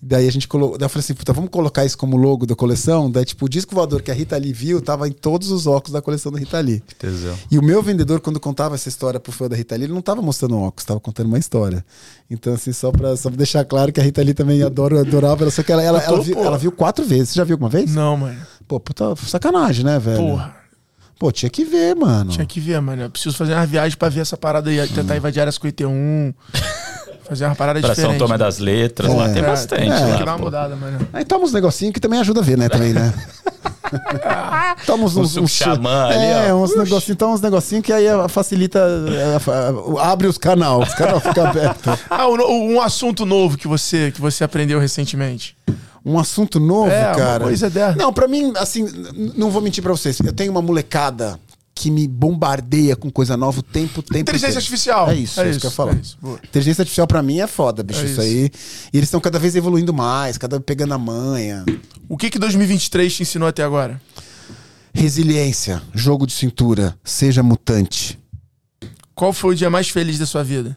[0.03, 0.79] Daí a gente colocou.
[0.79, 3.11] Daí eu falei assim, puta, vamos colocar isso como logo da coleção?
[3.11, 5.93] Daí, tipo, o disco voador que a Rita Lee viu tava em todos os óculos
[5.93, 6.83] da coleção da Rita Lee.
[6.99, 7.37] Tesão.
[7.51, 10.01] E o meu vendedor, quando contava essa história pro fã da Rita Lee, ele não
[10.01, 11.85] tava mostrando um óculos, tava contando uma história.
[12.31, 15.45] Então, assim, só pra, só pra deixar claro que a Rita Lee também adora, adorava
[15.45, 17.31] ela, só que ela, ela, tô, ela, viu, ela viu quatro vezes.
[17.31, 17.95] Você já viu alguma vez?
[17.95, 18.41] Não, mano.
[18.67, 20.17] Pô, puta, sacanagem, né, velho?
[20.17, 20.57] Porra.
[21.19, 22.31] Pô, tinha que ver, mano.
[22.31, 23.03] Tinha que ver, mano.
[23.03, 24.89] Eu preciso fazer uma viagem pra ver essa parada aí.
[24.89, 26.33] Tentar invadir a área 51.
[27.31, 28.19] Fazer uma parada Pra São diferente.
[28.19, 29.33] Tomé das Letras, lá É.
[29.33, 29.81] tem É, bastante.
[29.81, 30.45] Tem lá, que dar uma pô.
[30.45, 31.09] mudada, mano.
[31.13, 33.15] Aí toma uns negocinhos que também ajuda a ver, né, também, né?
[34.87, 36.57] toma uns, Um uns, uns xamã ali, É, ó.
[36.57, 41.47] uns negocinhos, toma uns negocinhos que aí facilita, é, abre os canal, os canal ficam
[41.47, 41.99] abertos.
[42.11, 45.57] Ah, um, um assunto novo que você, que você aprendeu recentemente.
[46.05, 47.45] Um assunto novo, É, uma cara.
[47.45, 47.97] coisa dessa.
[47.97, 48.87] Não, pra mim, assim,
[49.37, 50.19] não vou mentir pra vocês.
[50.21, 51.39] Eu tenho uma molecada
[51.81, 54.59] que me bombardeia com coisa nova o tempo, tempo Inteligência inteiro.
[54.59, 55.11] artificial.
[55.11, 55.93] É isso, é, isso que eu ia falar.
[55.97, 56.19] é isso.
[56.45, 58.13] Inteligência artificial pra mim é foda, bicho, É isso.
[58.13, 58.21] isso.
[58.21, 58.51] aí.
[58.93, 61.65] E eles estão cada vez evoluindo mais, cada vez pegando a manha.
[62.07, 63.99] O que que 2023 te ensinou até agora?
[64.93, 68.19] Resiliência, jogo de cintura, seja mutante.
[69.15, 70.77] Qual foi o dia mais feliz da sua vida?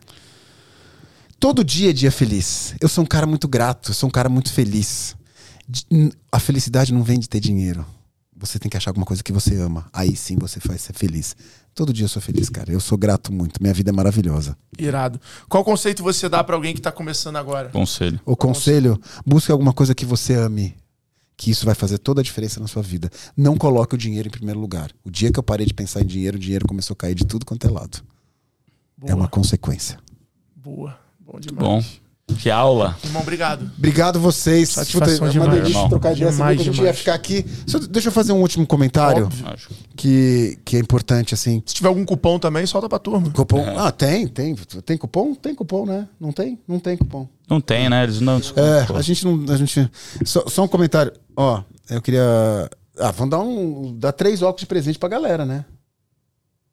[1.40, 2.76] Todo dia é dia feliz.
[2.80, 5.16] Eu sou um cara muito grato, eu sou um cara muito feliz.
[6.32, 7.86] A felicidade não vem de ter dinheiro.
[8.46, 9.86] Você tem que achar alguma coisa que você ama.
[9.94, 11.34] Aí sim você faz ser feliz.
[11.74, 12.72] Todo dia eu sou feliz, cara.
[12.72, 13.62] Eu sou grato muito.
[13.62, 14.58] Minha vida é maravilhosa.
[14.78, 15.20] Irado.
[15.48, 17.70] Qual conceito você dá pra alguém que tá começando agora?
[17.70, 18.20] Conselho.
[18.26, 20.76] O conselho, busque alguma coisa que você ame.
[21.38, 23.10] que isso vai fazer toda a diferença na sua vida.
[23.36, 24.92] Não coloque o dinheiro em primeiro lugar.
[25.04, 27.26] O dia que eu parei de pensar em dinheiro, o dinheiro começou a cair de
[27.26, 28.04] tudo quanto é lado.
[28.98, 29.98] Boa, É uma consequência.
[30.56, 30.98] boa.
[31.20, 31.66] Bom demais.
[31.68, 31.84] Bom.
[32.40, 32.98] Que aula.
[33.04, 33.70] Irmão, obrigado.
[33.78, 34.70] Obrigado vocês.
[34.70, 35.90] Satisfação Puta, é uma demais, delícia irmão.
[35.90, 36.32] trocar ideia.
[36.32, 37.00] Demais, que a gente ia demais.
[37.00, 37.46] ficar aqui.
[37.68, 39.48] Só deixa eu fazer um último comentário Óbvio.
[39.50, 39.70] Acho.
[39.96, 41.62] que, que é importante, assim.
[41.66, 43.30] Se tiver algum cupom também, solta pra turma.
[43.32, 43.78] Cupom.
[43.78, 44.56] Ah, tem, tem.
[44.56, 45.36] Tem cupom?
[45.36, 46.08] Tem cupom, né?
[46.20, 46.58] Não tem?
[46.68, 47.28] Não tem cupom.
[47.50, 48.04] Não tem, né?
[48.04, 48.38] Eles não.
[48.56, 49.54] É, a gente não.
[49.54, 49.92] A gente,
[50.26, 51.12] só, só um comentário.
[51.36, 52.70] Ó, eu queria.
[52.98, 53.94] Ah, vamos dar um.
[53.98, 55.66] Dar três óculos de presente pra galera, né?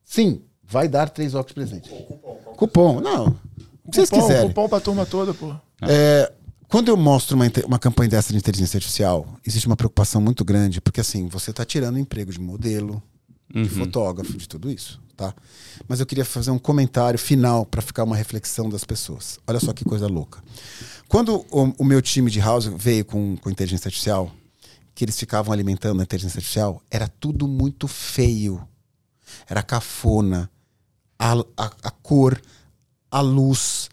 [0.05, 1.90] Sim, vai dar três óculos de presente.
[2.56, 3.01] Cupom.
[3.01, 3.36] Não.
[3.91, 4.49] O que vocês cupom, quiserem.
[4.49, 5.53] Cupom pra turma toda, pô.
[5.83, 6.33] É,
[6.69, 10.81] quando eu mostro uma, uma campanha dessa de inteligência artificial, existe uma preocupação muito grande,
[10.81, 13.03] porque assim, você está tirando emprego de modelo,
[13.53, 15.35] de fotógrafo, de tudo isso, tá?
[15.89, 19.41] Mas eu queria fazer um comentário final para ficar uma reflexão das pessoas.
[19.47, 20.41] Olha só que coisa louca.
[21.09, 24.31] Quando o, o meu time de house veio com, com inteligência artificial,
[24.95, 28.65] que eles ficavam alimentando a inteligência artificial, era tudo muito feio.
[29.49, 30.49] Era cafona,
[31.19, 32.41] a, a, a cor,
[33.11, 33.89] a luz,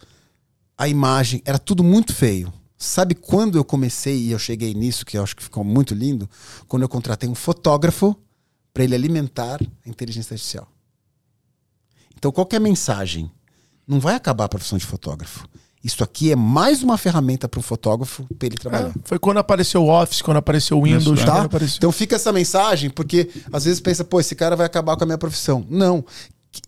[0.78, 2.52] a imagem, era tudo muito feio.
[2.78, 6.30] Sabe quando eu comecei e eu cheguei nisso, que eu acho que ficou muito lindo?
[6.68, 8.16] Quando eu contratei um fotógrafo
[8.74, 10.68] para ele alimentar a inteligência artificial.
[12.16, 13.32] Então, qualquer mensagem
[13.88, 15.48] não vai acabar a profissão de fotógrafo.
[15.84, 18.90] Isso aqui é mais uma ferramenta para o fotógrafo para ele trabalhar.
[18.90, 21.42] É, foi quando apareceu o Office, quando apareceu o Windows, Isso, quando Tá?
[21.44, 21.78] apareceu...
[21.78, 25.08] Então fica essa mensagem, porque às vezes pensa, pô, esse cara vai acabar com a
[25.08, 25.66] minha profissão.
[25.70, 26.04] Não.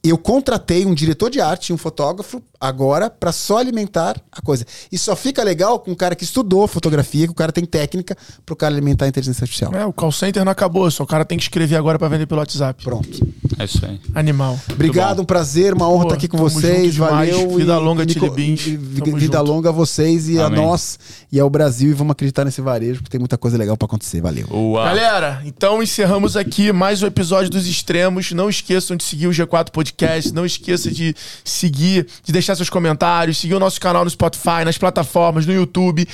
[0.03, 4.65] Eu contratei um diretor de arte e um fotógrafo agora para só alimentar a coisa.
[4.91, 8.15] E só fica legal com um cara que estudou fotografia, que o cara tem técnica
[8.45, 9.73] para o cara alimentar a inteligência artificial.
[9.73, 12.27] É, o call center não acabou, só o cara tem que escrever agora pra vender
[12.27, 12.83] pelo WhatsApp.
[12.83, 13.27] Pronto.
[13.59, 13.99] É isso aí.
[14.15, 14.57] Animal.
[14.71, 16.95] Obrigado, um prazer, uma honra Pô, estar aqui com vocês.
[16.95, 17.57] Valeu.
[17.57, 18.63] Vida e- longa, Beans.
[18.63, 19.51] Tamo Vida junto.
[19.51, 20.61] longa a vocês e a Amém.
[20.61, 20.97] nós
[21.29, 21.89] e ao Brasil.
[21.89, 24.21] E vamos acreditar nesse varejo, porque tem muita coisa legal para acontecer.
[24.21, 24.47] Valeu.
[24.49, 24.81] Uau.
[24.85, 28.31] Galera, então encerramos aqui mais um episódio dos Extremos.
[28.31, 30.33] Não esqueçam de seguir o G4 Podcast.
[30.33, 31.13] Não esqueça de
[31.43, 36.07] seguir, de deixar seus comentários, seguir o nosso canal no Spotify, nas plataformas, no YouTube.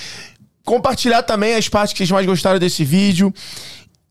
[0.64, 3.32] Compartilhar também as partes que vocês mais gostaram desse vídeo.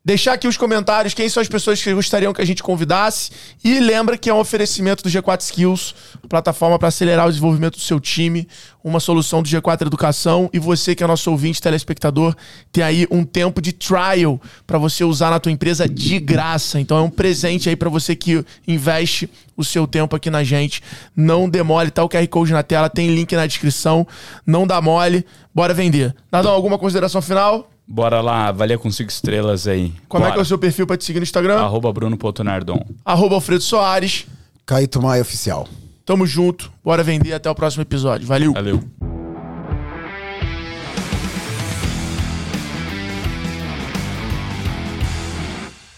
[0.06, 3.30] Deixar aqui os comentários quem são as pessoas que gostariam que a gente convidasse.
[3.64, 5.94] E lembra que é um oferecimento do G4 Skills,
[6.28, 8.46] plataforma para acelerar o desenvolvimento do seu time,
[8.84, 10.50] uma solução do G4 Educação.
[10.52, 12.36] E você que é nosso ouvinte, telespectador,
[12.70, 16.78] tem aí um tempo de trial para você usar na tua empresa de graça.
[16.78, 20.82] Então é um presente aí para você que investe o seu tempo aqui na gente.
[21.16, 24.06] Não demole, tá o QR Code na tela, tem link na descrição.
[24.46, 25.24] Não dá mole,
[25.54, 26.14] bora vender.
[26.30, 27.70] Nadão, alguma consideração final?
[27.86, 29.92] Bora lá, avalia com cinco estrelas aí.
[30.08, 30.32] Como é Bora.
[30.34, 31.60] que é o seu perfil pra te seguir no Instagram?
[31.60, 32.84] Arroba Bruno.nardon.
[33.04, 34.26] Arroba Alfredo Soares.
[34.64, 35.68] Caíto Maia Oficial.
[36.04, 36.72] Tamo junto.
[36.82, 37.34] Bora vender.
[37.34, 38.26] Até o próximo episódio.
[38.26, 38.52] Valeu.
[38.52, 39.13] Valeu.